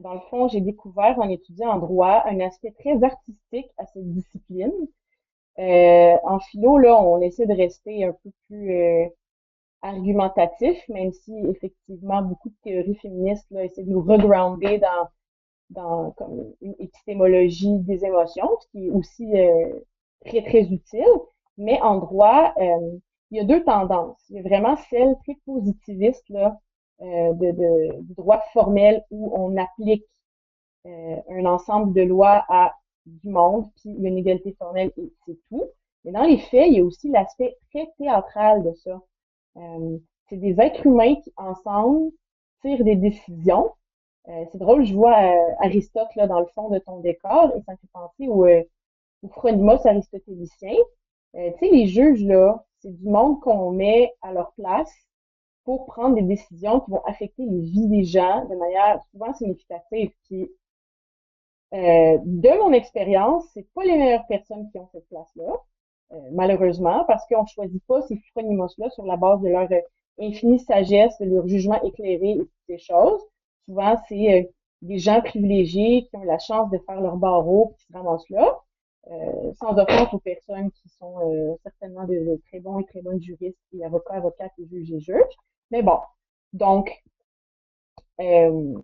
dans 0.00 0.14
le 0.14 0.20
fond, 0.30 0.48
j'ai 0.48 0.60
découvert 0.60 1.18
en 1.18 1.28
étudiant 1.28 1.70
en 1.70 1.78
droit 1.78 2.22
un 2.26 2.40
aspect 2.40 2.72
très 2.78 3.02
artistique 3.02 3.70
à 3.76 3.86
cette 3.86 4.10
discipline. 4.12 4.72
Euh, 5.58 6.16
en 6.24 6.38
philo, 6.38 6.78
là, 6.78 7.00
on 7.02 7.20
essaie 7.20 7.46
de 7.46 7.54
rester 7.54 8.04
un 8.04 8.12
peu 8.12 8.30
plus 8.48 8.72
euh, 8.72 9.06
argumentatif, 9.82 10.78
même 10.88 11.12
si 11.12 11.36
effectivement 11.48 12.22
beaucoup 12.22 12.48
de 12.48 12.54
théories 12.62 12.96
féministes 12.96 13.46
là, 13.50 13.64
essaient 13.64 13.84
de 13.84 13.90
nous 13.90 14.02
regrounder 14.02 14.78
dans, 14.78 15.08
dans 15.68 16.10
comme 16.12 16.54
une 16.62 16.74
épistémologie 16.78 17.78
des 17.80 18.04
émotions, 18.04 18.48
ce 18.60 18.68
qui 18.68 18.86
est 18.86 18.90
aussi 18.90 19.38
euh, 19.38 19.80
très, 20.24 20.42
très 20.42 20.62
utile. 20.62 21.04
Mais 21.58 21.78
en 21.82 21.98
droit, 21.98 22.54
euh, 22.58 22.96
il 23.30 23.38
y 23.38 23.40
a 23.40 23.44
deux 23.44 23.62
tendances. 23.64 24.22
Il 24.30 24.36
y 24.36 24.38
a 24.40 24.42
vraiment 24.42 24.76
celle 24.90 25.16
très 25.24 25.36
positiviste, 25.46 26.28
là, 26.28 26.58
euh, 27.02 27.32
de, 27.32 27.52
de, 27.52 28.14
droit 28.14 28.42
formel 28.52 29.04
où 29.10 29.32
on 29.34 29.56
applique 29.56 30.04
euh, 30.86 31.16
un 31.30 31.46
ensemble 31.46 31.94
de 31.94 32.02
lois 32.02 32.44
à 32.48 32.74
du 33.06 33.28
monde, 33.30 33.70
puis 33.76 33.90
il 33.90 34.02
y 34.02 34.06
a 34.06 34.10
une 34.10 34.18
égalité 34.18 34.54
formelle 34.58 34.92
et 34.96 35.12
c'est 35.24 35.38
tout. 35.48 35.64
Mais 36.04 36.12
dans 36.12 36.24
les 36.24 36.38
faits, 36.38 36.66
il 36.68 36.74
y 36.74 36.80
a 36.80 36.84
aussi 36.84 37.08
l'aspect 37.10 37.56
très 37.70 37.90
théâtral 37.98 38.62
de 38.64 38.74
ça. 38.74 39.00
Euh, 39.56 39.98
c'est 40.28 40.36
des 40.36 40.60
êtres 40.60 40.86
humains 40.86 41.14
qui, 41.16 41.32
ensemble, 41.36 42.10
tirent 42.62 42.84
des 42.84 42.96
décisions. 42.96 43.72
c'est 44.26 44.58
drôle, 44.58 44.84
je 44.84 44.94
vois 44.94 45.16
Aristote 45.60 46.14
là 46.14 46.26
dans 46.26 46.40
le 46.40 46.46
fond 46.54 46.68
de 46.68 46.78
ton 46.78 47.00
décor 47.00 47.52
et 47.56 47.62
ça 47.62 47.72
me 47.72 47.76
fait 47.78 47.88
penser 47.92 48.28
au, 48.28 48.46
au 48.46 49.28
Phronimos 49.30 49.86
aristotélicien. 49.86 50.74
tu 51.34 51.40
sais, 51.58 51.68
les 51.72 51.86
juges, 51.86 52.24
là, 52.24 52.64
c'est 52.80 52.96
du 52.96 53.08
monde 53.08 53.40
qu'on 53.40 53.72
met 53.72 54.12
à 54.22 54.32
leur 54.32 54.52
place 54.54 54.92
pour 55.64 55.86
prendre 55.86 56.14
des 56.16 56.22
décisions 56.22 56.80
qui 56.80 56.90
vont 56.90 57.04
affecter 57.04 57.44
les 57.44 57.60
vies 57.60 57.88
des 57.88 58.04
gens 58.04 58.44
de 58.46 58.56
manière 58.56 59.00
souvent 59.10 59.32
significative. 59.34 60.10
Puis, 60.24 60.50
euh, 61.72 62.18
de 62.24 62.58
mon 62.62 62.72
expérience, 62.72 63.44
c'est 63.54 63.66
pas 63.74 63.84
les 63.84 63.96
meilleures 63.96 64.26
personnes 64.26 64.68
qui 64.70 64.78
ont 64.78 64.88
cette 64.92 65.08
place-là, 65.08 65.52
euh, 66.12 66.16
malheureusement, 66.32 67.04
parce 67.06 67.24
qu'on 67.28 67.46
choisit 67.46 67.84
pas 67.86 68.02
ces 68.02 68.16
phronimos-là 68.32 68.90
sur 68.90 69.04
la 69.04 69.16
base 69.16 69.40
de 69.42 69.48
leur 69.48 69.70
euh, 69.70 69.80
infinie 70.20 70.58
sagesse, 70.58 71.16
de 71.20 71.26
leur 71.26 71.46
jugement 71.46 71.80
éclairé 71.82 72.32
et 72.32 72.38
toutes 72.38 72.50
ces 72.66 72.78
choses. 72.78 73.22
Souvent, 73.66 73.96
c'est 74.08 74.40
euh, 74.40 74.42
des 74.82 74.98
gens 74.98 75.20
privilégiés 75.20 76.06
qui 76.08 76.16
ont 76.16 76.24
la 76.24 76.38
chance 76.38 76.70
de 76.70 76.78
faire 76.78 77.00
leur 77.00 77.16
barreau 77.16 77.74
qui 77.78 77.84
se 77.86 77.92
ramassent 77.92 78.28
là. 78.30 78.58
Euh, 79.08 79.52
sans 79.54 79.78
offense 79.78 80.12
aux 80.12 80.18
personnes 80.18 80.70
qui 80.72 80.88
sont 80.90 81.58
certainement 81.62 82.04
de, 82.04 82.40
très 82.48 82.60
bons 82.60 82.80
et 82.80 82.84
très 82.84 83.00
bonnes 83.00 83.20
juristes 83.20 83.58
et 83.72 83.84
avocats, 83.84 84.14
avocates 84.14 84.52
et 84.58 84.66
juges 84.66 84.92
et 84.92 85.00
juges. 85.00 85.36
Mais 85.70 85.82
bon, 85.82 85.98
donc, 86.52 87.02
euh, 88.20 88.74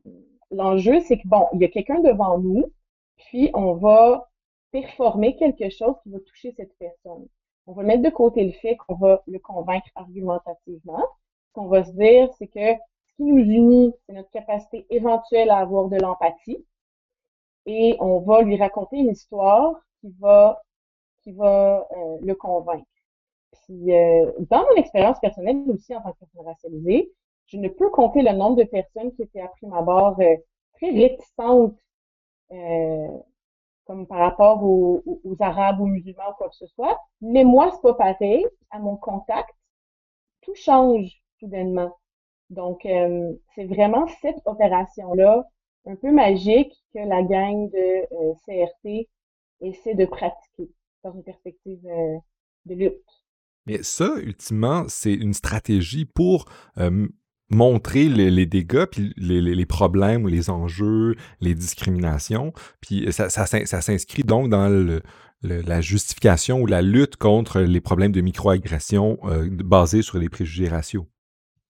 l'enjeu, 0.50 1.00
c'est 1.00 1.18
que, 1.18 1.28
bon, 1.28 1.46
il 1.52 1.60
y 1.60 1.64
a 1.64 1.68
quelqu'un 1.68 2.00
devant 2.00 2.38
nous, 2.38 2.72
puis 3.16 3.50
on 3.54 3.74
va 3.74 4.30
performer 4.70 5.36
quelque 5.36 5.68
chose 5.70 5.94
qui 6.02 6.10
va 6.10 6.20
toucher 6.20 6.52
cette 6.52 6.76
personne. 6.78 7.26
On 7.66 7.72
va 7.72 7.82
mettre 7.82 8.02
de 8.02 8.10
côté 8.10 8.44
le 8.44 8.52
fait 8.52 8.76
qu'on 8.76 8.94
va 8.94 9.22
le 9.26 9.38
convaincre 9.38 9.88
argumentativement. 9.96 11.04
Ce 11.48 11.52
qu'on 11.52 11.66
va 11.66 11.84
se 11.84 11.92
dire, 11.92 12.32
c'est 12.38 12.46
que 12.46 12.74
ce 13.08 13.16
qui 13.16 13.24
nous 13.24 13.38
unit, 13.38 13.92
c'est 14.06 14.14
notre 14.14 14.30
capacité 14.30 14.86
éventuelle 14.90 15.50
à 15.50 15.58
avoir 15.58 15.88
de 15.88 15.96
l'empathie. 15.96 16.64
Et 17.66 17.96
on 17.98 18.20
va 18.20 18.42
lui 18.42 18.56
raconter 18.56 18.98
une 18.98 19.10
histoire 19.10 19.74
qui 20.00 20.14
va, 20.20 20.62
qui 21.22 21.32
va 21.32 21.86
euh, 21.92 22.18
le 22.22 22.34
convaincre. 22.34 22.86
Puis, 23.52 23.92
euh, 23.92 24.32
dans 24.50 24.62
mon 24.62 24.76
expérience 24.76 25.18
personnelle 25.20 25.62
aussi 25.68 25.94
en 25.94 26.00
tant 26.00 26.12
que 26.12 26.18
personne 26.20 26.46
racialisée, 26.46 27.12
je 27.46 27.58
ne 27.58 27.68
peux 27.68 27.90
compter 27.90 28.22
le 28.22 28.32
nombre 28.32 28.56
de 28.56 28.64
personnes 28.64 29.12
qui 29.14 29.22
étaient 29.22 29.40
à 29.40 29.48
prime 29.48 29.72
abord 29.72 30.18
euh, 30.20 30.36
très 30.74 30.90
réticentes, 30.90 31.76
euh, 32.52 33.18
comme 33.84 34.06
par 34.06 34.18
rapport 34.18 34.62
aux, 34.64 35.02
Arabes, 35.40 35.80
aux 35.80 35.86
musulmans 35.86 36.30
ou 36.30 36.34
quoi 36.34 36.48
que 36.48 36.56
ce 36.56 36.66
soit. 36.66 36.98
Mais 37.20 37.44
moi, 37.44 37.70
c'est 37.72 37.82
pas 37.82 37.94
pareil. 37.94 38.46
À 38.70 38.78
mon 38.78 38.96
contact, 38.96 39.50
tout 40.42 40.54
change 40.54 41.22
soudainement. 41.38 41.96
Donc, 42.50 42.84
euh, 42.86 43.32
c'est 43.54 43.66
vraiment 43.66 44.06
cette 44.22 44.40
opération-là, 44.44 45.46
un 45.86 45.96
peu 45.96 46.10
magique, 46.10 46.72
que 46.94 46.98
la 46.98 47.22
gang 47.22 47.70
de 47.70 48.34
CRT 48.44 49.08
essaie 49.60 49.94
de 49.94 50.04
pratiquer 50.04 50.70
dans 51.04 51.12
une 51.12 51.22
perspective 51.22 51.80
de 52.66 52.74
lutte. 52.74 53.02
Mais 53.66 53.82
ça, 53.82 54.14
ultimement, 54.18 54.84
c'est 54.88 55.14
une 55.14 55.34
stratégie 55.34 56.04
pour 56.04 56.46
montrer 57.50 58.08
les, 58.08 58.46
dégâts, 58.46 58.86
puis 58.86 59.12
les, 59.16 59.66
problèmes 59.66 60.24
ou 60.24 60.28
les 60.28 60.50
enjeux, 60.50 61.14
les 61.40 61.54
discriminations. 61.54 62.52
Puis 62.80 63.12
ça, 63.12 63.28
ça, 63.28 63.46
s'inscrit 63.46 64.24
donc 64.24 64.48
dans 64.48 65.00
la 65.42 65.80
justification 65.80 66.60
ou 66.60 66.66
la 66.66 66.82
lutte 66.82 67.16
contre 67.16 67.60
les 67.60 67.80
problèmes 67.80 68.12
de 68.12 68.20
microagression 68.20 69.18
euh, 69.24 69.48
basés 69.50 70.02
sur 70.02 70.18
les 70.18 70.28
préjugés 70.28 70.68
raciaux. 70.68 71.06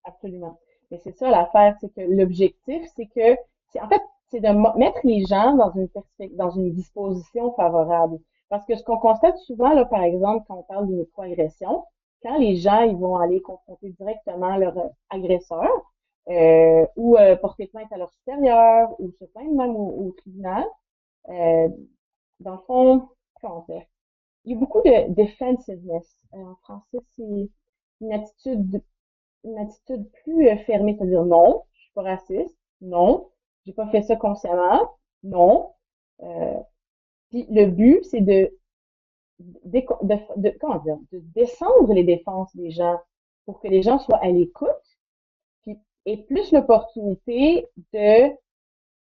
Absolument. 0.04 0.58
Mais 0.90 0.98
c'est 1.02 1.16
ça 1.16 1.30
l'affaire, 1.30 1.74
c'est 1.80 1.92
que 1.92 2.00
l'objectif, 2.00 2.82
c'est 2.94 3.06
que, 3.06 3.32
en 3.80 3.88
fait, 3.88 4.00
c'est 4.28 4.40
de 4.40 4.78
mettre 4.78 5.00
les 5.04 5.24
gens 5.24 5.54
dans 5.54 5.70
une 5.72 5.88
dans 6.36 6.50
une 6.50 6.72
disposition 6.72 7.52
favorable. 7.54 8.18
Parce 8.48 8.64
que 8.66 8.76
ce 8.76 8.82
qu'on 8.84 8.98
constate 8.98 9.36
souvent, 9.38 9.72
là, 9.72 9.84
par 9.84 10.02
exemple, 10.02 10.44
quand 10.46 10.58
on 10.58 10.62
parle 10.62 10.88
de 10.88 10.94
microagression, 10.94 11.84
quand 12.22 12.38
les 12.38 12.56
gens 12.56 12.82
ils 12.82 12.96
vont 12.96 13.16
aller 13.16 13.40
confronter 13.40 13.90
directement 13.90 14.56
leur 14.56 14.74
agresseur 15.10 15.68
euh, 16.28 16.86
ou 16.96 17.16
euh, 17.16 17.36
porter 17.36 17.66
plainte 17.68 17.92
à 17.92 17.96
leur 17.98 18.10
supérieur 18.10 18.94
ou 19.00 19.10
se 19.12 19.24
plaindre 19.26 19.54
même 19.54 19.76
au, 19.76 20.12
tribunal, 20.18 20.64
euh, 21.28 21.68
dans 22.40 22.52
le 22.52 22.60
fond, 22.66 23.08
il 24.44 24.52
y 24.52 24.54
a 24.54 24.58
beaucoup 24.58 24.80
de 24.82 25.12
defensiveness. 25.12 26.18
en 26.32 26.56
français, 26.62 26.98
c'est 27.16 27.50
une 28.00 28.12
attitude 28.12 28.82
une 29.44 29.58
attitude 29.58 30.10
plus 30.24 30.48
fermée, 30.66 30.96
c'est-à-dire 30.98 31.24
non, 31.24 31.62
je 31.72 31.80
suis 31.82 31.92
pas 31.94 32.02
raciste, 32.02 32.56
non, 32.80 33.28
j'ai 33.66 33.72
pas 33.72 33.88
fait 33.88 34.02
ça 34.02 34.16
consciemment, 34.16 34.96
non. 35.22 35.72
puis 37.30 37.46
le 37.50 37.66
but, 37.66 38.04
c'est 38.04 38.20
de 38.20 38.56
de, 39.38 40.58
comment 40.58 40.78
dire, 40.78 40.98
de 41.12 41.18
descendre 41.34 41.92
les 41.92 42.04
défenses 42.04 42.54
des 42.56 42.70
gens 42.70 42.98
pour 43.44 43.60
que 43.60 43.68
les 43.68 43.82
gens 43.82 43.98
soient 43.98 44.18
à 44.22 44.28
l'écoute, 44.28 44.70
puis 45.62 45.78
aient 46.06 46.22
plus 46.22 46.52
l'opportunité 46.52 47.66
de, 47.92 48.30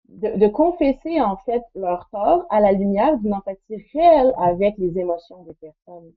de, 0.09 0.47
confesser 0.47 1.19
en 1.21 1.37
fait 1.37 1.63
leur 1.75 2.09
tort 2.09 2.45
à 2.49 2.59
la 2.59 2.71
lumière 2.71 3.17
d'une 3.17 3.33
empathie 3.33 3.83
réelle 3.93 4.33
avec 4.37 4.77
les 4.77 4.99
émotions 4.99 5.43
des 5.43 5.53
personnes. 5.55 6.11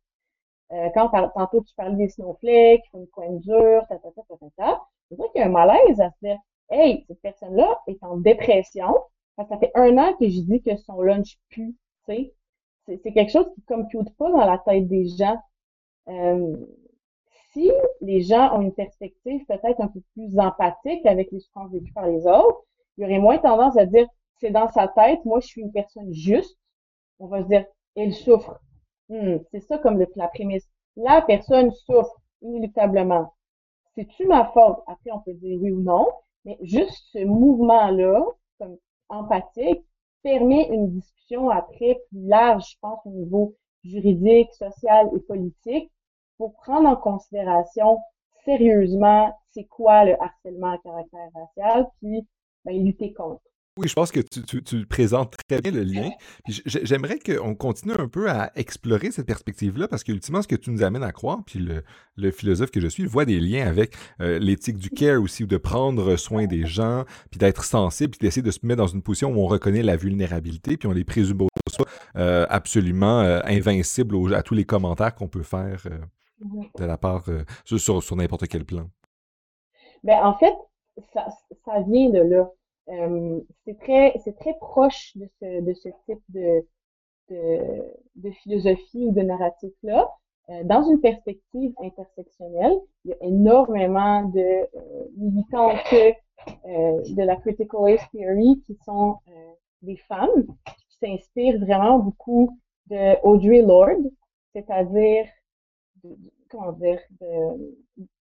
Euh, 0.73 0.89
quand 0.95 1.09
tantôt 1.35 1.63
tu 1.63 1.75
parlais 1.75 1.97
des 1.97 2.09
snowflakes, 2.09 2.85
une 2.95 3.09
coin 3.09 3.31
dure, 3.31 3.85
ta 3.89 3.99
ta 3.99 4.11
ta 4.13 4.23
ta 4.23 4.37
ta, 4.57 4.83
c'est 5.09 5.17
vrai 5.17 5.29
qu'il 5.33 5.41
y 5.41 5.45
a 5.45 5.49
un 5.49 5.51
malaise 5.51 6.01
à 6.01 6.11
se 6.11 6.27
hey, 6.71 7.05
cette 7.09 7.21
personne-là 7.21 7.81
est 7.87 8.03
en 8.03 8.17
dépression, 8.17 8.95
parce 9.37 9.49
que 9.49 9.55
ça 9.55 9.61
fait 9.61 9.73
un 9.75 9.97
an 9.99 10.15
que 10.19 10.29
je 10.29 10.41
dis 10.41 10.63
que 10.63 10.77
son 10.77 11.01
lunch 11.03 11.39
pue, 11.49 11.77
tu 12.09 12.15
sais, 12.15 12.35
c'est 12.87 13.13
quelque 13.13 13.33
chose 13.33 13.51
qui 13.55 13.63
compute 13.63 14.15
pas 14.17 14.31
dans 14.31 14.45
la 14.45 14.59
tête 14.59 14.89
des 14.89 15.07
gens. 15.09 15.39
Euh, 16.09 16.57
si 17.53 17.71
les 18.01 18.23
gens 18.23 18.57
ont 18.57 18.63
une 18.63 18.75
perspective 18.75 19.45
peut-être 19.47 19.81
un 19.81 19.89
peu 19.89 20.01
plus 20.15 20.39
empathique 20.39 21.05
avec 21.07 21.31
les 21.33 21.41
souffrances 21.41 21.73
vécues 21.73 21.93
par 21.93 22.07
les 22.07 22.27
autres, 22.27 22.65
il 22.97 23.03
y 23.03 23.05
aurait 23.05 23.19
moins 23.19 23.39
tendance 23.39 23.77
à 23.77 23.87
dire 23.87 24.07
c'est 24.39 24.51
dans 24.51 24.69
sa 24.69 24.89
tête, 24.89 25.25
moi 25.25 25.41
je 25.41 25.47
suis 25.47 25.63
une 25.63 25.73
personne 25.73 26.13
juste. 26.13 26.59
On 27.19 27.27
va 27.27 27.43
se 27.43 27.49
dire 27.49 27.65
elle 27.97 28.15
souffre. 28.15 28.61
Hmm, 29.09 29.39
c'est 29.51 29.61
ça 29.61 29.79
comme 29.79 30.05
la 30.17 30.29
prémisse. 30.29 30.69
La 30.97 31.23
personne 31.23 31.71
souffre 31.73 32.21
inéluctablement. 32.43 33.35
C'est-tu 33.95 34.27
ma 34.27 34.47
faute? 34.47 34.79
Après, 34.87 35.11
on 35.13 35.21
peut 35.21 35.35
dire 35.35 35.59
oui 35.61 35.73
ou 35.73 35.81
non, 35.81 36.07
mais 36.45 36.59
juste 36.63 37.05
ce 37.13 37.25
mouvement-là, 37.25 38.25
comme 38.59 38.77
empathique, 39.09 39.85
permet 40.23 40.69
une 40.69 40.91
discussion 40.91 41.51
après 41.51 42.01
plus 42.09 42.27
large, 42.27 42.73
je 42.73 42.77
pense, 42.81 43.01
au 43.07 43.11
niveau 43.11 43.55
juridique, 43.85 44.53
social 44.55 45.09
et 45.15 45.21
politique, 45.21 45.91
pour 46.37 46.55
prendre 46.55 46.89
en 46.89 46.97
considération 46.97 47.99
sérieusement 48.45 49.33
c'est 49.53 49.65
quoi 49.65 50.05
le 50.05 50.21
harcèlement 50.23 50.73
à 50.73 50.79
caractère 50.79 51.29
racial, 51.35 51.87
puis 52.01 52.27
ben, 52.65 52.85
lutter 52.85 53.13
contre. 53.13 53.43
Oui, 53.81 53.89
je 53.89 53.95
pense 53.95 54.13
que 54.13 54.21
tu, 54.21 54.85
présentes 54.85 55.37
très 55.49 55.63
bien 55.63 55.73
le 55.73 55.83
lien. 55.83 56.11
J'aimerais 56.47 57.19
qu'on 57.19 57.55
continue 57.55 57.95
un 57.95 58.09
peu 58.09 58.31
à 58.31 58.53
explorer 58.55 59.11
cette 59.11 59.25
perspective-là, 59.25 59.89
parce 59.89 60.05
qu'ultimement, 60.05 60.43
ce 60.43 60.49
que 60.49 60.57
tu 60.57 60.71
nous 60.71 60.83
amènes 60.83 61.03
à 61.03 61.13
croire, 61.13 61.39
puis 61.47 61.67
le, 62.17 62.31
philosophe 62.31 62.71
que 62.71 62.79
je 62.79 62.89
suis, 62.89 63.07
voit 63.07 63.25
des 63.25 63.41
liens 63.41 63.67
avec 63.67 63.95
euh, 64.21 64.39
l'éthique 64.39 64.77
du 64.77 64.91
care 64.91 65.23
aussi, 65.23 65.45
ou 65.45 65.47
de 65.47 65.57
prendre 65.57 66.17
soin 66.17 66.47
des 66.47 66.67
gens, 66.67 67.07
puis 67.31 67.39
d'être 67.39 67.65
sensible, 67.65 68.11
puis 68.11 68.27
d'essayer 68.27 68.43
de 68.43 68.51
se 68.51 68.59
mettre 68.65 68.83
dans 68.83 68.87
une 68.87 69.01
position 69.01 69.33
où 69.33 69.41
on 69.41 69.47
reconnaît 69.47 69.83
la 69.83 69.97
vulnérabilité, 69.97 70.77
puis 70.77 70.87
on 70.87 70.93
les 70.93 71.05
présume 71.05 71.47
euh, 72.19 72.45
absolument 72.51 73.23
euh, 73.23 73.41
invincibles 73.45 74.35
à 74.35 74.43
tous 74.43 74.53
les 74.53 74.67
commentaires 74.67 75.15
qu'on 75.15 75.29
peut 75.29 75.43
faire 75.43 75.87
mm-hmm. 76.45 76.79
de 76.79 76.85
la 76.85 76.99
part 76.99 77.25
sur, 77.65 78.03
sur 78.03 78.17
n'importe 78.17 78.47
quel 78.47 78.67
plan. 78.67 78.91
Ben, 80.05 80.19
en 80.23 80.37
fait, 80.37 80.55
ça, 81.15 81.29
ça 81.65 81.81
vient 81.89 82.11
de 82.11 82.21
là. 82.21 82.51
Euh, 82.91 83.41
c'est 83.65 83.79
très, 83.79 84.15
c'est 84.25 84.37
très 84.37 84.55
proche 84.55 85.17
de 85.17 85.29
ce, 85.41 85.61
de 85.61 85.73
ce 85.75 85.89
type 86.07 86.23
de, 86.29 86.67
de, 87.29 87.85
de 88.17 88.31
philosophie 88.43 89.07
ou 89.07 89.13
de 89.13 89.23
narratif-là. 89.23 90.11
Euh, 90.49 90.65
dans 90.65 90.83
une 90.91 91.01
perspective 91.01 91.73
intersectionnelle, 91.81 92.79
il 93.05 93.13
y 93.13 93.15
a 93.15 93.17
énormément 93.21 94.25
de 94.25 94.41
euh, 94.41 94.69
militants 95.17 95.75
que, 95.91 96.13
de 96.65 97.23
la 97.23 97.37
critical 97.37 97.99
theory 98.13 98.63
qui 98.67 98.75
sont 98.87 99.17
des 99.83 99.97
femmes 100.09 100.47
qui 100.65 100.97
s'inspirent 100.99 101.61
vraiment 101.61 101.99
beaucoup 101.99 102.59
de 102.87 103.23
Audrey 103.23 103.61
Lorde, 103.61 104.11
c'est-à-dire 104.55 105.27
dire, 106.79 107.01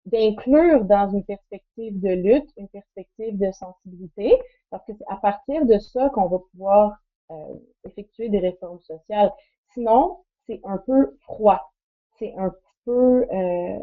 d'inclure 0.06 0.84
dans 0.84 1.10
une 1.10 1.24
perspective 1.24 2.00
de 2.00 2.10
lutte, 2.10 2.50
une 2.56 2.68
perspective 2.68 3.38
de 3.38 3.50
sensibilité, 3.52 4.34
parce 4.70 4.84
que 4.86 4.92
c'est 4.96 5.08
à 5.08 5.16
partir 5.16 5.64
de 5.66 5.78
ça 5.78 6.10
qu'on 6.10 6.28
va 6.28 6.38
pouvoir 6.50 6.98
euh, 7.30 7.54
effectuer 7.84 8.28
des 8.30 8.38
réformes 8.38 8.80
sociales. 8.80 9.30
Sinon, 9.74 10.18
c'est 10.46 10.60
un 10.64 10.78
peu 10.78 11.16
froid. 11.20 11.72
C'est 12.18 12.34
un 12.38 12.54
peu 12.84 13.26
euh, 13.30 13.78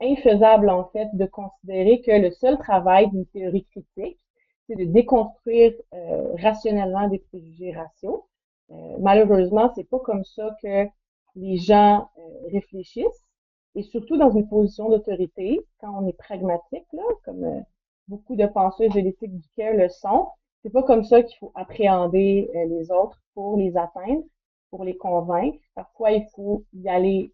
infaisable, 0.00 0.68
en 0.68 0.84
fait, 0.90 1.08
de 1.14 1.24
considérer 1.26 2.02
que 2.02 2.10
le 2.10 2.30
seul 2.30 2.58
travail 2.58 3.08
d'une 3.10 3.26
théorie 3.26 3.64
critique, 3.64 4.18
c'est 4.66 4.76
de 4.76 4.84
déconstruire 4.84 5.72
euh, 5.94 6.34
rationnellement 6.36 7.08
des 7.08 7.18
préjugés 7.18 7.72
raciaux. 7.72 8.26
malheureusement, 9.00 9.70
c'est 9.74 9.88
pas 9.88 10.00
comme 10.00 10.24
ça 10.24 10.56
que 10.62 10.86
les 11.34 11.56
gens 11.56 12.10
euh, 12.18 12.48
réfléchissent 12.52 13.24
et 13.74 13.82
surtout 13.82 14.16
dans 14.18 14.30
une 14.30 14.48
position 14.48 14.90
d'autorité, 14.90 15.60
quand 15.80 16.02
on 16.02 16.06
est 16.06 16.16
pragmatique, 16.16 16.86
comme 17.24 17.44
euh, 17.44 17.60
beaucoup 18.08 18.36
de 18.36 18.46
penseurs 18.46 18.92
de 18.92 19.00
l'éthique 19.00 19.38
du 19.38 19.48
cœur 19.56 19.74
le 19.74 19.88
sont, 19.88 20.28
c'est 20.62 20.70
pas 20.70 20.82
comme 20.82 21.04
ça 21.04 21.22
qu'il 21.22 21.36
faut 21.38 21.52
appréhender 21.54 22.50
euh, 22.54 22.66
les 22.66 22.90
autres 22.90 23.18
pour 23.34 23.56
les 23.56 23.76
atteindre, 23.76 24.22
pour 24.70 24.84
les 24.84 24.96
convaincre. 24.96 25.58
Parfois, 25.74 26.12
il 26.12 26.26
faut 26.34 26.64
y 26.74 26.88
aller 26.88 27.32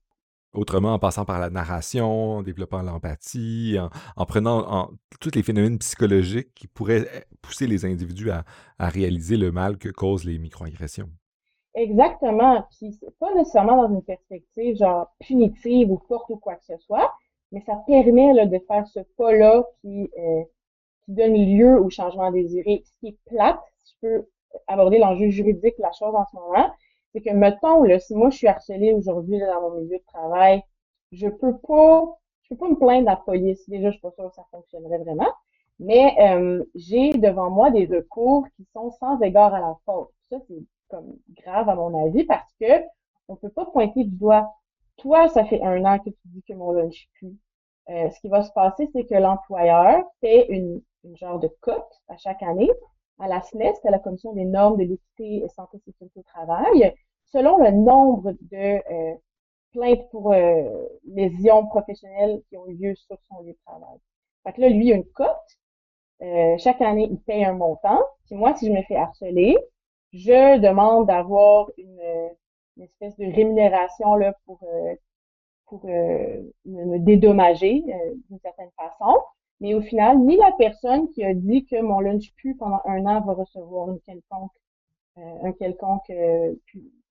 Autrement, 0.54 0.94
en 0.94 0.98
passant 0.98 1.26
par 1.26 1.38
la 1.38 1.50
narration, 1.50 2.38
en 2.38 2.42
développant 2.42 2.80
l'empathie, 2.80 3.76
en, 4.16 4.24
prenant 4.24 4.66
en, 4.72 4.90
tous 5.20 5.30
les 5.34 5.42
phénomènes 5.42 5.78
psychologiques 5.78 6.54
qui 6.54 6.66
pourraient 6.66 7.26
pousser 7.42 7.66
les 7.66 7.84
individus 7.84 8.30
à, 8.30 8.44
à 8.78 8.88
réaliser 8.88 9.36
le 9.36 9.52
mal 9.52 9.76
que 9.76 9.90
causent 9.90 10.24
les 10.24 10.38
microagressions. 10.38 11.10
Exactement. 11.78 12.64
Puis 12.70 12.92
c'est 12.98 13.16
pas 13.18 13.32
nécessairement 13.34 13.82
dans 13.82 13.94
une 13.94 14.02
perspective 14.02 14.76
genre 14.76 15.12
punitive 15.20 15.90
ou 15.92 15.98
forte 16.08 16.28
ou 16.30 16.36
quoi 16.36 16.56
que 16.56 16.64
ce 16.64 16.76
soit, 16.78 17.12
mais 17.52 17.60
ça 17.60 17.76
permet 17.86 18.32
là, 18.34 18.46
de 18.46 18.58
faire 18.66 18.86
ce 18.88 19.00
pas-là 19.16 19.64
qui, 19.80 20.10
euh, 20.18 20.42
qui 21.04 21.12
donne 21.12 21.34
lieu 21.34 21.80
au 21.80 21.90
changement 21.90 22.32
désiré. 22.32 22.82
Ce 22.84 22.92
qui 23.00 23.08
est 23.08 23.18
plate, 23.26 23.60
si 23.84 23.94
je 24.02 24.08
peux 24.08 24.28
aborder 24.66 24.98
l'enjeu 24.98 25.28
juridique 25.30 25.76
de 25.78 25.82
la 25.82 25.92
chose 25.92 26.14
en 26.14 26.24
ce 26.26 26.36
moment, 26.36 26.70
c'est 27.12 27.20
que 27.20 27.30
mettons, 27.30 27.84
là, 27.84 27.98
si 28.00 28.14
moi 28.14 28.30
je 28.30 28.38
suis 28.38 28.48
harcelée 28.48 28.92
aujourd'hui 28.94 29.38
dans 29.40 29.60
mon 29.62 29.80
milieu 29.80 29.98
de 29.98 30.04
travail, 30.12 30.62
je 31.12 31.28
peux 31.28 31.56
pas, 31.58 32.18
je 32.42 32.48
peux 32.50 32.56
pas 32.56 32.68
me 32.70 32.76
plaindre 32.76 33.08
à 33.08 33.12
la 33.12 33.16
police. 33.16 33.68
Déjà, 33.68 33.88
je 33.90 33.92
suis 33.92 34.02
pas 34.02 34.10
sûre 34.12 34.28
que 34.30 34.34
ça 34.34 34.44
fonctionnerait 34.50 34.98
vraiment. 34.98 35.30
Mais 35.80 36.16
euh, 36.20 36.64
j'ai 36.74 37.12
devant 37.12 37.50
moi 37.50 37.70
des 37.70 37.86
recours 37.86 38.46
qui 38.56 38.66
sont 38.72 38.90
sans 38.98 39.20
égard 39.20 39.54
à 39.54 39.60
la 39.60 39.76
faute. 39.86 40.10
Ça, 40.30 40.38
c'est 40.48 40.56
comme 40.88 41.16
grave 41.44 41.68
à 41.68 41.74
mon 41.74 42.06
avis 42.06 42.24
parce 42.24 42.52
que 42.60 42.84
on 43.28 43.36
peut 43.36 43.50
pas 43.50 43.66
pointer 43.66 44.04
du 44.04 44.16
doigt. 44.16 44.52
Toi, 44.96 45.28
ça 45.28 45.44
fait 45.44 45.62
un 45.62 45.84
an 45.84 45.98
que 45.98 46.10
tu 46.10 46.20
dis 46.26 46.42
que 46.42 46.54
mon 46.54 46.72
lunch 46.72 47.08
pue. 47.14 47.36
Euh, 47.90 48.10
ce 48.10 48.20
qui 48.20 48.28
va 48.28 48.42
se 48.42 48.52
passer, 48.52 48.88
c'est 48.92 49.04
que 49.04 49.14
l'employeur 49.14 50.04
fait 50.20 50.46
une, 50.48 50.82
une, 51.04 51.16
genre 51.16 51.38
de 51.38 51.48
cote 51.60 52.02
à 52.08 52.16
chaque 52.16 52.42
année 52.42 52.70
à 53.18 53.28
la 53.28 53.40
SNES, 53.42 53.74
à 53.84 53.90
la 53.90 53.98
Commission 53.98 54.32
des 54.32 54.44
normes 54.44 54.76
de 54.76 54.84
l'équité 54.84 55.44
et 55.44 55.48
santé 55.48 55.78
sécurité 55.84 56.20
au 56.20 56.22
travail, 56.22 56.94
selon 57.32 57.58
le 57.58 57.70
nombre 57.70 58.32
de 58.40 58.80
euh, 58.92 59.14
plaintes 59.72 60.08
pour 60.10 60.32
euh, 60.32 60.86
lésions 61.04 61.66
professionnelles 61.66 62.42
qui 62.48 62.56
ont 62.56 62.66
eu 62.66 62.74
lieu 62.74 62.94
sur 62.94 63.18
son 63.28 63.42
lieu 63.42 63.52
de 63.52 63.58
travail. 63.66 63.98
Fait 64.44 64.52
que 64.52 64.60
là, 64.60 64.68
lui, 64.68 64.86
il 64.86 64.92
a 64.92 64.96
une 64.96 65.04
cote. 65.04 65.58
Euh, 66.22 66.56
chaque 66.58 66.80
année, 66.80 67.08
il 67.10 67.20
paye 67.20 67.44
un 67.44 67.52
montant. 67.52 68.00
Puis 68.26 68.36
moi, 68.36 68.54
si 68.56 68.66
je 68.66 68.72
me 68.72 68.82
fais 68.82 68.96
harceler, 68.96 69.56
je 70.12 70.58
demande 70.58 71.06
d'avoir 71.06 71.70
une, 71.76 72.30
une, 72.76 72.84
espèce 72.84 73.16
de 73.16 73.26
rémunération 73.26 74.14
là, 74.14 74.34
pour, 74.46 74.60
euh, 74.62 74.94
pour 75.66 75.84
euh, 75.84 76.42
me, 76.64 76.98
dédommager 76.98 77.84
euh, 77.88 78.14
d'une 78.28 78.40
certaine 78.40 78.70
façon. 78.76 79.18
Mais 79.60 79.74
au 79.74 79.80
final, 79.80 80.18
ni 80.20 80.36
la 80.36 80.52
personne 80.56 81.08
qui 81.10 81.24
a 81.24 81.34
dit 81.34 81.66
que 81.66 81.80
mon 81.80 82.00
lunch 82.00 82.32
pu 82.36 82.54
pendant 82.54 82.80
un 82.84 83.04
an 83.06 83.20
va 83.22 83.32
recevoir 83.34 83.90
une 83.90 84.00
quelconque, 84.00 84.52
euh, 85.18 85.20
un 85.42 85.52
quelconque 85.52 86.10
euh, 86.10 86.54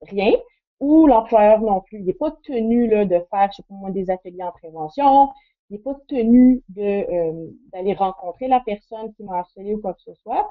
rien, 0.02 0.32
ou 0.80 1.08
l'employeur 1.08 1.62
non 1.62 1.82
plus. 1.82 2.00
Il 2.00 2.06
n'est 2.06 2.14
pas 2.14 2.32
tenu 2.44 2.88
là, 2.88 3.06
de 3.06 3.20
faire, 3.30 3.50
je 3.52 3.58
sais 3.58 3.64
pas 3.64 3.76
moi, 3.76 3.92
des 3.92 4.10
ateliers 4.10 4.44
en 4.44 4.52
prévention. 4.52 5.30
Il 5.70 5.74
n'est 5.74 5.84
pas 5.84 5.96
tenu 6.08 6.64
de 6.70 7.52
d'aller 7.74 7.94
rencontrer 7.94 8.48
la 8.48 8.62
personne 8.62 9.14
qui 9.16 9.24
m'a 9.24 9.40
harcelé 9.40 9.74
ou 9.76 9.82
quoi 9.82 9.94
que 9.94 10.02
ce 10.02 10.14
soit. 10.16 10.48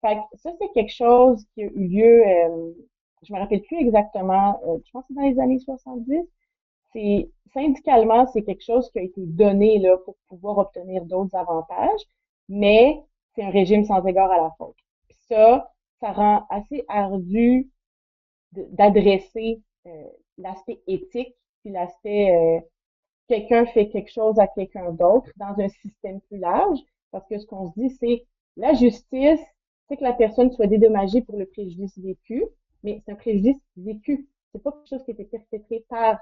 Fait 0.00 0.16
que 0.16 0.38
ça, 0.38 0.50
c'est 0.58 0.72
quelque 0.72 0.92
chose 0.92 1.44
qui 1.54 1.62
a 1.62 1.66
eu 1.66 1.88
lieu, 1.88 2.26
euh, 2.26 2.72
je 3.22 3.32
me 3.32 3.38
rappelle 3.38 3.62
plus 3.62 3.78
exactement, 3.78 4.60
euh, 4.66 4.78
je 4.84 4.90
pense 4.92 5.02
que 5.06 5.08
c'est 5.08 5.14
dans 5.14 5.28
les 5.28 5.38
années 5.38 5.58
70. 5.58 6.26
C'est 6.92 7.30
syndicalement, 7.52 8.26
c'est 8.28 8.42
quelque 8.42 8.64
chose 8.64 8.90
qui 8.90 8.98
a 8.98 9.02
été 9.02 9.20
donné 9.26 9.78
là 9.78 9.96
pour 9.98 10.16
pouvoir 10.28 10.58
obtenir 10.58 11.04
d'autres 11.04 11.36
avantages, 11.36 12.00
mais 12.48 13.02
c'est 13.34 13.42
un 13.42 13.50
régime 13.50 13.84
sans 13.84 14.04
égard 14.06 14.30
à 14.30 14.38
la 14.38 14.50
faute. 14.58 14.76
ça, 15.28 15.70
ça 16.00 16.12
rend 16.12 16.46
assez 16.50 16.84
ardu 16.88 17.70
d'adresser 18.52 19.62
euh, 19.86 20.04
l'aspect 20.38 20.80
éthique 20.86 21.36
puis 21.62 21.72
l'aspect 21.72 22.30
euh, 22.34 22.60
quelqu'un 23.28 23.66
fait 23.66 23.88
quelque 23.90 24.10
chose 24.10 24.38
à 24.38 24.48
quelqu'un 24.48 24.92
d'autre 24.92 25.30
dans 25.36 25.58
un 25.58 25.68
système 25.68 26.20
plus 26.22 26.38
large 26.38 26.78
parce 27.12 27.26
que 27.28 27.38
ce 27.38 27.46
qu'on 27.46 27.70
se 27.70 27.78
dit 27.78 27.90
c'est 27.90 28.24
la 28.56 28.74
justice 28.74 29.40
c'est 29.90 29.96
que 29.96 30.04
la 30.04 30.12
personne 30.12 30.52
soit 30.52 30.68
dédommagée 30.68 31.20
pour 31.20 31.36
le 31.36 31.46
préjudice 31.46 31.98
vécu 31.98 32.44
mais 32.82 33.02
c'est 33.04 33.12
un 33.12 33.16
préjudice 33.16 33.58
vécu. 33.76 34.28
C'est 34.52 34.62
pas 34.62 34.72
quelque 34.72 34.88
chose 34.88 35.04
qui 35.04 35.10
a 35.10 35.14
été 35.14 35.24
perpétré 35.24 35.84
par 35.88 36.18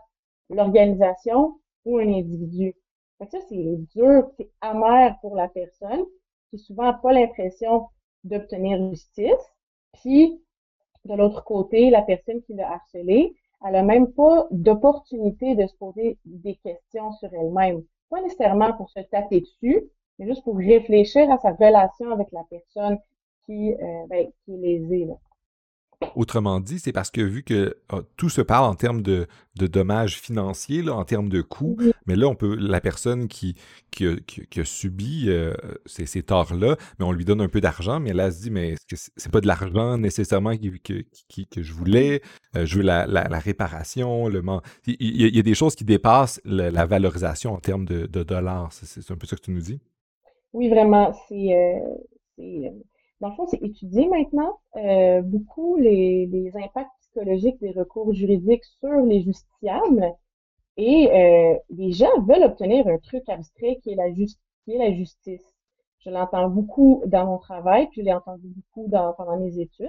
l'organisation 0.51 1.61
ou 1.85 1.99
un 1.99 2.09
individu. 2.09 2.75
Ça 3.21 3.27
c'est 3.49 3.77
dur 3.95 4.31
c'est 4.37 4.51
amer 4.63 5.17
pour 5.21 5.37
la 5.37 5.49
personne 5.49 6.05
qui 6.51 6.59
souvent 6.59 6.85
n'a 6.85 6.95
pas 6.95 7.13
l'impression 7.13 7.89
d'obtenir 8.25 8.91
justice. 8.91 9.53
Puis 9.93 10.41
de 11.05 11.15
l'autre 11.15 11.45
côté 11.45 11.91
la 11.91 12.03
personne 12.03 12.43
qui 12.43 12.55
l'a 12.55 12.73
harcelé 12.73 13.35
elle 13.67 13.77
a 13.77 13.83
même 13.83 14.13
pas 14.13 14.47
d'opportunité 14.51 15.57
de 15.57 15.67
se 15.67 15.75
poser 15.77 16.17
des 16.25 16.55
questions 16.57 17.13
sur 17.13 17.33
elle-même. 17.35 17.83
Pas 18.09 18.23
nécessairement 18.23 18.73
pour 18.75 18.89
se 18.89 19.01
taper 19.01 19.41
dessus, 19.41 19.91
mais 20.19 20.27
juste 20.27 20.45
pour 20.45 20.57
réfléchir 20.57 21.31
à 21.31 21.39
sa 21.39 21.53
relation 21.53 22.11
avec 22.13 22.31
la 22.33 22.45
personne 22.49 22.99
qui, 23.49 23.73
euh, 23.73 24.07
ben, 24.11 24.27
qui 24.45 24.53
est 24.53 24.59
lésée. 24.59 25.07
Là. 25.07 25.15
Autrement 26.15 26.61
dit, 26.61 26.79
c'est 26.79 26.93
parce 26.93 27.11
que 27.11 27.21
vu 27.21 27.43
que 27.43 27.77
ah, 27.89 28.03
tout 28.17 28.29
se 28.29 28.41
parle 28.41 28.67
en 28.67 28.77
termes 28.77 29.03
de, 29.03 29.27
dommages 29.57 30.21
financiers, 30.21 30.83
là, 30.83 30.95
en 30.95 31.05
termes 31.05 31.29
de 31.29 31.41
coûts, 31.41 31.77
mais 32.07 32.15
là, 32.15 32.29
on 32.29 32.37
peut 32.37 32.55
la 32.55 32.81
personne 32.81 33.27
qui, 33.27 33.57
qui, 33.91 34.07
a, 34.07 34.65
subi 34.65 35.25
euh, 35.27 35.55
ces, 35.87 36.07
ces 36.07 36.23
torts-là, 36.23 36.77
mais 36.99 37.05
on 37.05 37.11
lui 37.11 37.25
donne 37.25 37.41
un 37.41 37.49
peu 37.49 37.61
d'argent, 37.61 37.99
mais 37.99 38.13
là, 38.13 38.27
elle 38.27 38.33
se 38.33 38.43
dit, 38.43 38.51
mais 38.51 38.75
est-ce 38.75 38.87
que 38.87 39.11
c'est 39.17 39.33
pas 39.33 39.41
de 39.41 39.49
l'argent 39.49 39.99
nécessairement 39.99 40.57
que, 40.57 41.03
que, 41.51 41.63
je 41.63 41.73
voulais? 41.73 42.23
Euh, 42.55 42.65
je 42.65 42.77
veux 42.77 42.85
la, 42.85 43.05
réparation, 43.41 44.29
le 44.29 44.41
il, 44.87 44.97
il, 45.01 45.37
y 45.37 45.41
a 45.41 45.43
des 45.43 45.55
choses 45.55 45.75
qui 45.75 45.85
dépassent 45.85 46.41
la, 46.45 46.87
valorisation 46.87 47.55
en 47.55 47.59
termes 47.59 47.87
de, 47.87 48.07
dollars. 48.23 48.73
C'est 48.73 49.11
un 49.11 49.17
peu 49.17 49.27
ça 49.27 49.35
que 49.35 49.43
tu 49.43 49.51
nous 49.51 49.63
dis? 49.63 49.81
Oui, 50.53 50.69
vraiment. 50.69 51.13
C'est 51.29 51.55
euh, 51.55 52.71
dans 53.21 53.31
le 53.31 53.35
fond, 53.35 53.47
c'est 53.47 53.63
étudié 53.63 54.09
maintenant 54.09 54.61
euh, 54.77 55.23
beaucoup 55.23 55.77
les, 55.77 56.27
les, 56.27 56.53
impacts 56.57 56.91
psychologiques 57.01 57.59
des 57.61 57.73
recours 57.73 58.13
juridiques 58.13 58.65
sur 58.65 59.01
les 59.05 59.23
justiciables 59.23 60.15
et 60.77 61.11
euh, 61.11 61.59
les 61.71 61.91
gens 61.91 62.21
veulent 62.23 62.45
obtenir 62.45 62.87
un 62.87 62.99
truc 62.99 63.29
abstrait 63.29 63.81
qui 63.83 63.91
est 63.91 63.97
la, 63.97 64.11
qui 64.13 64.73
est 64.73 64.79
la 64.79 64.93
justice. 64.93 65.45
Je 65.99 66.11
l'entends 66.11 66.49
beaucoup 66.49 67.03
dans 67.07 67.27
mon 67.27 67.39
travail, 67.39 67.89
puis 67.89 68.03
je 68.03 68.07
l'ai 68.07 68.15
entendu 68.15 68.47
beaucoup 68.47 68.89
dans, 68.89 69.13
pendant 69.15 69.37
mes 69.37 69.59
études. 69.59 69.89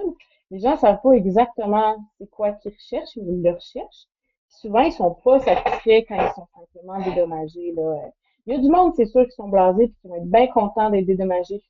Les 0.49 0.59
gens 0.59 0.75
savent 0.77 0.99
pas 1.03 1.11
exactement 1.11 1.97
c'est 2.17 2.29
quoi 2.31 2.53
qu'ils 2.53 2.73
recherchent, 2.73 3.17
mais 3.17 3.33
ils 3.33 3.43
le 3.43 3.51
recherchent. 3.51 4.07
souvent, 4.47 4.81
ils 4.81 4.91
sont 4.91 5.13
pas 5.23 5.39
satisfaits 5.39 6.05
quand 6.07 6.15
ils 6.15 6.33
sont 6.33 6.47
simplement 6.55 6.99
dédommagés. 7.03 7.71
Là. 7.73 8.09
Il 8.47 8.55
y 8.55 8.57
a 8.57 8.59
du 8.59 8.69
monde, 8.69 8.93
c'est 8.95 9.05
sûr, 9.05 9.23
qui 9.25 9.31
sont 9.31 9.49
blasés 9.49 9.83
et 9.83 9.89
qui 9.89 10.07
vont 10.07 10.15
être 10.15 10.25
bien 10.25 10.47
contents 10.47 10.89
d'être 10.89 11.05
dédommagés 11.05 11.61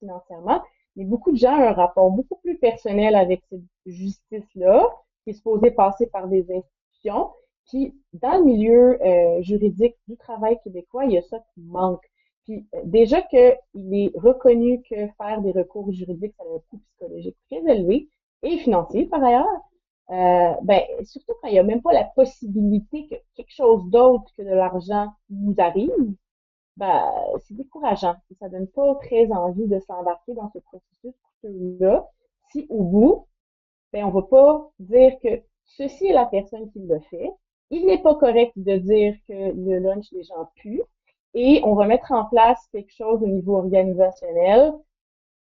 financièrement, 0.00 0.60
mais 0.96 1.04
beaucoup 1.04 1.32
de 1.32 1.36
gens 1.36 1.56
ont 1.56 1.68
un 1.68 1.72
rapport 1.72 2.10
beaucoup 2.10 2.36
plus 2.42 2.58
personnel 2.58 3.14
avec 3.14 3.42
cette 3.50 3.60
justice-là, 3.86 4.88
qui 5.24 5.30
est 5.30 5.34
supposée 5.34 5.70
passer 5.70 6.06
par 6.06 6.28
des 6.28 6.42
institutions. 6.50 7.30
Puis, 7.68 7.94
dans 8.14 8.38
le 8.38 8.44
milieu 8.44 9.00
euh, 9.02 9.42
juridique 9.42 9.96
du 10.08 10.16
travail 10.16 10.58
québécois, 10.64 11.04
il 11.04 11.12
y 11.12 11.18
a 11.18 11.22
ça 11.22 11.38
qui 11.54 11.60
manque. 11.60 12.02
Puis, 12.44 12.66
euh, 12.74 12.80
déjà 12.84 13.22
qu'il 13.22 13.94
est 13.94 14.10
reconnu 14.16 14.82
que 14.82 15.06
faire 15.16 15.40
des 15.40 15.52
recours 15.52 15.92
juridiques, 15.92 16.34
ça 16.36 16.42
a 16.42 16.56
un 16.56 16.58
coût 16.68 16.78
psychologique 16.78 17.36
très 17.50 17.58
élevé 17.72 18.08
et 18.42 18.58
financier 18.58 19.06
par 19.06 19.22
ailleurs. 19.22 19.60
Euh, 20.10 20.54
ben, 20.62 20.82
surtout 21.04 21.34
quand 21.40 21.48
il 21.48 21.52
n'y 21.52 21.58
a 21.60 21.62
même 21.62 21.82
pas 21.82 21.92
la 21.92 22.02
possibilité 22.02 23.06
que 23.06 23.14
quelque 23.36 23.52
chose 23.52 23.88
d'autre 23.90 24.24
que 24.36 24.42
de 24.42 24.48
l'argent 24.48 25.12
nous 25.28 25.54
arrive, 25.58 26.14
ben, 26.76 27.12
c'est 27.44 27.54
décourageant. 27.54 28.16
Ça 28.38 28.48
donne 28.48 28.68
pas 28.68 28.94
très 28.96 29.30
envie 29.30 29.66
de 29.66 29.78
s'embarquer 29.80 30.34
dans 30.34 30.50
ce 30.50 30.58
processus 30.58 31.14
là 31.42 32.06
si 32.52 32.66
au 32.68 32.82
bout, 32.82 33.26
ben, 33.92 34.04
on 34.04 34.10
va 34.10 34.22
pas 34.22 34.70
dire 34.78 35.12
que 35.22 35.42
ceci 35.64 36.06
est 36.06 36.12
la 36.12 36.26
personne 36.26 36.70
qui 36.72 36.80
le 36.80 37.00
fait. 37.10 37.30
Il 37.70 37.86
n'est 37.86 38.02
pas 38.02 38.14
correct 38.16 38.52
de 38.56 38.76
dire 38.76 39.14
que 39.28 39.32
le 39.32 39.78
lunch 39.78 40.10
des 40.10 40.24
gens 40.24 40.50
pue. 40.56 40.82
Et 41.34 41.60
on 41.64 41.74
va 41.76 41.86
mettre 41.86 42.10
en 42.10 42.24
place 42.24 42.58
quelque 42.72 42.92
chose 42.92 43.22
au 43.22 43.28
niveau 43.28 43.56
organisationnel 43.56 44.72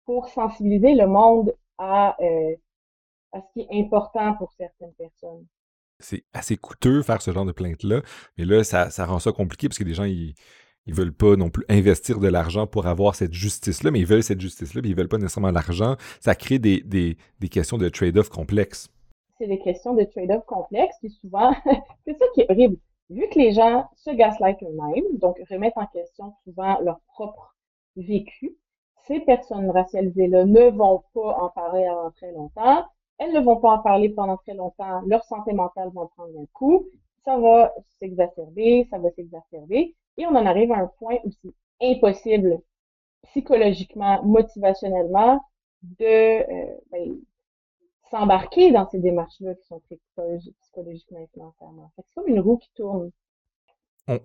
pour 0.05 0.29
sensibiliser 0.29 0.95
le 0.95 1.07
monde 1.07 1.55
à, 1.79 2.17
euh, 2.23 2.55
à 3.33 3.41
ce 3.41 3.47
qui 3.55 3.61
est 3.61 3.81
important 3.81 4.35
pour 4.35 4.53
certaines 4.53 4.93
personnes. 4.93 5.47
C'est 5.99 6.25
assez 6.35 6.57
coûteux 6.59 7.03
faire 7.03 7.23
ce 7.23 7.31
genre 7.31 7.47
de 7.47 7.53
plainte-là, 7.53 8.03
mais 8.37 8.45
là, 8.45 8.65
ça, 8.65 8.91
ça 8.91 9.07
rend 9.07 9.19
ça 9.19 9.33
compliqué 9.33 9.69
parce 9.69 9.79
que 9.79 9.85
des 9.85 9.95
gens, 9.95 10.05
ils, 10.05 10.35
ils 10.87 10.95
veulent 10.95 11.13
pas 11.13 11.37
non 11.37 11.51
plus 11.51 11.65
investir 11.69 12.19
de 12.19 12.29
l'argent 12.29 12.67
pour 12.67 12.87
avoir 12.87 13.15
cette 13.15 13.33
justice-là, 13.33 13.91
mais 13.91 14.01
ils 14.01 14.07
veulent 14.07 14.23
cette 14.23 14.41
justice-là, 14.41 14.81
mais 14.83 14.89
ils 14.89 14.97
veulent 14.97 15.09
pas 15.09 15.19
nécessairement 15.19 15.51
l'argent. 15.51 15.97
Ça 16.21 16.35
crée 16.35 16.59
des, 16.59 16.81
des, 16.83 17.49
questions 17.49 17.79
de 17.79 17.89
trade-off 17.89 18.29
complexes. 18.29 18.89
C'est 19.39 19.47
des 19.47 19.59
questions 19.59 19.95
de 19.95 20.05
trade-off 20.05 20.45
complexes, 20.47 20.97
puis 21.01 21.11
souvent, 21.11 21.53
c'est 22.05 22.19
ça 22.19 22.25
qui 22.35 22.43
est 22.43 22.51
horrible. 22.51 22.77
Vu 23.11 23.29
que 23.29 23.39
les 23.39 23.53
gens 23.53 23.89
se 23.97 24.11
gaslightent 24.11 24.63
eux-mêmes, 24.63 25.19
donc 25.19 25.37
remettent 25.51 25.77
en 25.77 25.87
question 25.87 26.33
souvent 26.45 26.81
leur 26.81 27.01
propre 27.09 27.55
vécu, 27.97 28.57
ces 29.07 29.21
personnes 29.21 29.71
racialisées-là 29.71 30.45
ne 30.45 30.71
vont 30.71 31.03
pas 31.13 31.37
en 31.41 31.49
parler 31.49 31.85
avant 31.85 32.11
très 32.13 32.33
longtemps. 32.33 32.85
Elles 33.19 33.33
ne 33.33 33.41
vont 33.41 33.57
pas 33.57 33.73
en 33.73 33.79
parler 33.81 34.09
pendant 34.09 34.37
très 34.37 34.55
longtemps. 34.55 35.03
Leur 35.07 35.25
santé 35.25 35.53
mentale 35.53 35.91
va 35.95 36.09
prendre 36.17 36.39
un 36.41 36.47
coup. 36.53 36.87
Ça 37.25 37.37
va 37.37 37.73
s'exacerber, 37.99 38.87
ça 38.91 38.99
va 38.99 39.11
s'exacerber. 39.11 39.95
Et 40.17 40.27
on 40.27 40.31
en 40.31 40.47
arrive 40.47 40.73
à 40.73 40.79
un 40.79 40.87
point 40.99 41.17
où 41.25 41.31
c'est 41.43 41.55
impossible 41.83 42.61
psychologiquement, 43.25 44.23
motivationnellement, 44.25 45.41
de 45.83 46.05
euh, 46.05 46.77
ben, 46.91 47.17
s'embarquer 48.11 48.71
dans 48.73 48.89
ces 48.91 48.99
démarches-là 49.01 49.55
qui 49.57 49.67
sont 49.67 49.81
très 49.81 49.99
psychologiquement 50.61 51.19
et 51.19 51.29
financièrement. 51.33 51.93
C'est 51.97 52.05
comme 52.15 52.29
une 52.29 52.41
roue 52.41 52.59
qui 52.59 52.71
tourne. 52.75 53.11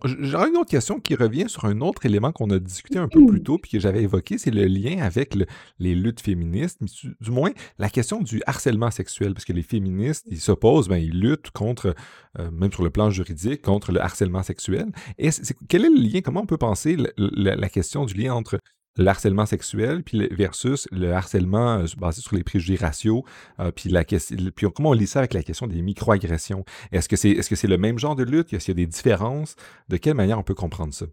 J'aurais 0.04 0.50
une 0.50 0.58
autre 0.58 0.72
question 0.72 1.00
qui 1.00 1.14
revient 1.14 1.48
sur 1.48 1.66
un 1.66 1.82
autre 1.82 2.06
élément 2.06 2.32
qu'on 2.32 2.50
a 2.50 2.58
discuté 2.58 2.98
un 2.98 3.08
peu 3.08 3.24
plus 3.28 3.44
tôt 3.44 3.60
puis 3.60 3.70
que 3.70 3.80
j'avais 3.80 4.02
évoqué, 4.02 4.40
c'est 4.40 4.50
le 4.50 4.66
lien 4.66 5.04
avec 5.04 5.38
les 5.78 5.94
luttes 5.94 6.20
féministes, 6.20 6.80
du, 7.22 7.32
moins 7.32 7.52
la 7.78 7.90
question 7.90 8.22
du 8.22 8.42
harcèlement 8.48 8.90
sexuel, 8.90 9.34
parce 9.34 9.46
que 9.46 9.54
les 9.54 9.62
féministes, 9.62 10.26
ils 10.32 10.40
s'opposent, 10.40 10.88
ben, 10.88 10.98
ils 10.98 11.20
luttent 11.20 11.52
contre, 11.52 11.94
euh, 12.40 12.50
même 12.50 12.72
sur 12.72 12.84
le 12.84 12.90
plan 12.90 13.12
juridique, 13.12 13.62
contre 13.62 13.92
le 13.92 14.02
harcèlement 14.02 14.42
sexuel. 14.42 14.92
Et 15.20 15.30
quel 15.70 15.86
est 15.86 15.90
le 15.90 16.02
lien, 16.02 16.22
comment 16.22 16.42
on 16.42 16.48
peut 16.48 16.58
penser 16.58 16.98
la 17.18 17.70
question 17.70 18.06
du 18.06 18.16
lien 18.16 18.34
entre 18.34 18.60
le 18.98 19.08
harcèlement 19.08 19.46
sexuel 19.46 20.04
puis 20.04 20.28
versus 20.30 20.88
le 20.92 21.14
harcèlement 21.14 21.80
euh, 21.80 21.86
basé 21.98 22.22
sur 22.22 22.36
les 22.36 22.44
préjugés 22.44 22.76
raciaux 22.76 23.24
euh, 23.60 23.72
puis 23.72 23.90
la 23.90 24.04
puis 24.04 24.68
comment 24.74 24.90
on 24.90 24.94
lit 24.94 25.08
ça 25.08 25.20
avec 25.20 25.34
la 25.34 25.44
question 25.44 25.68
des 25.68 25.82
microagressions? 25.82 26.64
Est-ce 26.92 27.10
que 27.10 27.16
c'est 27.16 27.30
est-ce 27.30 27.50
que 27.50 27.56
c'est 27.56 27.68
le 27.68 27.78
même 27.78 28.00
genre 28.00 28.16
de 28.16 28.24
lutte? 28.24 28.54
Est-ce 28.54 28.66
qu'il 28.66 28.78
y 28.78 28.82
a 28.82 28.84
des 28.86 28.88
différences? 28.88 29.56
De 29.90 29.98
quelle 29.98 30.16
manière 30.16 30.40
on 30.40 30.44
peut 30.44 30.56
comprendre 30.56 30.94
ça? 30.94 31.06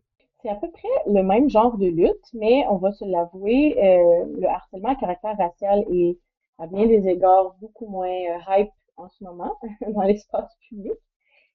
C'est 0.43 0.51
à 0.51 0.55
peu 0.57 0.71
près 0.71 1.13
le 1.13 1.23
même 1.23 1.49
genre 1.51 1.77
de 1.79 1.87
lutte 1.87 2.29
mais 2.35 2.65
on 2.69 2.77
va 2.77 2.93
se 2.93 3.05
l'avouer 3.05 3.77
euh, 3.79 4.25
le 4.41 4.47
harcèlement 4.47 4.91
à 4.91 4.97
caractère 4.97 5.37
racial 5.37 5.85
est 5.93 6.19
à 6.59 6.67
bien 6.67 6.87
des 6.87 7.09
égards 7.09 7.57
beaucoup 7.61 7.87
moins 7.87 8.09
hype 8.49 8.71
en 8.97 9.09
ce 9.09 9.25
moment 9.25 9.57
dans 9.95 10.03
l'espace 10.03 10.51
public 10.69 10.93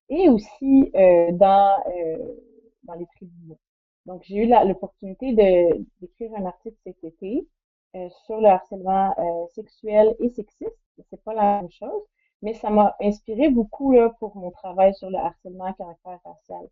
et 0.09 0.27
aussi 0.29 0.91
dans 1.33 1.77
dans 2.83 2.95
les 2.95 3.05
tribunaux 3.15 3.59
donc, 4.09 4.23
j'ai 4.23 4.37
eu 4.37 4.47
l'opportunité 4.47 5.33
d'écrire 5.33 6.31
un 6.35 6.45
article 6.45 6.75
cet 6.83 7.03
été 7.03 7.47
euh, 7.95 8.09
sur 8.25 8.41
le 8.41 8.47
harcèlement 8.47 9.13
euh, 9.19 9.47
sexuel 9.53 10.15
et 10.19 10.29
sexiste. 10.29 10.75
C'est 11.11 11.23
pas 11.23 11.35
la 11.35 11.61
même 11.61 11.69
chose, 11.69 12.01
mais 12.41 12.55
ça 12.55 12.71
m'a 12.71 12.95
inspiré 13.01 13.49
beaucoup 13.49 13.91
là, 13.91 14.09
pour 14.17 14.35
mon 14.35 14.49
travail 14.49 14.95
sur 14.95 15.11
le 15.11 15.17
harcèlement 15.17 15.65
à 15.65 15.73
caractère 15.73 16.19
racial. 16.25 16.67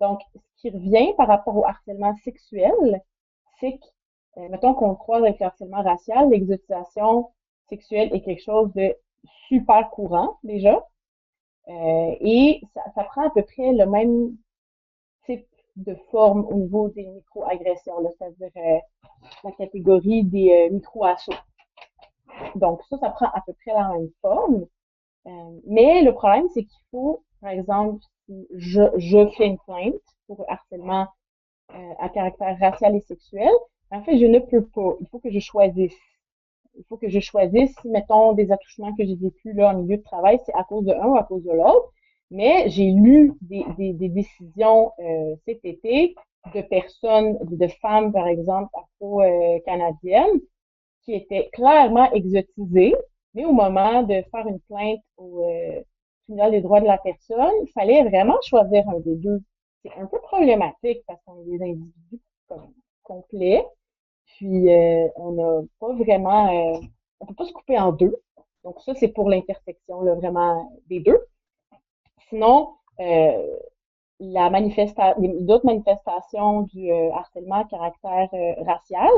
Donc, 0.00 0.22
ce 0.34 0.40
qui 0.56 0.70
revient 0.70 1.14
par 1.16 1.28
rapport 1.28 1.56
au 1.56 1.64
harcèlement 1.64 2.16
sexuel, 2.24 3.00
pratique, 3.44 3.84
euh, 4.38 4.48
mettons 4.48 4.74
qu'on 4.74 4.96
croise 4.96 5.22
avec 5.22 5.38
le 5.38 5.46
harcèlement 5.46 5.82
racial, 5.84 6.30
l'exotisation 6.30 7.30
sexuelle 7.68 8.12
est 8.12 8.22
quelque 8.22 8.42
chose 8.42 8.72
de 8.74 8.92
super 9.46 9.88
courant 9.90 10.36
déjà. 10.42 10.84
Et 11.68 12.60
ça, 12.74 12.82
ça, 12.96 13.04
prend 13.04 13.28
à 13.28 13.30
peu 13.30 13.42
près 13.42 13.72
le 13.72 13.86
même 13.86 14.36
de 15.76 15.94
forme 16.10 16.44
au 16.46 16.54
niveau 16.54 16.88
des 16.90 17.06
micro-agressions, 17.06 17.94
c'est-à-dire 18.18 18.50
euh, 18.56 18.78
la 19.44 19.52
catégorie 19.52 20.24
des 20.24 20.68
euh, 20.70 20.74
micro-assauts. 20.74 21.32
Donc 22.56 22.82
ça, 22.88 22.98
ça 22.98 23.10
prend 23.10 23.26
à 23.26 23.42
peu 23.46 23.52
près 23.54 23.72
la 23.72 23.88
même 23.88 24.10
forme. 24.20 24.66
Euh, 25.26 25.60
mais 25.66 26.02
le 26.02 26.12
problème, 26.12 26.48
c'est 26.52 26.64
qu'il 26.64 26.82
faut, 26.90 27.22
par 27.40 27.50
exemple, 27.50 28.02
si 28.26 28.46
je, 28.54 28.82
je 28.96 29.28
fais 29.36 29.46
une 29.46 29.58
plainte 29.58 29.94
pour 30.26 30.44
harcèlement 30.48 31.08
à 32.00 32.10
caractère 32.10 32.58
racial 32.58 32.94
et 32.94 33.00
sexuel, 33.00 33.50
en 33.90 34.02
fait, 34.02 34.18
je 34.18 34.26
ne 34.26 34.38
peux 34.38 34.64
pas. 34.64 34.94
Il 35.00 35.06
faut 35.08 35.18
que 35.20 35.30
je 35.30 35.38
choisisse. 35.38 35.96
Il 36.76 36.84
faut 36.84 36.96
que 36.96 37.08
je 37.08 37.20
choisisse 37.20 37.74
si, 37.80 37.88
mettons, 37.88 38.32
des 38.32 38.50
attouchements 38.52 38.94
que 38.94 39.04
j'ai 39.04 39.14
vécus 39.14 39.54
là 39.54 39.70
en 39.70 39.78
milieu 39.82 39.98
de 39.98 40.02
travail, 40.02 40.38
c'est 40.44 40.54
à 40.54 40.64
cause 40.64 40.84
de 40.84 40.92
un 40.92 41.06
ou 41.06 41.16
à 41.16 41.24
cause 41.24 41.42
de 41.44 41.50
l'autre. 41.50 41.92
Mais 42.32 42.70
j'ai 42.70 42.90
lu 42.92 43.34
des, 43.42 43.64
des, 43.78 43.94
des 43.94 44.10
décisions 44.10 44.92
euh, 45.00 45.36
cet 45.46 45.64
été 45.64 46.16
de 46.54 46.62
personnes, 46.62 47.38
de 47.42 47.68
femmes, 47.82 48.12
par 48.12 48.28
exemple, 48.28 48.70
afro-canadiennes, 48.74 50.40
qui 51.04 51.14
étaient 51.14 51.50
clairement 51.52 52.12
exotisées, 52.12 52.94
mais 53.34 53.44
au 53.44 53.52
moment 53.52 54.02
de 54.02 54.22
faire 54.30 54.46
une 54.46 54.60
plainte 54.60 55.00
au 55.16 55.44
euh, 55.44 55.82
tribunal 56.24 56.52
des 56.52 56.60
droits 56.60 56.80
de 56.80 56.86
la 56.86 56.98
personne, 56.98 57.52
il 57.62 57.70
fallait 57.74 58.04
vraiment 58.04 58.36
choisir 58.42 58.88
un 58.88 59.00
des 59.00 59.16
deux. 59.16 59.40
C'est 59.84 59.92
un 59.98 60.06
peu 60.06 60.20
problématique 60.20 61.02
parce 61.06 61.20
qu'on 61.24 61.42
est 61.42 61.58
des 61.58 61.62
individus 61.64 62.22
complets, 63.02 63.64
puis 64.26 64.72
euh, 64.72 65.08
on 65.16 65.32
n'a 65.32 65.62
pas 65.80 65.94
vraiment, 65.94 66.74
euh, 66.76 66.80
on 67.20 67.26
peut 67.26 67.34
pas 67.34 67.46
se 67.46 67.52
couper 67.52 67.78
en 67.78 67.92
deux. 67.92 68.16
Donc 68.64 68.80
ça, 68.82 68.94
c'est 68.94 69.08
pour 69.08 69.28
l'intersection, 69.30 70.02
là, 70.02 70.14
vraiment 70.16 70.72
des 70.88 71.00
deux. 71.00 71.18
Sinon, 72.32 72.76
euh, 72.98 73.56
la 74.18 74.48
manifesta 74.48 75.14
d'autres 75.18 75.66
manifestations 75.66 76.62
du 76.62 76.90
euh, 76.90 77.12
harcèlement 77.12 77.56
à 77.56 77.64
caractère 77.64 78.28
euh, 78.32 78.54
racial, 78.64 79.10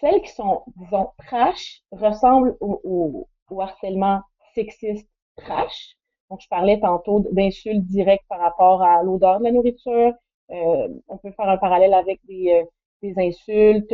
celles 0.00 0.22
qui 0.22 0.30
sont, 0.30 0.62
disons, 0.76 1.08
trash, 1.18 1.82
ressemblent 1.90 2.56
au, 2.60 3.26
au, 3.50 3.60
harcèlement 3.60 4.20
sexiste 4.54 5.08
trash. 5.36 5.96
Donc, 6.30 6.40
je 6.40 6.48
parlais 6.48 6.78
tantôt 6.78 7.26
d'insultes 7.32 7.84
directes 7.86 8.24
par 8.28 8.38
rapport 8.38 8.82
à 8.82 9.02
l'odeur 9.02 9.40
de 9.40 9.44
la 9.44 9.50
nourriture. 9.50 10.12
Euh, 10.52 10.88
on 11.08 11.18
peut 11.18 11.32
faire 11.32 11.48
un 11.48 11.56
parallèle 11.58 11.94
avec 11.94 12.20
des, 12.26 12.64
des 13.02 13.14
insultes 13.18 13.90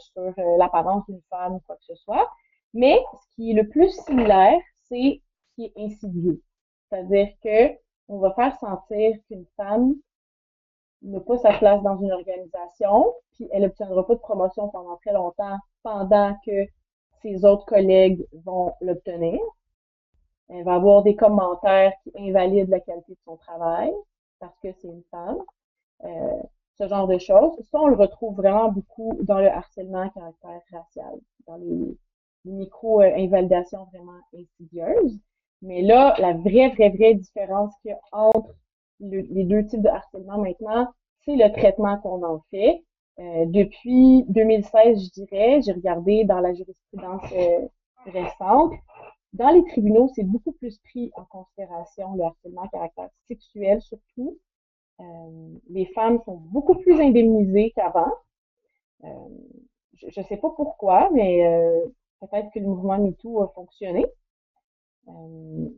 sur 0.00 0.34
l'apparence 0.58 1.04
d'une 1.08 1.22
femme 1.30 1.54
ou 1.54 1.60
quoi 1.64 1.76
que 1.76 1.84
ce 1.84 1.94
soit. 1.94 2.28
Mais 2.74 2.98
ce 3.22 3.36
qui 3.36 3.52
est 3.52 3.54
le 3.54 3.68
plus 3.68 3.90
similaire, 4.04 4.58
c'est 4.88 5.20
ce 5.20 5.54
qui 5.54 5.64
est 5.66 5.72
insidieux. 5.76 6.42
C'est-à-dire 6.90 7.28
que 7.42 7.76
on 8.08 8.18
va 8.18 8.32
faire 8.34 8.56
sentir 8.58 9.16
qu'une 9.26 9.46
femme 9.56 9.94
n'a 11.02 11.20
pas 11.20 11.36
sa 11.38 11.52
place 11.58 11.82
dans 11.82 11.98
une 11.98 12.12
organisation, 12.12 13.12
puis 13.32 13.48
elle 13.52 13.62
n'obtiendra 13.62 14.06
pas 14.06 14.14
de 14.14 14.20
promotion 14.20 14.68
pendant 14.68 14.96
très 14.96 15.12
longtemps, 15.12 15.58
pendant 15.82 16.34
que 16.44 16.66
ses 17.22 17.44
autres 17.44 17.66
collègues 17.66 18.26
vont 18.44 18.72
l'obtenir. 18.80 19.40
Elle 20.48 20.64
va 20.64 20.74
avoir 20.74 21.02
des 21.02 21.16
commentaires 21.16 21.92
qui 22.02 22.12
invalident 22.16 22.70
la 22.70 22.80
qualité 22.80 23.12
de 23.12 23.18
son 23.24 23.36
travail 23.36 23.92
parce 24.38 24.56
que 24.60 24.68
c'est 24.72 24.88
une 24.88 25.02
femme. 25.10 25.38
Euh, 26.04 26.42
ce 26.78 26.88
genre 26.88 27.06
de 27.06 27.18
choses. 27.18 27.52
Ça, 27.70 27.80
on 27.80 27.88
le 27.88 27.96
retrouve 27.96 28.36
vraiment 28.36 28.70
beaucoup 28.70 29.18
dans 29.22 29.38
le 29.38 29.48
harcèlement 29.48 30.02
à 30.02 30.10
caractère 30.10 30.60
racial, 30.72 31.14
dans 31.46 31.56
les, 31.56 31.96
les 32.44 32.52
micro-invalidations 32.52 33.84
vraiment 33.84 34.20
insidieuses. 34.34 35.18
Mais 35.62 35.82
là, 35.82 36.14
la 36.18 36.32
vraie, 36.32 36.70
vraie, 36.70 36.90
vraie 36.90 37.14
différence 37.14 37.72
qu'il 37.82 37.90
y 37.90 37.94
a 37.94 38.00
entre 38.12 38.54
les 39.00 39.44
deux 39.44 39.66
types 39.66 39.82
de 39.82 39.88
harcèlement 39.88 40.38
maintenant, 40.38 40.88
c'est 41.24 41.36
le 41.36 41.52
traitement 41.52 41.98
qu'on 41.98 42.22
en 42.24 42.40
fait. 42.50 42.82
Euh, 43.18 43.46
depuis 43.46 44.24
2016, 44.28 45.04
je 45.04 45.10
dirais, 45.10 45.60
j'ai 45.62 45.72
regardé 45.72 46.24
dans 46.24 46.40
la 46.40 46.54
jurisprudence 46.54 47.22
euh, 47.32 47.66
récente. 48.06 48.74
Dans 49.32 49.50
les 49.50 49.64
tribunaux, 49.64 50.10
c'est 50.14 50.24
beaucoup 50.24 50.52
plus 50.52 50.78
pris 50.78 51.10
en 51.14 51.24
considération 51.24 52.14
le 52.14 52.24
harcèlement 52.24 52.62
à 52.62 52.68
caractère 52.68 53.08
sexuel 53.26 53.80
surtout. 53.82 54.38
Euh, 55.00 55.58
les 55.70 55.86
femmes 55.86 56.20
sont 56.24 56.36
beaucoup 56.36 56.74
plus 56.76 57.00
indemnisées 57.00 57.72
qu'avant. 57.74 58.12
Euh, 59.04 59.08
je 59.94 60.20
ne 60.20 60.26
sais 60.26 60.36
pas 60.36 60.50
pourquoi, 60.50 61.10
mais 61.12 61.42
peut-être 62.20 62.50
que 62.52 62.58
le 62.58 62.66
mouvement 62.66 62.98
MeToo 62.98 63.42
a 63.42 63.48
fonctionné 63.48 64.04
euh, 65.08 65.68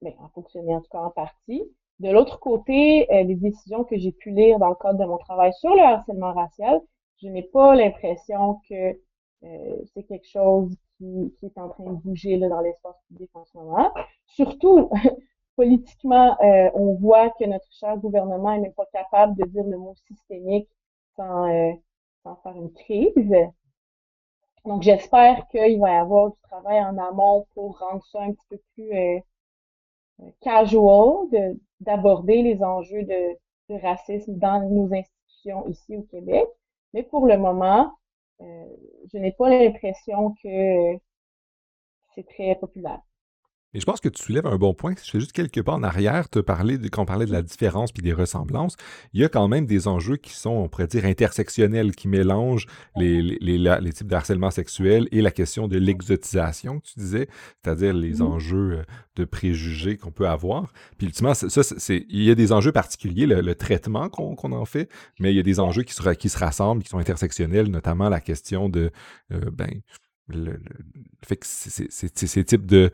ben, 0.00 0.12
a 0.24 0.28
fonctionné 0.34 0.74
en 0.74 0.80
tout 0.80 0.90
cas 0.90 1.00
en 1.00 1.10
partie. 1.10 1.62
De 2.00 2.10
l'autre 2.10 2.40
côté, 2.40 3.12
euh, 3.12 3.22
les 3.22 3.36
décisions 3.36 3.84
que 3.84 3.96
j'ai 3.96 4.12
pu 4.12 4.30
lire 4.30 4.58
dans 4.58 4.70
le 4.70 4.74
cadre 4.74 4.98
de 4.98 5.04
mon 5.04 5.18
travail 5.18 5.52
sur 5.54 5.74
le 5.74 5.82
harcèlement 5.82 6.32
racial, 6.32 6.80
je 7.18 7.28
n'ai 7.28 7.42
pas 7.42 7.74
l'impression 7.74 8.60
que 8.68 8.98
euh, 9.44 9.76
c'est 9.94 10.02
quelque 10.04 10.26
chose 10.26 10.74
qui, 10.98 11.32
est 11.42 11.58
en 11.58 11.68
train 11.68 11.84
de 11.84 11.96
bouger 11.96 12.36
là, 12.36 12.48
dans 12.48 12.60
l'espace 12.60 12.96
public 13.08 13.30
en 13.34 13.44
ce 13.44 13.56
moment. 13.56 13.92
Surtout, 14.26 14.90
politiquement, 15.56 16.36
on 16.74 16.94
voit 16.94 17.30
que 17.38 17.44
notre 17.44 17.70
cher 17.72 17.96
gouvernement 17.98 18.56
n'est 18.58 18.70
pas 18.70 18.86
capable 18.92 19.36
de 19.36 19.44
dire 19.46 19.64
le 19.64 19.78
mot 19.78 19.94
systémique 20.06 20.68
sans, 21.16 21.76
sans 22.22 22.36
faire 22.36 22.56
une 22.56 22.72
crise. 22.72 23.34
Donc, 24.64 24.82
j'espère 24.82 25.46
qu'il 25.48 25.80
va 25.80 25.90
y 25.92 25.96
avoir 25.96 26.30
du 26.30 26.40
travail 26.42 26.80
en 26.84 26.96
amont 26.98 27.46
pour 27.54 27.78
rendre 27.78 28.04
ça 28.06 28.22
un 28.22 28.32
petit 28.32 28.46
peu 28.48 28.58
plus 28.74 28.92
euh, 28.92 29.18
euh 30.20 30.30
casual, 30.40 31.28
d'aborder 31.80 32.42
les 32.42 32.62
enjeux 32.62 33.02
de, 33.04 33.36
de, 33.70 33.80
racisme 33.80 34.34
dans 34.38 34.60
nos 34.68 34.92
institutions 34.94 35.66
ici 35.68 35.96
au 35.96 36.02
Québec. 36.02 36.46
Mais 36.94 37.02
pour 37.02 37.26
le 37.26 37.38
moment, 37.38 37.92
euh, 38.40 38.66
je 39.12 39.18
n'ai 39.18 39.32
pas 39.32 39.48
l'impression 39.50 40.34
que 40.42 40.98
c'est 42.14 42.26
très 42.28 42.54
populaire. 42.56 43.00
Et 43.74 43.80
je 43.80 43.86
pense 43.86 44.00
que 44.00 44.08
tu 44.10 44.22
soulèves 44.22 44.46
un 44.46 44.56
bon 44.56 44.74
point. 44.74 44.94
Je 45.02 45.10
fais 45.10 45.20
juste 45.20 45.32
quelques 45.32 45.62
pas 45.62 45.72
en 45.72 45.82
arrière, 45.82 46.28
te 46.28 46.38
parler 46.38 46.76
de, 46.76 46.88
quand 46.88 47.02
on 47.02 47.06
parlait 47.06 47.24
de 47.24 47.32
la 47.32 47.42
différence 47.42 47.90
puis 47.90 48.02
des 48.02 48.12
ressemblances, 48.12 48.76
il 49.14 49.20
y 49.20 49.24
a 49.24 49.28
quand 49.28 49.48
même 49.48 49.64
des 49.64 49.88
enjeux 49.88 50.16
qui 50.16 50.34
sont, 50.34 50.50
on 50.50 50.68
pourrait 50.68 50.86
dire, 50.86 51.06
intersectionnels, 51.06 51.94
qui 51.94 52.08
mélangent 52.08 52.66
les, 52.96 53.22
les, 53.22 53.38
les, 53.40 53.78
les 53.80 53.92
types 53.92 54.08
de 54.08 54.14
harcèlement 54.14 54.50
sexuel 54.50 55.08
et 55.10 55.22
la 55.22 55.30
question 55.30 55.68
de 55.68 55.78
l'exotisation 55.78 56.80
que 56.80 56.86
tu 56.86 56.98
disais, 56.98 57.28
c'est-à-dire 57.62 57.94
les 57.94 58.16
mmh. 58.16 58.22
enjeux 58.22 58.72
euh, 58.72 58.82
de 59.16 59.24
préjugés 59.24 59.96
qu'on 59.96 60.12
peut 60.12 60.28
avoir. 60.28 60.72
Puis 60.98 61.06
ultimement, 61.06 61.34
ça, 61.34 61.62
c'est, 61.62 62.04
il 62.10 62.22
y 62.22 62.30
a 62.30 62.34
des 62.34 62.52
enjeux 62.52 62.72
particuliers, 62.72 63.26
le, 63.26 63.40
le 63.40 63.54
traitement 63.54 64.10
qu'on, 64.10 64.34
qu'on 64.34 64.52
en 64.52 64.66
fait, 64.66 64.90
mais 65.18 65.32
il 65.32 65.36
y 65.36 65.40
a 65.40 65.44
des 65.44 65.60
enjeux 65.60 65.82
qui 65.82 65.94
se, 65.94 66.10
qui 66.14 66.28
se 66.28 66.38
rassemblent, 66.38 66.82
qui 66.82 66.90
sont 66.90 66.98
intersectionnels, 66.98 67.68
notamment 67.68 68.10
la 68.10 68.20
question 68.20 68.68
de, 68.68 68.90
euh, 69.32 69.50
ben, 69.50 69.80
le, 70.28 70.52
le, 70.52 70.60
fait 71.24 71.36
que 71.36 71.46
ces 71.46 72.44
types 72.44 72.66
de 72.66 72.90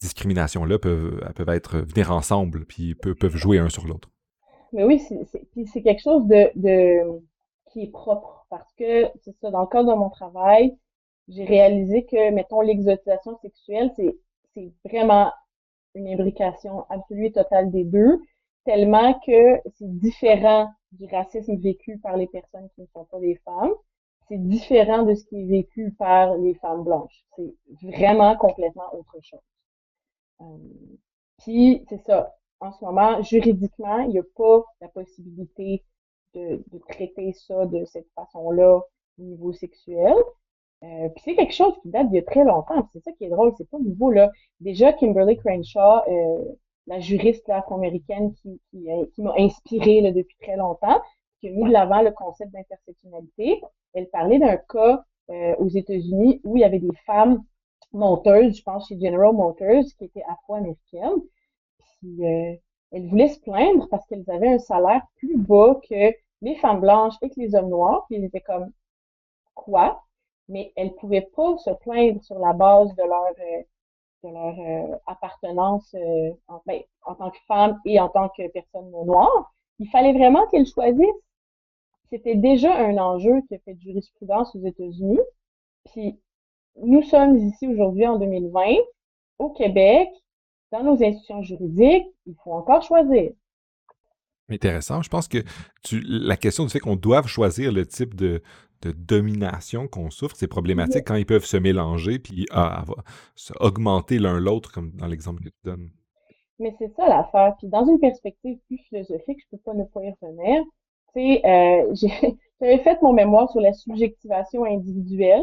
discriminations-là 0.00 0.78
peuvent, 0.78 1.20
peuvent 1.34 1.48
être 1.48 1.78
venir 1.78 2.12
ensemble, 2.12 2.64
puis 2.66 2.94
peuvent, 2.94 3.14
peuvent 3.14 3.36
jouer 3.36 3.58
un 3.58 3.68
sur 3.68 3.86
l'autre. 3.86 4.10
Mais 4.72 4.84
oui, 4.84 5.00
c'est 5.00 5.82
quelque 5.82 6.02
chose 6.02 6.26
de, 6.26 6.50
de, 6.56 7.20
qui 7.70 7.82
est 7.84 7.90
propre 7.90 8.46
parce 8.50 8.72
que 8.74 9.06
c'est 9.22 9.34
ça, 9.40 9.50
dans 9.50 9.62
le 9.62 9.66
cadre 9.66 9.92
de 9.92 9.98
mon 9.98 10.10
travail, 10.10 10.76
j'ai 11.28 11.44
réalisé 11.44 12.04
que, 12.04 12.30
mettons, 12.30 12.60
l'exotisation 12.60 13.36
sexuelle, 13.38 13.90
c'est 13.96 14.72
vraiment 14.84 15.32
une 15.94 16.08
imbrication 16.08 16.84
absolue 16.90 17.26
et 17.26 17.32
totale 17.32 17.70
des 17.70 17.84
deux, 17.84 18.20
tellement 18.64 19.14
que 19.26 19.56
c'est 19.74 19.98
différent 19.98 20.70
du 20.92 21.06
racisme 21.06 21.56
vécu 21.56 21.98
par 21.98 22.16
les 22.16 22.26
personnes 22.26 22.68
qui 22.74 22.82
ne 22.82 22.86
sont 22.86 23.04
pas 23.04 23.20
des 23.20 23.40
femmes. 23.44 23.72
C'est 24.28 24.38
différent 24.38 25.04
de 25.04 25.14
ce 25.14 25.24
qui 25.26 25.40
est 25.42 25.46
vécu 25.46 25.94
par 25.98 26.36
les 26.36 26.54
femmes 26.54 26.84
blanches. 26.84 27.24
C'est 27.36 27.54
vraiment 27.82 28.36
complètement 28.36 28.92
autre 28.92 29.16
chose. 29.22 29.40
Euh, 30.40 30.44
puis, 31.38 31.84
c'est 31.88 32.02
ça. 32.04 32.34
En 32.60 32.72
ce 32.72 32.84
moment, 32.84 33.22
juridiquement, 33.22 33.98
il 34.00 34.10
n'y 34.10 34.18
a 34.18 34.24
pas 34.36 34.64
la 34.80 34.88
possibilité 34.88 35.84
de, 36.34 36.62
de, 36.72 36.78
traiter 36.88 37.32
ça 37.32 37.66
de 37.66 37.84
cette 37.84 38.08
façon-là 38.14 38.80
au 39.18 39.22
niveau 39.22 39.52
sexuel. 39.52 40.14
Euh, 40.84 41.08
puis 41.10 41.22
c'est 41.24 41.34
quelque 41.34 41.54
chose 41.54 41.74
qui 41.82 41.88
date 41.90 42.14
a 42.14 42.22
très 42.22 42.44
longtemps. 42.44 42.88
C'est 42.92 43.00
ça 43.02 43.12
qui 43.12 43.24
est 43.24 43.30
drôle, 43.30 43.52
c'est 43.56 43.68
pas 43.68 43.78
nouveau 43.78 44.10
là. 44.10 44.30
Déjà, 44.60 44.92
Kimberly 44.92 45.38
Crenshaw, 45.38 46.02
euh, 46.08 46.44
la 46.86 47.00
juriste 47.00 47.48
afro-américaine 47.48 48.34
qui, 48.34 48.60
qui, 48.70 48.86
qui 49.14 49.22
m'a 49.22 49.34
inspirée 49.38 50.00
là, 50.02 50.12
depuis 50.12 50.36
très 50.40 50.56
longtemps, 50.56 51.00
qui 51.40 51.48
a 51.48 51.50
mis 51.50 51.64
de 51.64 51.72
l'avant 51.72 52.02
le 52.02 52.10
concept 52.12 52.52
d'intersectionnalité, 52.52 53.60
elle 53.94 54.08
parlait 54.10 54.38
d'un 54.38 54.56
cas 54.56 55.02
euh, 55.30 55.56
aux 55.56 55.68
États-Unis 55.68 56.40
où 56.44 56.56
il 56.56 56.60
y 56.60 56.64
avait 56.64 56.78
des 56.78 56.94
femmes 57.06 57.42
monteuse, 57.96 58.56
je 58.56 58.62
pense, 58.62 58.88
chez 58.88 58.98
General 58.98 59.32
Motors, 59.32 59.84
qui 59.98 60.04
était 60.04 60.22
afro-américaine. 60.28 61.22
Puis 61.78 62.26
euh, 62.26 62.54
elles 62.92 63.08
voulaient 63.08 63.28
se 63.28 63.40
plaindre 63.40 63.88
parce 63.90 64.06
qu'elles 64.06 64.28
avaient 64.30 64.54
un 64.54 64.58
salaire 64.58 65.02
plus 65.16 65.36
bas 65.38 65.80
que 65.88 66.12
les 66.42 66.56
femmes 66.56 66.80
blanches 66.80 67.14
et 67.22 67.30
que 67.30 67.40
les 67.40 67.54
hommes 67.54 67.70
noirs, 67.70 68.04
puis 68.06 68.16
ils 68.18 68.24
étaient 68.24 68.40
comme 68.40 68.70
quoi, 69.54 70.04
mais 70.48 70.72
elles 70.76 70.94
pouvaient 70.94 71.28
pas 71.34 71.56
se 71.58 71.70
plaindre 71.80 72.22
sur 72.22 72.38
la 72.38 72.52
base 72.52 72.94
de 72.94 73.02
leur 73.02 73.26
euh, 73.26 73.62
de 74.24 74.28
leur 74.30 74.58
euh, 74.58 74.96
appartenance 75.06 75.94
euh, 75.94 76.30
en, 76.48 76.60
ben, 76.66 76.80
en 77.04 77.14
tant 77.14 77.30
que 77.30 77.38
femme 77.46 77.80
et 77.84 78.00
en 78.00 78.08
tant 78.08 78.28
que 78.30 78.48
personne 78.48 78.90
noire. 78.90 79.52
Il 79.78 79.88
fallait 79.90 80.12
vraiment 80.12 80.46
qu'elles 80.48 80.66
choisissent. 80.66 81.22
C'était 82.10 82.36
déjà 82.36 82.74
un 82.74 82.96
enjeu 82.98 83.42
qui 83.42 83.56
a 83.56 83.58
fait 83.58 83.74
de 83.74 83.80
jurisprudence 83.80 84.54
aux 84.54 84.64
États-Unis. 84.64 85.20
Puis 85.92 86.18
nous 86.82 87.02
sommes 87.02 87.36
ici 87.36 87.66
aujourd'hui 87.66 88.06
en 88.06 88.18
2020, 88.18 88.62
au 89.38 89.50
Québec, 89.50 90.08
dans 90.72 90.82
nos 90.82 91.02
institutions 91.02 91.42
juridiques, 91.42 92.06
il 92.26 92.34
faut 92.42 92.52
encore 92.52 92.82
choisir. 92.82 93.30
Intéressant. 94.48 95.02
Je 95.02 95.08
pense 95.08 95.26
que 95.26 95.38
tu, 95.82 96.00
la 96.00 96.36
question 96.36 96.64
du 96.64 96.70
fait 96.70 96.78
qu'on 96.78 96.96
doive 96.96 97.26
choisir 97.26 97.72
le 97.72 97.84
type 97.84 98.14
de, 98.14 98.42
de 98.82 98.92
domination 98.92 99.88
qu'on 99.88 100.10
souffre, 100.10 100.36
c'est 100.36 100.46
problématique 100.46 101.04
quand 101.06 101.16
ils 101.16 101.26
peuvent 101.26 101.44
se 101.44 101.56
mélanger 101.56 102.18
puis 102.18 102.46
ah, 102.50 102.84
se 103.34 103.52
augmenter 103.60 104.18
l'un 104.18 104.38
l'autre, 104.38 104.70
comme 104.72 104.92
dans 104.92 105.06
l'exemple 105.06 105.42
que 105.42 105.48
tu 105.48 105.60
donnes. 105.64 105.90
Mais 106.58 106.74
c'est 106.78 106.92
ça 106.94 107.08
l'affaire. 107.08 107.54
Puis 107.58 107.68
dans 107.68 107.84
une 107.86 107.98
perspective 107.98 108.58
plus 108.66 108.78
philosophique, 108.88 109.38
je 109.40 109.56
peux 109.56 109.62
pas 109.62 109.74
ne 109.74 109.84
pas 109.84 110.02
y 110.02 110.14
revenir. 110.20 110.62
Tu 111.14 111.20
sais, 111.20 111.46
euh, 111.46 111.94
j'avais 112.60 112.78
fait 112.78 113.02
mon 113.02 113.12
mémoire 113.12 113.50
sur 113.50 113.60
la 113.60 113.72
subjectivation 113.72 114.64
individuelle 114.64 115.42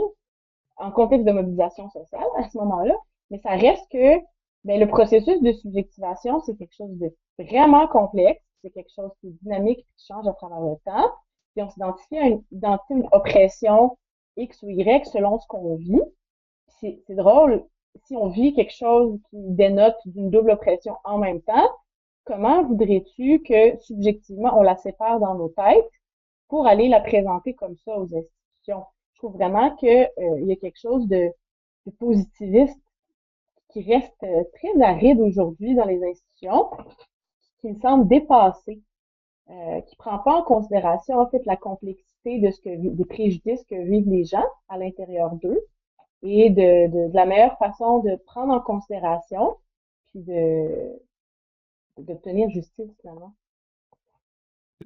en 0.78 0.92
contexte 0.92 1.26
de 1.26 1.32
mobilisation 1.32 1.90
sociale 1.90 2.28
à 2.38 2.50
ce 2.50 2.58
moment-là, 2.58 2.96
mais 3.30 3.40
ça 3.40 3.52
reste 3.52 3.86
que 3.92 4.20
ben, 4.64 4.80
le 4.80 4.88
processus 4.88 5.42
de 5.42 5.52
subjectivation, 5.52 6.42
c'est 6.42 6.56
quelque 6.56 6.76
chose 6.76 6.98
de 6.98 7.14
vraiment 7.38 7.88
complexe, 7.88 8.42
c'est 8.62 8.72
quelque 8.72 8.92
chose 8.96 9.12
qui 9.20 9.28
est 9.28 9.44
dynamique 9.44 9.86
qui 9.98 10.06
change 10.06 10.28
à 10.28 10.34
travers 10.34 10.62
le 10.62 10.76
temps. 10.86 11.12
Puis 11.54 11.64
on 11.64 11.70
s'identifie 11.70 12.18
à 12.18 12.28
une, 12.28 12.44
une 12.90 13.08
oppression 13.12 13.98
X 14.38 14.64
ou 14.64 14.70
Y 14.70 15.06
selon 15.06 15.40
ce 15.40 15.48
qu'on 15.48 15.76
vit. 15.76 16.02
C'est 16.80 17.04
drôle, 17.10 17.66
si 18.06 18.16
on 18.16 18.28
vit 18.28 18.54
quelque 18.54 18.74
chose 18.74 19.20
qui 19.30 19.38
dénote 19.38 19.96
d'une 20.06 20.30
double 20.30 20.52
oppression 20.52 20.98
en 21.06 21.18
même 21.18 21.42
temps, 21.42 21.70
comment 22.26 22.64
voudrais-tu 22.64 23.42
que 23.44 23.78
subjectivement 23.80 24.58
on 24.58 24.64
la 24.64 24.76
sépare 24.78 25.20
dans 25.20 25.36
nos 25.36 25.50
têtes 25.50 25.90
pour 26.50 26.68
aller 26.68 26.90
la 26.90 27.00
présenter 27.00 27.54
comme 27.54 27.78
ça 27.86 27.98
aux 27.98 28.04
institutions? 28.16 28.86
Trouve 29.24 29.38
vraiment 29.38 29.74
qu'il 29.78 29.88
euh, 29.88 30.42
y 30.42 30.52
a 30.52 30.58
quelque 30.58 30.82
chose 30.82 31.08
de, 31.08 31.32
positiviste 31.98 32.78
qui 33.70 33.82
reste 33.90 34.22
euh, 34.24 34.44
très 34.56 34.82
aride 34.82 35.22
aujourd'hui 35.22 35.76
dans 35.76 35.86
les 35.86 36.04
institutions, 36.04 36.70
qui 37.62 37.70
me 37.70 37.80
semble 37.80 38.10
dépassé, 38.10 38.82
euh, 39.50 39.80
qui 39.80 39.96
prend 39.96 40.20
pas 40.20 40.42
en 40.42 40.44
considération 40.44 41.20
en 41.20 41.30
fait 41.30 41.42
la 41.46 41.56
complexité 41.56 42.42
de 42.42 42.52
ce 42.52 42.60
que 42.60 42.76
des 42.76 43.06
préjudices 43.06 43.64
que 43.64 43.82
vivent 43.82 44.10
les 44.10 44.26
gens 44.26 44.44
à 44.68 44.78
l'intérieur 44.78 45.34
d'eux 45.36 45.62
et 46.22 46.50
de, 46.50 47.14
la 47.14 47.26
meilleure 47.26 47.58
façon 47.60 48.00
de 48.00 48.18
prendre 48.26 48.54
en 48.54 48.60
considération 48.60 49.56
puis 50.08 50.20
de 50.20 51.02
d'obtenir 51.98 52.50
justice 52.50 52.92
finalement. 53.00 53.34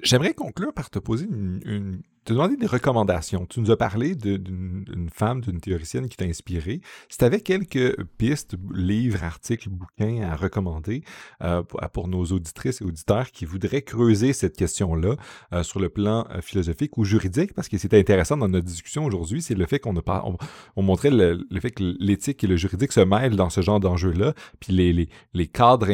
J'aimerais 0.03 0.35
conclure 0.35 0.75
par 0.75 0.91
te 0.91 0.99
poser 0.99 1.25
une, 1.25 2.03
te 2.28 2.34
demander 2.34 2.57
des 2.57 2.67
recommandations. 2.67 3.45
Tu 3.45 3.61
nous 3.61 3.71
as 3.71 3.78
parlé 3.78 4.13
d'une 4.13 5.09
femme, 5.13 5.39
d'une 5.39 5.61
théoricienne 5.61 6.09
qui 6.09 6.17
t'a 6.17 6.25
inspiré. 6.25 6.82
Si 7.07 7.17
tu 7.17 7.23
avais 7.23 7.39
quelques 7.39 8.03
pistes, 8.17 8.55
livres, 8.73 9.23
articles, 9.23 9.69
bouquins 9.69 10.23
à 10.23 10.36
recommander 10.36 11.03
euh, 11.41 11.63
pour, 11.63 12.09
nos 12.09 12.25
auditrices 12.25 12.82
et 12.82 12.84
auditeurs 12.84 13.32
qui 13.32 13.45
voudraient 13.45 13.82
creuser 13.82 14.34
cette 14.34 14.57
question-là 14.57 15.15
euh, 15.53 15.63
sur 15.63 15.80
le 15.80 15.88
plan 15.88 16.28
euh, 16.32 16.41
philosophique 16.41 16.97
ou 16.97 17.05
juridique, 17.05 17.53
parce 17.53 17.69
que 17.69 17.78
c'était 17.78 17.97
intéressant 17.97 18.36
dans 18.36 18.49
notre 18.49 18.65
discussion 18.65 19.05
aujourd'hui, 19.05 19.41
c'est 19.41 19.55
le 19.55 19.65
fait 19.65 19.80
qu'on 19.80 19.95
on, 19.95 20.38
on 20.75 20.82
montrait 20.82 21.11
le, 21.11 21.45
fait 21.61 21.71
que 21.71 21.95
l'éthique 21.97 22.43
et 22.43 22.47
le 22.47 22.57
juridique 22.57 22.91
se 22.91 22.99
mêlent 22.99 23.38
dans 23.38 23.49
ce 23.49 23.61
genre 23.61 23.80
d'enjeux-là, 23.80 24.34
puis 24.59 24.73
les 24.73 25.47
cadres 25.47 25.88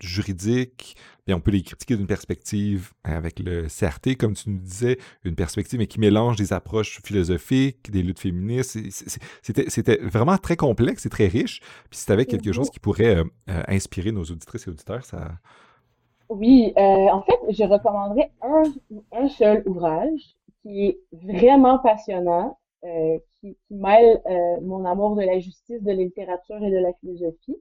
juridiques, 0.00 0.96
et 1.28 1.34
on 1.34 1.40
peut 1.40 1.50
les 1.50 1.62
critiquer 1.62 1.96
d'une 1.96 2.06
perspective 2.06 2.92
avec 3.04 3.38
le 3.38 3.66
CRT, 3.66 4.16
comme 4.18 4.32
tu 4.32 4.48
nous 4.48 4.58
disais, 4.58 4.96
une 5.24 5.34
perspective 5.34 5.78
mais 5.78 5.86
qui 5.86 6.00
mélange 6.00 6.36
des 6.36 6.54
approches 6.54 7.00
philosophiques, 7.04 7.90
des 7.90 8.02
luttes 8.02 8.18
féministes. 8.18 8.78
C'était 9.42 9.98
vraiment 9.98 10.38
très 10.38 10.56
complexe 10.56 11.04
et 11.04 11.10
très 11.10 11.26
riche. 11.26 11.60
Puis 11.90 11.98
si 11.98 12.06
tu 12.06 12.12
avais 12.12 12.24
quelque 12.24 12.50
chose 12.52 12.70
qui 12.70 12.80
pourrait 12.80 13.16
euh, 13.16 13.24
euh, 13.50 13.62
inspirer 13.68 14.10
nos 14.10 14.22
auditrices 14.22 14.66
et 14.66 14.70
auditeurs, 14.70 15.04
ça... 15.04 15.32
Oui, 16.30 16.72
euh, 16.76 16.80
en 16.80 17.22
fait, 17.22 17.38
je 17.50 17.64
recommanderais 17.64 18.30
un, 18.42 18.62
un 19.12 19.28
seul 19.28 19.62
ouvrage 19.66 20.36
qui 20.62 20.86
est 20.86 21.00
vraiment 21.12 21.78
passionnant, 21.78 22.58
qui, 23.40 23.56
qui, 23.66 23.74
mêle 23.74 24.20
mon 24.62 24.84
amour 24.84 25.16
de 25.16 25.22
la 25.22 25.38
justice, 25.38 25.82
de 25.82 25.88
la 25.88 25.94
littérature 25.94 26.62
et 26.62 26.70
de 26.70 26.78
la 26.78 26.92
philosophie. 27.00 27.56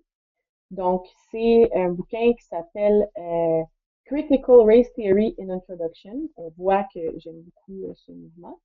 Donc, 0.72 1.06
c'est 1.32 1.70
un 1.74 1.90
bouquin 1.90 2.34
qui 2.34 2.46
s'appelle 2.46 3.10
euh, 3.18 3.64
Critical 4.06 4.62
Race 4.62 4.92
Theory 4.94 5.36
in 5.40 5.50
Introduction. 5.50 6.30
On 6.36 6.50
voit 6.58 6.84
que 6.94 7.00
j'aime 7.18 7.42
beaucoup 7.42 7.86
euh, 7.86 7.94
ce 7.96 8.12
mouvement. 8.12 8.60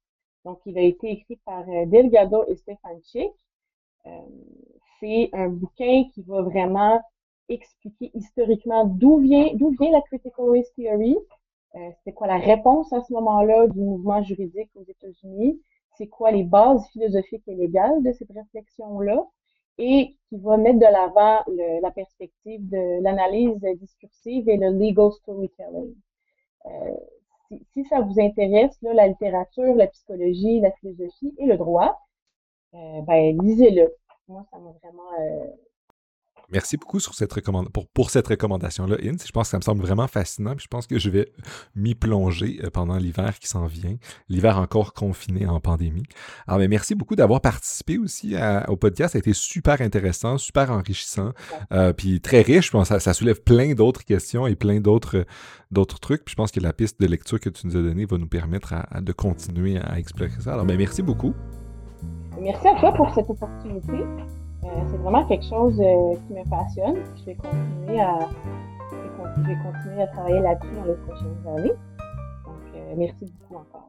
Donc, 0.45 0.61
il 0.67 0.77
a 0.79 0.83
été 0.83 1.11
écrit 1.11 1.37
par 1.45 1.69
euh, 1.69 1.87
Delgado 1.87 2.45
et 2.49 2.57
Stefanchik. 2.57 3.33
c'est 4.99 5.31
un 5.33 5.49
bouquin 5.49 6.05
qui 6.13 6.23
va 6.23 6.43
vraiment 6.43 7.01
expliquer 7.49 8.11
historiquement 8.15 8.85
d'où 8.85 9.19
vient, 9.19 9.55
d'où 9.55 9.71
vient 9.71 9.93
la 9.93 10.01
Critical 10.03 10.49
Race 10.49 10.73
Theory, 10.75 11.17
c'est 12.05 12.13
quoi 12.13 12.27
la 12.27 12.39
réponse 12.39 12.93
à 12.93 13.01
ce 13.03 13.13
moment-là 13.15 13.67
du 13.69 13.81
mouvement 13.81 14.23
juridique 14.23 14.71
aux 14.75 14.85
États-Unis, 14.85 15.61
c'est 15.97 16.07
quoi 16.07 16.31
les 16.31 16.45
bases 16.45 16.87
philosophiques 16.89 17.47
et 17.47 17.55
légales 17.55 18.03
de 18.03 18.13
cette 18.13 18.31
réflexion-là, 18.33 19.27
et 19.79 20.17
qui 20.29 20.39
va 20.39 20.57
mettre 20.57 20.79
de 20.79 20.85
l'avant 20.85 21.41
la 21.83 21.91
perspective 21.91 22.69
de 22.69 23.03
l'analyse 23.03 23.59
discursive 23.81 24.49
et 24.49 24.57
le 24.57 24.71
legal 24.71 25.13
storytelling. 25.13 25.95
Euh, 26.67 26.97
si, 27.49 27.67
si, 27.73 27.85
ça 27.85 28.01
vous 28.01 28.21
intéresse, 28.21 28.81
là, 28.83 28.95
la 28.95 29.09
littérature, 29.09 29.75
la 29.75 29.87
psychologie, 29.89 30.61
la 30.61 30.73
philosophie 30.73 31.35
et 31.39 31.47
le 31.47 31.57
droit, 31.57 32.01
euh, 32.75 33.03
ben, 33.03 33.39
lisez-le. 33.43 33.95
Moi, 34.29 34.45
ça 34.51 34.59
m'a 34.59 34.71
vraiment 34.83 35.11
euh, 35.21 35.47
Merci 36.53 36.77
beaucoup 36.77 36.99
pour, 37.95 38.11
cette 38.11 38.29
recommandation-là, 38.29 38.97
Int. 39.03 39.17
Je 39.25 39.33
pense 39.33 39.49
que 39.49 39.51
ça 39.51 39.57
me 39.57 39.63
semble 39.63 39.81
vraiment 39.81 40.07
fascinant. 40.07 40.55
Puis 40.55 40.65
je 40.65 40.69
pense 40.69 40.87
que 40.87 40.99
je 40.99 41.09
vais 41.09 41.33
m'y 41.75 41.95
plonger 41.95 42.61
euh, 42.63 42.71
pendant 42.71 42.99
l'hiver 42.99 43.39
qui 43.39 43.49
s'en 43.49 43.67
vient, 43.67 43.97
l'hiver 44.29 44.59
encore 44.59 44.93
confiné 44.93 45.47
en 45.47 45.61
pandémie. 45.61 46.05
Alors, 46.47 46.59
mais 46.59 46.69
merci 46.69 46.95
beaucoup 46.95 47.17
d'avoir 47.17 47.41
participé 47.41 47.97
aussi 47.99 48.35
au 48.69 48.77
podcast. 48.77 49.13
Ça 49.13 49.19
a 49.19 49.21
été 49.21 49.33
super 49.33 49.81
intéressant, 49.81 50.37
super 50.37 50.71
enrichissant, 50.71 51.33
euh, 51.73 51.93
puis 51.93 52.21
très 52.21 52.43
riche. 52.43 52.71
Pense 52.71 52.89
ça, 52.89 53.01
ça 53.01 53.15
soulève 53.15 53.41
plein 53.43 53.75
d'autres 53.75 54.05
questions 54.05 54.47
et 54.47 54.55
plein 54.55 54.81
d'autres 54.81 55.25
d'autres 55.71 56.01
trucs. 56.01 56.25
Puis 56.25 56.33
je 56.33 56.37
pense 56.37 56.51
que 56.51 56.61
la 56.61 56.73
piste 56.73 57.01
de 57.01 57.07
lecture 57.07 57.41
que 57.41 57.49
tu 57.49 57.67
nous 57.67 57.77
as 57.77 57.83
donnée 57.83 58.05
va 58.05 58.19
nous 58.19 58.29
permettre 58.29 58.75
de 59.01 59.13
continuer 59.13 59.79
à 59.79 59.99
explorer 59.99 60.31
ça. 60.41 60.53
Alors, 60.53 60.67
mais 60.67 60.77
merci 60.77 61.03
beaucoup. 61.03 61.35
Merci 62.39 62.69
à 62.69 62.79
toi 62.79 62.93
pour 62.93 63.15
cette 63.15 63.31
opportunité. 63.31 64.05
Euh, 64.65 64.69
c'est 64.91 64.97
vraiment 64.99 65.25
quelque 65.27 65.45
chose 65.45 65.81
euh, 65.81 66.15
qui 66.27 66.35
me 66.35 66.49
passionne. 66.49 66.97
Je 67.19 67.25
vais 67.25 67.35
continuer 67.35 68.01
à, 68.01 68.19
je 68.91 69.43
vais 69.43 69.57
continuer 69.57 70.03
à 70.03 70.07
travailler 70.07 70.41
là-dessus 70.41 70.75
dans 70.77 70.85
les 70.85 70.95
prochaines 70.95 71.47
années. 71.57 71.73
Donc, 72.45 72.77
euh, 72.77 72.95
merci 72.97 73.25
beaucoup 73.25 73.61
encore. 73.61 73.89